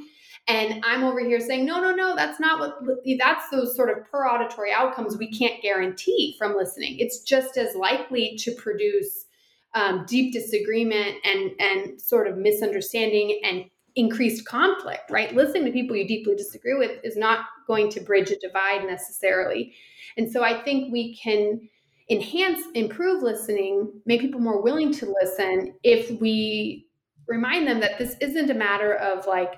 And 0.47 0.83
I'm 0.85 1.03
over 1.03 1.21
here 1.21 1.39
saying, 1.39 1.65
no, 1.65 1.79
no, 1.79 1.91
no, 1.91 2.15
that's 2.15 2.39
not 2.39 2.59
what, 2.59 2.79
that's 3.17 3.49
those 3.49 3.75
sort 3.75 3.89
of 3.89 4.05
per 4.11 4.27
auditory 4.27 4.73
outcomes 4.73 5.17
we 5.17 5.31
can't 5.31 5.61
guarantee 5.61 6.35
from 6.37 6.55
listening. 6.55 6.97
It's 6.99 7.21
just 7.21 7.57
as 7.57 7.75
likely 7.75 8.35
to 8.39 8.51
produce 8.55 9.25
um, 9.73 10.05
deep 10.05 10.33
disagreement 10.33 11.15
and, 11.23 11.51
and 11.59 12.01
sort 12.01 12.27
of 12.27 12.37
misunderstanding 12.37 13.39
and 13.43 13.65
increased 13.95 14.45
conflict, 14.45 15.09
right? 15.09 15.33
Listening 15.33 15.65
to 15.65 15.71
people 15.71 15.95
you 15.95 16.07
deeply 16.07 16.35
disagree 16.35 16.75
with 16.75 16.99
is 17.03 17.15
not 17.15 17.45
going 17.67 17.89
to 17.89 18.01
bridge 18.01 18.31
a 18.31 18.39
divide 18.39 18.85
necessarily. 18.85 19.73
And 20.17 20.31
so 20.31 20.43
I 20.43 20.61
think 20.61 20.91
we 20.91 21.15
can 21.15 21.69
enhance, 22.09 22.65
improve 22.73 23.23
listening, 23.23 23.91
make 24.05 24.21
people 24.21 24.41
more 24.41 24.61
willing 24.61 24.91
to 24.93 25.13
listen 25.21 25.73
if 25.83 26.19
we 26.19 26.87
remind 27.27 27.67
them 27.67 27.79
that 27.79 27.97
this 27.97 28.15
isn't 28.19 28.49
a 28.49 28.53
matter 28.53 28.95
of 28.95 29.25
like 29.25 29.53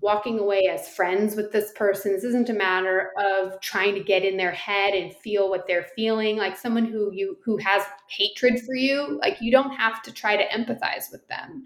walking 0.00 0.38
away 0.38 0.68
as 0.70 0.88
friends 0.88 1.34
with 1.34 1.50
this 1.50 1.72
person. 1.72 2.12
This 2.12 2.24
isn't 2.24 2.50
a 2.50 2.54
matter 2.54 3.10
of 3.18 3.60
trying 3.60 3.94
to 3.94 4.02
get 4.02 4.24
in 4.24 4.36
their 4.36 4.52
head 4.52 4.94
and 4.94 5.14
feel 5.16 5.50
what 5.50 5.66
they're 5.66 5.88
feeling. 5.96 6.36
Like 6.36 6.56
someone 6.56 6.84
who 6.84 7.12
you 7.12 7.38
who 7.44 7.56
has 7.58 7.82
hatred 8.08 8.60
for 8.64 8.74
you, 8.74 9.18
like 9.20 9.38
you 9.40 9.50
don't 9.50 9.74
have 9.74 10.02
to 10.02 10.12
try 10.12 10.36
to 10.36 10.48
empathize 10.48 11.10
with 11.10 11.26
them. 11.28 11.64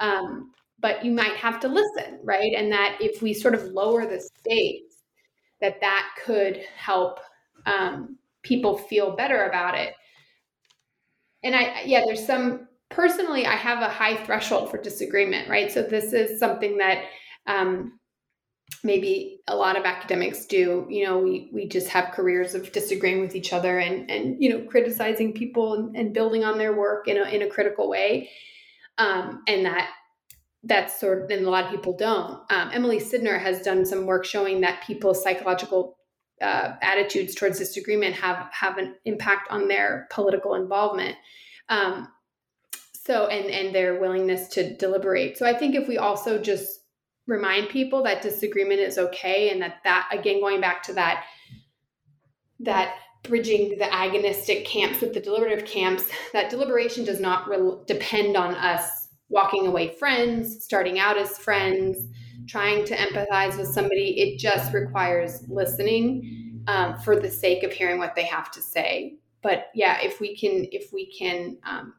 Um, 0.00 0.52
but 0.80 1.04
you 1.04 1.12
might 1.12 1.36
have 1.36 1.60
to 1.60 1.68
listen, 1.68 2.20
right? 2.22 2.52
And 2.56 2.70
that 2.72 2.98
if 3.00 3.20
we 3.20 3.34
sort 3.34 3.54
of 3.54 3.64
lower 3.64 4.06
the 4.06 4.20
stakes, 4.20 5.02
that 5.60 5.80
that 5.80 6.08
could 6.24 6.60
help 6.76 7.20
um, 7.66 8.16
people 8.42 8.78
feel 8.78 9.16
better 9.16 9.46
about 9.46 9.76
it. 9.76 9.94
And 11.42 11.54
I, 11.54 11.82
yeah, 11.84 12.02
there's 12.06 12.24
some 12.24 12.68
personally, 12.88 13.46
I 13.46 13.54
have 13.54 13.82
a 13.82 13.88
high 13.88 14.16
threshold 14.24 14.70
for 14.70 14.80
disagreement, 14.80 15.48
right? 15.48 15.70
So 15.70 15.82
this 15.82 16.12
is 16.12 16.38
something 16.38 16.78
that 16.78 17.04
um, 17.48 17.98
maybe 18.84 19.40
a 19.48 19.56
lot 19.56 19.76
of 19.76 19.84
academics 19.84 20.46
do. 20.46 20.86
You 20.88 21.06
know, 21.06 21.18
we 21.18 21.50
we 21.52 21.66
just 21.66 21.88
have 21.88 22.12
careers 22.12 22.54
of 22.54 22.70
disagreeing 22.70 23.20
with 23.20 23.34
each 23.34 23.52
other 23.52 23.78
and 23.78 24.08
and 24.10 24.40
you 24.40 24.50
know 24.50 24.60
criticizing 24.66 25.32
people 25.32 25.74
and, 25.74 25.96
and 25.96 26.14
building 26.14 26.44
on 26.44 26.58
their 26.58 26.76
work 26.76 27.08
in 27.08 27.16
a 27.16 27.24
in 27.24 27.42
a 27.42 27.48
critical 27.48 27.88
way. 27.88 28.30
Um, 28.98 29.42
and 29.48 29.64
that 29.64 29.90
that's 30.64 30.98
sort 30.98 31.22
of, 31.22 31.30
and 31.30 31.46
a 31.46 31.50
lot 31.50 31.64
of 31.64 31.70
people 31.70 31.96
don't. 31.96 32.40
Um, 32.50 32.70
Emily 32.72 32.98
Sydnor 32.98 33.40
has 33.40 33.62
done 33.62 33.86
some 33.86 34.06
work 34.06 34.24
showing 34.24 34.60
that 34.62 34.82
people's 34.84 35.22
psychological 35.22 35.96
uh, 36.42 36.74
attitudes 36.82 37.34
towards 37.34 37.58
disagreement 37.58 38.14
have 38.14 38.48
have 38.52 38.78
an 38.78 38.96
impact 39.04 39.50
on 39.50 39.68
their 39.68 40.06
political 40.10 40.54
involvement. 40.54 41.16
Um, 41.68 42.08
so 42.94 43.26
and 43.26 43.50
and 43.50 43.74
their 43.74 43.98
willingness 43.98 44.48
to 44.48 44.76
deliberate. 44.76 45.38
So 45.38 45.46
I 45.46 45.54
think 45.54 45.74
if 45.74 45.88
we 45.88 45.96
also 45.96 46.38
just 46.38 46.77
remind 47.28 47.68
people 47.68 48.02
that 48.02 48.22
disagreement 48.22 48.80
is 48.80 48.98
okay 48.98 49.50
and 49.50 49.62
that 49.62 49.76
that 49.84 50.08
again 50.10 50.40
going 50.40 50.60
back 50.60 50.82
to 50.82 50.92
that 50.94 51.24
that 52.58 52.96
bridging 53.22 53.76
the 53.78 53.84
agonistic 53.84 54.64
camps 54.64 55.00
with 55.00 55.14
the 55.14 55.20
deliberative 55.20 55.64
camps 55.66 56.04
that 56.32 56.50
deliberation 56.50 57.04
does 57.04 57.20
not 57.20 57.48
re- 57.48 57.78
depend 57.86 58.36
on 58.36 58.54
us 58.54 59.08
walking 59.28 59.66
away 59.66 59.88
friends, 59.88 60.64
starting 60.64 60.98
out 60.98 61.18
as 61.18 61.38
friends, 61.38 62.06
trying 62.46 62.84
to 62.86 62.96
empathize 62.96 63.58
with 63.58 63.68
somebody. 63.68 64.18
It 64.20 64.38
just 64.38 64.72
requires 64.72 65.46
listening 65.48 66.62
um, 66.66 66.98
for 66.98 67.18
the 67.18 67.30
sake 67.30 67.62
of 67.62 67.72
hearing 67.72 67.98
what 67.98 68.14
they 68.14 68.24
have 68.24 68.50
to 68.52 68.62
say. 68.62 69.18
But 69.42 69.66
yeah, 69.74 70.00
if 70.00 70.20
we 70.20 70.36
can, 70.36 70.66
if 70.72 70.92
we 70.92 71.12
can, 71.12 71.58
um, 71.66 71.94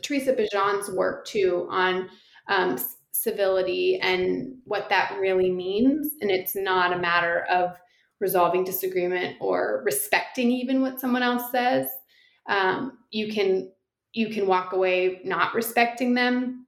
Teresa 0.00 0.32
Bejan's 0.32 0.90
work 0.90 1.26
too 1.26 1.66
on 1.70 2.08
um, 2.48 2.78
civility 3.12 4.00
and 4.00 4.56
what 4.64 4.88
that 4.88 5.16
really 5.20 5.50
means, 5.50 6.14
and 6.20 6.30
it's 6.30 6.56
not 6.56 6.92
a 6.92 6.98
matter 6.98 7.44
of 7.50 7.78
resolving 8.20 8.64
disagreement 8.64 9.36
or 9.40 9.82
respecting 9.84 10.50
even 10.50 10.80
what 10.80 11.00
someone 11.00 11.22
else 11.22 11.50
says. 11.50 11.88
Um, 12.48 12.98
you 13.10 13.32
can 13.32 13.70
you 14.12 14.28
can 14.28 14.46
walk 14.46 14.72
away 14.72 15.20
not 15.24 15.54
respecting 15.54 16.14
them. 16.14 16.66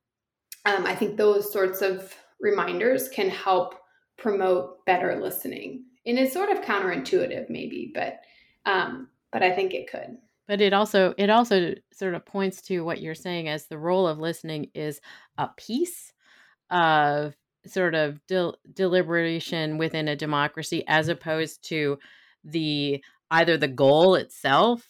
Um, 0.64 0.86
I 0.86 0.94
think 0.94 1.16
those 1.16 1.52
sorts 1.52 1.82
of 1.82 2.14
reminders 2.40 3.08
can 3.08 3.28
help 3.28 3.74
promote 4.16 4.84
better 4.86 5.20
listening. 5.20 5.84
And 6.06 6.18
it's 6.18 6.32
sort 6.32 6.50
of 6.50 6.62
counterintuitive, 6.62 7.50
maybe, 7.50 7.92
but 7.94 8.20
um, 8.66 9.08
but 9.32 9.42
I 9.42 9.52
think 9.52 9.74
it 9.74 9.90
could. 9.90 10.16
But 10.46 10.60
it 10.60 10.72
also 10.72 11.14
it 11.16 11.30
also 11.30 11.74
sort 11.92 12.14
of 12.14 12.26
points 12.26 12.60
to 12.62 12.80
what 12.80 13.00
you're 13.00 13.14
saying 13.14 13.48
as 13.48 13.66
the 13.66 13.78
role 13.78 14.06
of 14.06 14.18
listening 14.18 14.70
is 14.74 15.00
a 15.38 15.48
piece 15.56 16.12
of 16.70 17.36
sort 17.66 17.94
of 17.94 18.24
del- 18.26 18.56
deliberation 18.72 19.78
within 19.78 20.08
a 20.08 20.16
democracy, 20.16 20.84
as 20.86 21.08
opposed 21.08 21.62
to 21.64 21.98
the 22.44 23.02
either 23.30 23.56
the 23.56 23.68
goal 23.68 24.14
itself 24.16 24.88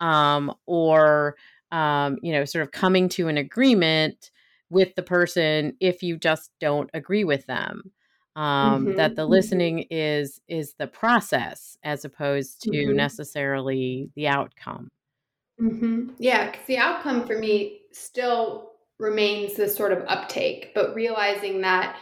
um, 0.00 0.54
or 0.66 1.36
um, 1.70 2.18
you 2.22 2.32
know, 2.32 2.44
sort 2.44 2.62
of 2.62 2.70
coming 2.72 3.08
to 3.10 3.28
an 3.28 3.36
agreement 3.36 4.30
with 4.70 4.94
the 4.94 5.02
person 5.02 5.76
if 5.80 6.02
you 6.02 6.16
just 6.16 6.50
don't 6.60 6.90
agree 6.94 7.24
with 7.24 7.46
them. 7.46 7.92
Um, 8.36 8.92
Mhm, 8.92 8.96
that 8.96 9.14
the 9.14 9.26
mhm. 9.26 9.26
listening 9.26 9.80
is 9.90 10.40
is 10.48 10.74
the 10.74 10.88
process 10.88 11.76
as 11.84 12.04
opposed 12.04 12.62
to 12.72 12.92
Mhm. 12.92 12.94
necessarily 12.94 14.10
the 14.16 14.26
outcome. 14.28 14.90
hmm 15.58 16.10
Yeah, 16.18 16.50
because 16.50 16.66
the 16.66 16.78
outcome 16.78 17.26
for 17.26 17.38
me 17.38 17.82
still 17.92 18.73
remains 18.98 19.54
this 19.54 19.74
sort 19.74 19.92
of 19.92 20.04
uptake, 20.06 20.72
but 20.74 20.94
realizing 20.94 21.60
that 21.62 21.96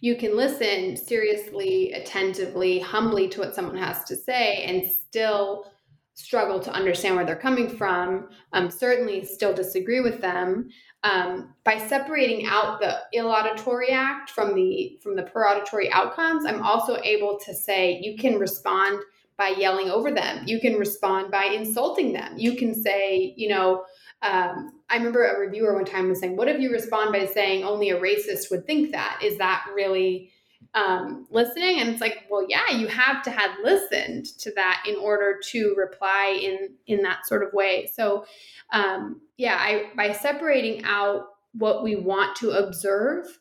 you 0.00 0.16
can 0.16 0.36
listen 0.36 0.96
seriously, 0.96 1.92
attentively, 1.92 2.78
humbly 2.78 3.28
to 3.28 3.40
what 3.40 3.54
someone 3.54 3.76
has 3.76 4.04
to 4.04 4.16
say 4.16 4.62
and 4.64 4.88
still 4.88 5.66
struggle 6.14 6.58
to 6.58 6.72
understand 6.72 7.14
where 7.14 7.24
they're 7.24 7.36
coming 7.36 7.68
from, 7.68 8.28
um, 8.52 8.70
certainly 8.70 9.24
still 9.24 9.54
disagree 9.54 10.00
with 10.00 10.20
them. 10.20 10.68
Um, 11.04 11.54
by 11.64 11.78
separating 11.78 12.46
out 12.46 12.80
the 12.80 12.98
illauditory 13.14 13.90
act 13.92 14.30
from 14.30 14.54
the 14.54 14.98
from 15.00 15.14
the 15.14 15.22
per-auditory 15.22 15.92
outcomes, 15.92 16.44
I'm 16.44 16.62
also 16.62 16.98
able 17.04 17.38
to 17.44 17.54
say 17.54 18.00
you 18.02 18.16
can 18.18 18.36
respond 18.36 19.00
by 19.36 19.50
yelling 19.50 19.90
over 19.90 20.10
them. 20.10 20.42
You 20.46 20.60
can 20.60 20.74
respond 20.74 21.30
by 21.30 21.44
insulting 21.44 22.12
them. 22.12 22.36
You 22.36 22.56
can 22.56 22.74
say, 22.74 23.32
you 23.36 23.48
know, 23.48 23.84
um, 24.22 24.77
I 24.90 24.96
remember 24.96 25.24
a 25.24 25.38
reviewer 25.38 25.74
one 25.74 25.84
time 25.84 26.08
was 26.08 26.20
saying, 26.20 26.36
"What 26.36 26.48
if 26.48 26.60
you 26.60 26.70
respond 26.70 27.12
by 27.12 27.26
saying 27.26 27.64
only 27.64 27.90
a 27.90 28.00
racist 28.00 28.50
would 28.50 28.66
think 28.66 28.92
that? 28.92 29.20
Is 29.22 29.38
that 29.38 29.66
really 29.74 30.30
um, 30.74 31.26
listening?" 31.30 31.80
And 31.80 31.90
it's 31.90 32.00
like, 32.00 32.24
well, 32.30 32.46
yeah, 32.48 32.70
you 32.70 32.86
have 32.88 33.22
to 33.24 33.30
have 33.30 33.50
listened 33.62 34.26
to 34.38 34.52
that 34.54 34.84
in 34.88 34.96
order 34.96 35.38
to 35.50 35.74
reply 35.76 36.38
in 36.40 36.70
in 36.86 37.02
that 37.02 37.26
sort 37.26 37.42
of 37.42 37.52
way. 37.52 37.90
So, 37.92 38.24
um, 38.72 39.20
yeah, 39.36 39.56
I 39.58 39.90
by 39.96 40.12
separating 40.12 40.84
out 40.84 41.26
what 41.52 41.82
we 41.82 41.96
want 41.96 42.36
to 42.36 42.50
observe 42.50 43.38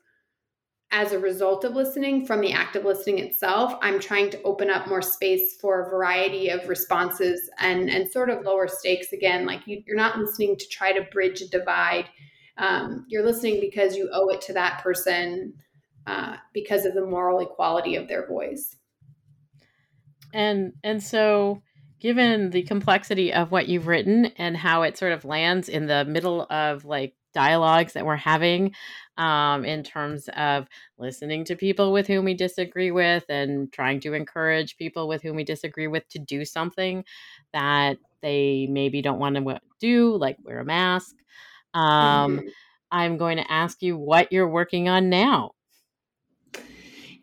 as 0.91 1.11
a 1.11 1.19
result 1.19 1.65
of 1.65 1.75
listening 1.75 2.25
from 2.25 2.39
the 2.39 2.53
act 2.53 2.75
of 2.75 2.85
listening 2.85 3.19
itself 3.19 3.73
i'm 3.81 3.99
trying 3.99 4.29
to 4.29 4.41
open 4.43 4.69
up 4.69 4.87
more 4.87 5.01
space 5.01 5.57
for 5.59 5.81
a 5.81 5.89
variety 5.89 6.49
of 6.49 6.67
responses 6.69 7.49
and 7.59 7.89
and 7.89 8.11
sort 8.11 8.29
of 8.29 8.45
lower 8.45 8.67
stakes 8.67 9.13
again. 9.13 9.45
Like 9.45 9.65
you, 9.65 9.83
are 9.91 9.95
not 9.95 10.17
listening 10.17 10.55
to 10.57 10.67
try 10.69 10.93
to 10.93 11.01
bridge 11.11 11.41
a 11.41 11.47
divide. 11.47 12.05
Um, 12.57 13.05
you're 13.07 13.25
listening 13.25 13.59
because 13.59 13.95
you 13.95 14.09
owe 14.11 14.29
it 14.29 14.41
to 14.41 14.53
that 14.53 14.81
person 14.81 15.53
uh, 16.05 16.37
because 16.53 16.85
of 16.85 16.93
the 16.93 17.05
moral 17.05 17.39
equality 17.39 17.95
of 17.95 18.07
their 18.07 18.27
voice. 18.27 18.75
And 20.33 20.73
and 20.83 21.01
so 21.01 21.61
given 21.99 22.51
the 22.51 22.63
complexity 22.63 23.33
of 23.33 23.51
what 23.51 23.67
you've 23.67 23.87
written 23.87 24.27
and 24.37 24.55
how 24.55 24.83
it 24.83 24.97
sort 24.97 25.11
of 25.11 25.25
lands 25.25 25.67
in 25.67 25.87
the 25.87 26.05
middle 26.05 26.45
of 26.49 26.85
like 26.85 27.15
dialogues 27.33 27.93
that 27.93 28.05
we're 28.05 28.15
having 28.15 28.73
um, 29.17 29.65
in 29.65 29.83
terms 29.83 30.29
of 30.35 30.67
listening 30.97 31.43
to 31.45 31.55
people 31.55 31.91
with 31.91 32.07
whom 32.07 32.25
we 32.25 32.33
disagree 32.33 32.91
with 32.91 33.25
and 33.29 33.71
trying 33.71 33.99
to 34.01 34.13
encourage 34.13 34.77
people 34.77 35.07
with 35.07 35.21
whom 35.21 35.35
we 35.35 35.43
disagree 35.43 35.87
with 35.87 36.07
to 36.09 36.19
do 36.19 36.45
something 36.45 37.03
that 37.53 37.97
they 38.21 38.67
maybe 38.69 39.01
don't 39.01 39.19
want 39.19 39.35
to 39.35 39.59
do, 39.79 40.15
like 40.17 40.37
wear 40.43 40.59
a 40.59 40.65
mask. 40.65 41.15
Um, 41.73 42.39
Mhm. 42.39 42.51
I'm 42.91 43.17
going 43.17 43.37
to 43.37 43.51
ask 43.51 43.81
you 43.81 43.97
what 43.97 44.31
you're 44.31 44.47
working 44.47 44.89
on 44.89 45.09
now. 45.09 45.51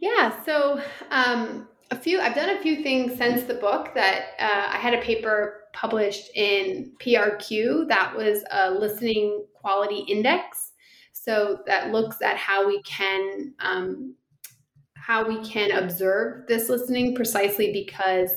Yeah, 0.00 0.44
so 0.44 0.80
um, 1.10 1.68
a 1.90 1.96
few 1.96 2.20
I've 2.20 2.34
done 2.34 2.50
a 2.50 2.60
few 2.60 2.82
things 2.82 3.16
since 3.16 3.44
the 3.44 3.54
book 3.54 3.94
that 3.94 4.32
uh, 4.38 4.68
I 4.74 4.76
had 4.76 4.94
a 4.94 5.00
paper 5.00 5.64
published 5.72 6.30
in 6.34 6.92
PRQ 7.00 7.86
that 7.88 8.14
was 8.14 8.44
a 8.50 8.70
listening 8.70 9.46
quality 9.54 10.00
index. 10.00 10.72
So 11.24 11.60
that 11.66 11.90
looks 11.90 12.20
at 12.20 12.36
how 12.36 12.66
we 12.66 12.82
can 12.82 13.54
um, 13.60 14.14
how 14.94 15.26
we 15.26 15.42
can 15.42 15.70
observe 15.70 16.46
this 16.48 16.68
listening 16.68 17.14
precisely 17.14 17.72
because 17.72 18.30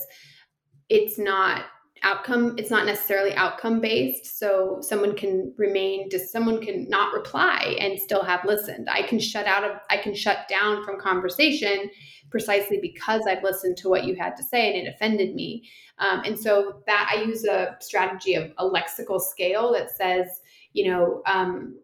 it's 0.89 1.19
not 1.19 1.65
outcome 2.03 2.55
it's 2.57 2.69
not 2.69 2.85
necessarily 2.85 3.33
outcome 3.33 3.81
based 3.81 4.37
so 4.37 4.77
someone 4.81 5.15
can 5.15 5.51
remain 5.57 6.09
just 6.09 6.31
someone 6.31 6.61
can 6.61 6.87
not 6.87 7.13
reply 7.13 7.75
and 7.79 7.99
still 7.99 8.23
have 8.23 8.45
listened. 8.45 8.87
I 8.89 9.01
can 9.01 9.19
shut 9.19 9.47
out 9.47 9.65
of 9.65 9.77
i 9.89 9.97
can 9.97 10.15
shut 10.15 10.47
down 10.47 10.85
from 10.85 10.99
conversation 10.99 11.89
precisely 12.29 12.79
because 12.81 13.23
i've 13.27 13.43
listened 13.43 13.75
to 13.77 13.89
what 13.89 14.05
you 14.05 14.15
had 14.15 14.37
to 14.37 14.43
say 14.43 14.67
and 14.67 14.87
it 14.87 14.93
offended 14.93 15.35
me. 15.35 15.67
Um, 15.97 16.21
and 16.23 16.39
so 16.39 16.83
that 16.85 17.11
i 17.13 17.21
use 17.23 17.43
a 17.43 17.75
strategy 17.81 18.35
of 18.35 18.51
a 18.57 18.63
lexical 18.63 19.19
scale 19.19 19.73
that 19.73 19.89
says 19.89 20.27
you 20.71 20.89
know 20.89 21.21
um, 21.25 21.75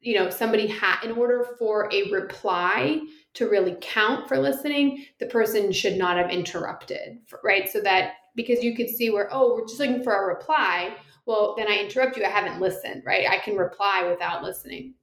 you 0.00 0.14
know 0.14 0.30
somebody 0.30 0.66
had 0.66 1.02
in 1.04 1.12
order 1.12 1.46
for 1.58 1.88
a 1.92 2.10
reply 2.10 3.00
to 3.34 3.48
really 3.48 3.76
count 3.80 4.26
for 4.26 4.38
listening 4.38 5.04
the 5.18 5.26
person 5.26 5.70
should 5.72 5.96
not 5.96 6.16
have 6.16 6.30
interrupted 6.30 7.18
right? 7.44 7.68
So 7.70 7.80
that 7.82 8.12
because 8.34 8.62
you 8.62 8.74
could 8.74 8.88
see 8.88 9.10
where 9.10 9.28
oh 9.32 9.54
we're 9.54 9.66
just 9.66 9.80
looking 9.80 10.02
for 10.02 10.12
a 10.14 10.26
reply. 10.26 10.94
Well 11.26 11.54
then 11.56 11.68
i 11.68 11.78
interrupt 11.78 12.16
you. 12.16 12.24
I 12.24 12.28
haven't 12.28 12.60
listened 12.60 13.02
right? 13.06 13.26
I 13.28 13.38
can 13.38 13.56
reply 13.56 14.06
without 14.08 14.42
listening. 14.42 14.94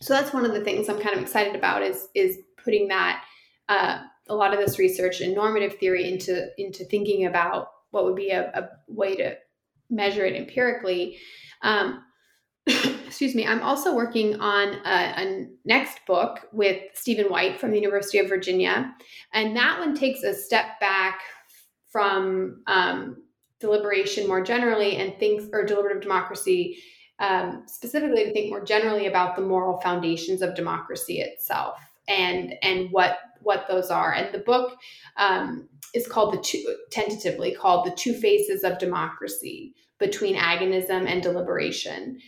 So 0.00 0.14
that's 0.14 0.32
one 0.32 0.44
of 0.44 0.52
the 0.52 0.60
things 0.62 0.88
i'm 0.88 1.00
kind 1.00 1.16
of 1.16 1.22
excited 1.22 1.56
about 1.56 1.82
is 1.82 2.08
is 2.14 2.38
putting 2.62 2.88
that 2.88 3.24
uh, 3.68 4.00
a 4.28 4.34
lot 4.34 4.52
of 4.52 4.60
this 4.60 4.78
research 4.78 5.20
and 5.20 5.34
normative 5.34 5.78
theory 5.78 6.10
into 6.10 6.48
into 6.58 6.84
thinking 6.84 7.26
about 7.26 7.70
what 7.90 8.04
would 8.04 8.16
be 8.16 8.30
a, 8.30 8.50
a 8.54 8.68
way 8.88 9.16
to 9.16 9.36
measure 9.90 10.24
it 10.24 10.34
empirically. 10.34 11.18
Um, 11.62 12.04
excuse 13.18 13.34
me 13.34 13.44
i'm 13.44 13.62
also 13.62 13.96
working 13.96 14.38
on 14.38 14.74
a, 14.86 15.22
a, 15.22 15.46
next 15.64 15.98
book 16.06 16.46
with 16.52 16.80
stephen 16.94 17.26
white 17.26 17.58
from 17.58 17.72
the 17.72 17.76
university 17.76 18.18
of 18.20 18.28
virginia. 18.28 18.94
And 19.32 19.56
that 19.56 19.80
one 19.80 19.96
takes 19.96 20.22
a 20.22 20.32
step 20.32 20.78
back 20.78 21.22
from 21.90 22.62
um, 22.68 23.24
deliberation 23.58 24.28
more 24.28 24.40
generally 24.40 24.98
and 24.98 25.18
thinks 25.18 25.46
or 25.52 25.64
deliberative 25.64 26.00
democracy 26.00 26.78
um, 27.18 27.64
specifically 27.66 28.24
to 28.24 28.32
think 28.32 28.50
more 28.50 28.64
generally 28.64 29.08
about 29.08 29.34
the 29.34 29.42
moral 29.42 29.80
foundations 29.80 30.40
of 30.40 30.54
democracy 30.54 31.20
itself 31.20 31.76
and 32.06 32.54
and 32.62 32.88
what 32.92 33.18
what 33.42 33.66
those 33.66 33.90
are. 33.90 34.12
And 34.12 34.32
the 34.32 34.38
book 34.38 34.78
um, 35.16 35.68
is 35.92 36.06
called 36.06 36.34
the 36.34 36.40
two 36.40 36.76
tentatively 36.92 37.52
called 37.52 37.84
the 37.84 37.96
two 37.96 38.14
faces 38.14 38.62
of 38.62 38.78
democracy 38.78 39.74
between 39.98 40.36
agonism 40.36 41.08
and 41.08 41.20
deliberation 41.20 42.20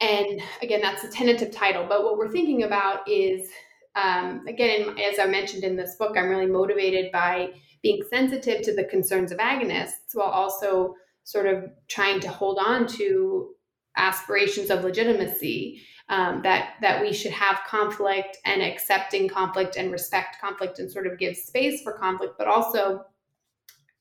and 0.00 0.40
again 0.62 0.80
that's 0.80 1.04
a 1.04 1.10
tentative 1.10 1.50
title 1.50 1.86
but 1.88 2.04
what 2.04 2.18
we're 2.18 2.30
thinking 2.30 2.64
about 2.64 3.08
is 3.08 3.50
um, 3.94 4.46
again 4.46 4.94
as 4.98 5.18
i 5.18 5.26
mentioned 5.26 5.64
in 5.64 5.76
this 5.76 5.96
book 5.96 6.16
i'm 6.16 6.28
really 6.28 6.46
motivated 6.46 7.10
by 7.12 7.48
being 7.82 8.02
sensitive 8.10 8.62
to 8.62 8.74
the 8.74 8.84
concerns 8.84 9.32
of 9.32 9.38
agonists 9.38 10.14
while 10.14 10.28
also 10.28 10.94
sort 11.24 11.46
of 11.46 11.64
trying 11.88 12.20
to 12.20 12.28
hold 12.28 12.58
on 12.58 12.86
to 12.86 13.48
aspirations 13.96 14.70
of 14.70 14.84
legitimacy 14.84 15.80
um, 16.08 16.40
that 16.42 16.74
that 16.82 17.00
we 17.00 17.12
should 17.12 17.32
have 17.32 17.60
conflict 17.66 18.36
and 18.44 18.62
accepting 18.62 19.28
conflict 19.28 19.76
and 19.76 19.90
respect 19.90 20.36
conflict 20.40 20.78
and 20.78 20.90
sort 20.90 21.06
of 21.06 21.18
give 21.18 21.36
space 21.36 21.82
for 21.82 21.92
conflict 21.92 22.34
but 22.38 22.46
also 22.46 23.04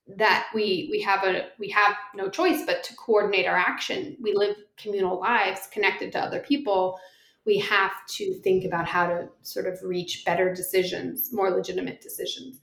that 0.07 0.47
we 0.53 0.87
we 0.91 1.01
have 1.01 1.23
a 1.23 1.47
we 1.57 1.69
have 1.69 1.95
no 2.13 2.29
choice 2.29 2.63
but 2.65 2.83
to 2.83 2.95
coordinate 2.95 3.47
our 3.47 3.57
action. 3.57 4.15
We 4.21 4.33
live 4.33 4.55
communal 4.77 5.19
lives 5.19 5.67
connected 5.71 6.11
to 6.11 6.19
other 6.19 6.39
people. 6.39 6.99
We 7.45 7.59
have 7.59 7.91
to 8.09 8.33
think 8.41 8.65
about 8.65 8.87
how 8.87 9.07
to 9.07 9.29
sort 9.41 9.67
of 9.67 9.79
reach 9.83 10.23
better 10.25 10.53
decisions 10.53 11.33
more 11.33 11.51
legitimate 11.51 12.01
decisions. 12.01 12.59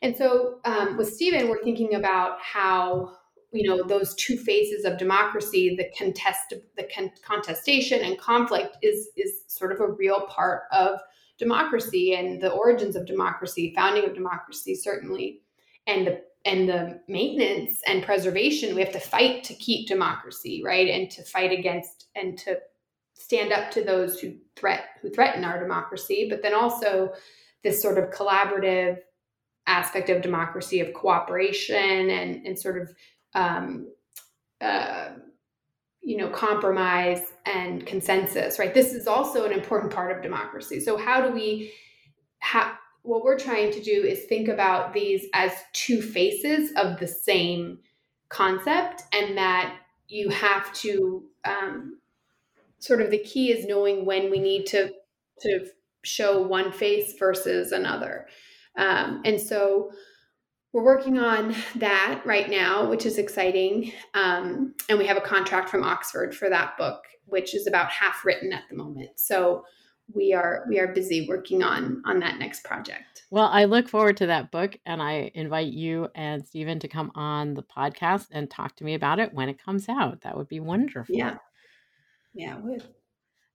And 0.00 0.16
so 0.16 0.60
um, 0.64 0.96
with 0.96 1.12
stephen 1.12 1.48
we're 1.48 1.62
thinking 1.62 1.94
about 1.94 2.40
how 2.40 3.16
you 3.52 3.68
know 3.68 3.82
those 3.82 4.14
two 4.14 4.36
phases 4.36 4.84
of 4.84 4.98
democracy 4.98 5.74
the 5.74 5.90
contest 5.98 6.54
the 6.76 6.88
con- 6.94 7.10
contestation 7.22 8.04
and 8.04 8.18
conflict 8.18 8.76
is 8.82 9.08
is 9.16 9.42
sort 9.48 9.72
of 9.72 9.80
a 9.80 9.90
real 9.90 10.20
part 10.26 10.62
of 10.70 11.00
democracy 11.38 12.14
and 12.14 12.40
the 12.40 12.50
origins 12.50 12.96
of 12.96 13.06
democracy 13.06 13.72
founding 13.74 14.04
of 14.04 14.14
democracy 14.14 14.74
certainly. 14.74 15.40
And 15.86 16.06
the 16.06 16.22
and 16.48 16.68
the 16.68 17.00
maintenance 17.08 17.82
and 17.86 18.02
preservation 18.02 18.74
we 18.74 18.80
have 18.82 18.92
to 18.92 19.00
fight 19.00 19.44
to 19.44 19.54
keep 19.54 19.86
democracy 19.86 20.62
right? 20.64 20.88
And 20.88 21.10
to 21.10 21.22
fight 21.22 21.52
against 21.52 22.06
and 22.16 22.38
to 22.38 22.58
stand 23.14 23.52
up 23.52 23.70
to 23.72 23.84
those 23.84 24.18
who 24.18 24.34
threat 24.56 24.84
who 25.02 25.10
threaten 25.10 25.44
our 25.44 25.60
democracy 25.60 26.26
but 26.30 26.42
then 26.42 26.54
also 26.54 27.12
this 27.62 27.82
sort 27.82 27.98
of 27.98 28.10
collaborative 28.10 28.98
aspect 29.66 30.08
of 30.08 30.22
democracy 30.22 30.80
of 30.80 30.94
cooperation 30.94 32.10
and 32.10 32.46
and 32.46 32.58
sort 32.58 32.80
of 32.80 32.94
um, 33.34 33.92
uh, 34.60 35.10
you 36.00 36.16
know 36.16 36.30
compromise 36.30 37.20
and 37.44 37.86
consensus 37.86 38.58
right? 38.58 38.72
This 38.72 38.94
is 38.94 39.06
also 39.06 39.44
an 39.44 39.52
important 39.52 39.92
part 39.92 40.16
of 40.16 40.22
democracy. 40.22 40.80
So 40.80 40.96
how 40.96 41.20
do 41.20 41.34
we 41.34 41.72
have 42.38 42.72
what 43.02 43.22
we're 43.22 43.38
trying 43.38 43.72
to 43.72 43.82
do 43.82 44.02
is 44.04 44.24
think 44.24 44.48
about 44.48 44.92
these 44.92 45.26
as 45.34 45.52
two 45.72 46.02
faces 46.02 46.72
of 46.76 46.98
the 46.98 47.06
same 47.06 47.78
concept 48.28 49.02
and 49.12 49.36
that 49.38 49.76
you 50.08 50.28
have 50.28 50.72
to 50.74 51.24
um, 51.44 51.98
sort 52.78 53.00
of 53.00 53.10
the 53.10 53.18
key 53.18 53.50
is 53.52 53.66
knowing 53.66 54.04
when 54.04 54.30
we 54.30 54.38
need 54.38 54.66
to 54.66 54.92
to 55.40 55.66
show 56.04 56.42
one 56.42 56.72
face 56.72 57.14
versus 57.18 57.72
another. 57.72 58.26
Um, 58.76 59.22
and 59.24 59.40
so 59.40 59.90
we're 60.72 60.84
working 60.84 61.18
on 61.18 61.54
that 61.76 62.22
right 62.24 62.48
now, 62.48 62.88
which 62.88 63.06
is 63.06 63.18
exciting. 63.18 63.92
Um, 64.14 64.74
and 64.88 64.98
we 64.98 65.06
have 65.06 65.16
a 65.16 65.22
contract 65.22 65.68
from 65.68 65.84
Oxford 65.84 66.34
for 66.34 66.48
that 66.50 66.76
book, 66.76 67.04
which 67.26 67.54
is 67.54 67.66
about 67.66 67.90
half 67.90 68.24
written 68.24 68.52
at 68.52 68.64
the 68.68 68.76
moment. 68.76 69.10
So 69.16 69.64
we 70.14 70.32
are 70.32 70.64
we 70.68 70.78
are 70.78 70.88
busy 70.88 71.26
working 71.28 71.62
on 71.62 72.02
on 72.06 72.20
that 72.20 72.38
next 72.38 72.64
project. 72.64 73.24
Well, 73.30 73.48
I 73.48 73.64
look 73.64 73.88
forward 73.88 74.16
to 74.18 74.26
that 74.26 74.50
book 74.50 74.78
and 74.86 75.02
I 75.02 75.30
invite 75.34 75.72
you 75.72 76.08
and 76.14 76.46
Stephen 76.46 76.78
to 76.80 76.88
come 76.88 77.12
on 77.14 77.54
the 77.54 77.62
podcast 77.62 78.28
and 78.30 78.50
talk 78.50 78.76
to 78.76 78.84
me 78.84 78.94
about 78.94 79.18
it 79.18 79.34
when 79.34 79.48
it 79.48 79.62
comes 79.62 79.88
out. 79.88 80.22
That 80.22 80.36
would 80.36 80.48
be 80.48 80.60
wonderful. 80.60 81.14
Yeah. 81.14 81.36
Yeah, 82.34 82.56
it 82.56 82.64
would. 82.64 82.84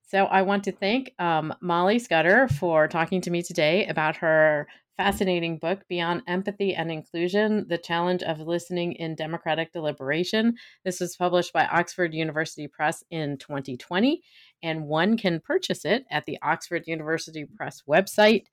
So 0.06 0.26
I 0.26 0.42
want 0.42 0.64
to 0.64 0.72
thank 0.72 1.12
um, 1.18 1.54
Molly 1.60 1.98
Scudder 1.98 2.46
for 2.46 2.86
talking 2.86 3.20
to 3.22 3.30
me 3.30 3.42
today 3.42 3.86
about 3.86 4.16
her 4.16 4.68
fascinating 4.96 5.58
book, 5.58 5.80
Beyond 5.88 6.22
Empathy 6.28 6.74
and 6.74 6.90
Inclusion 6.90 7.66
The 7.68 7.78
Challenge 7.78 8.22
of 8.22 8.40
Listening 8.40 8.92
in 8.92 9.14
Democratic 9.14 9.72
Deliberation. 9.72 10.54
This 10.84 11.00
was 11.00 11.16
published 11.16 11.52
by 11.52 11.66
Oxford 11.66 12.14
University 12.14 12.68
Press 12.68 13.02
in 13.10 13.38
2020, 13.38 14.22
and 14.62 14.86
one 14.86 15.16
can 15.16 15.40
purchase 15.40 15.84
it 15.84 16.04
at 16.10 16.24
the 16.24 16.38
Oxford 16.42 16.84
University 16.86 17.44
Press 17.44 17.82
website 17.88 18.44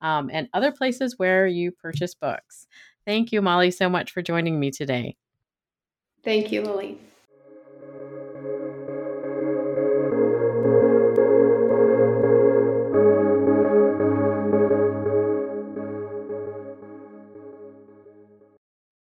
um, 0.00 0.30
and 0.32 0.48
other 0.52 0.72
places 0.72 1.18
where 1.18 1.46
you 1.46 1.72
purchase 1.72 2.14
books. 2.14 2.66
Thank 3.06 3.32
you, 3.32 3.42
Molly, 3.42 3.70
so 3.70 3.88
much 3.88 4.12
for 4.12 4.22
joining 4.22 4.60
me 4.60 4.70
today. 4.70 5.16
Thank 6.22 6.52
you, 6.52 6.62
Lilly. 6.62 6.98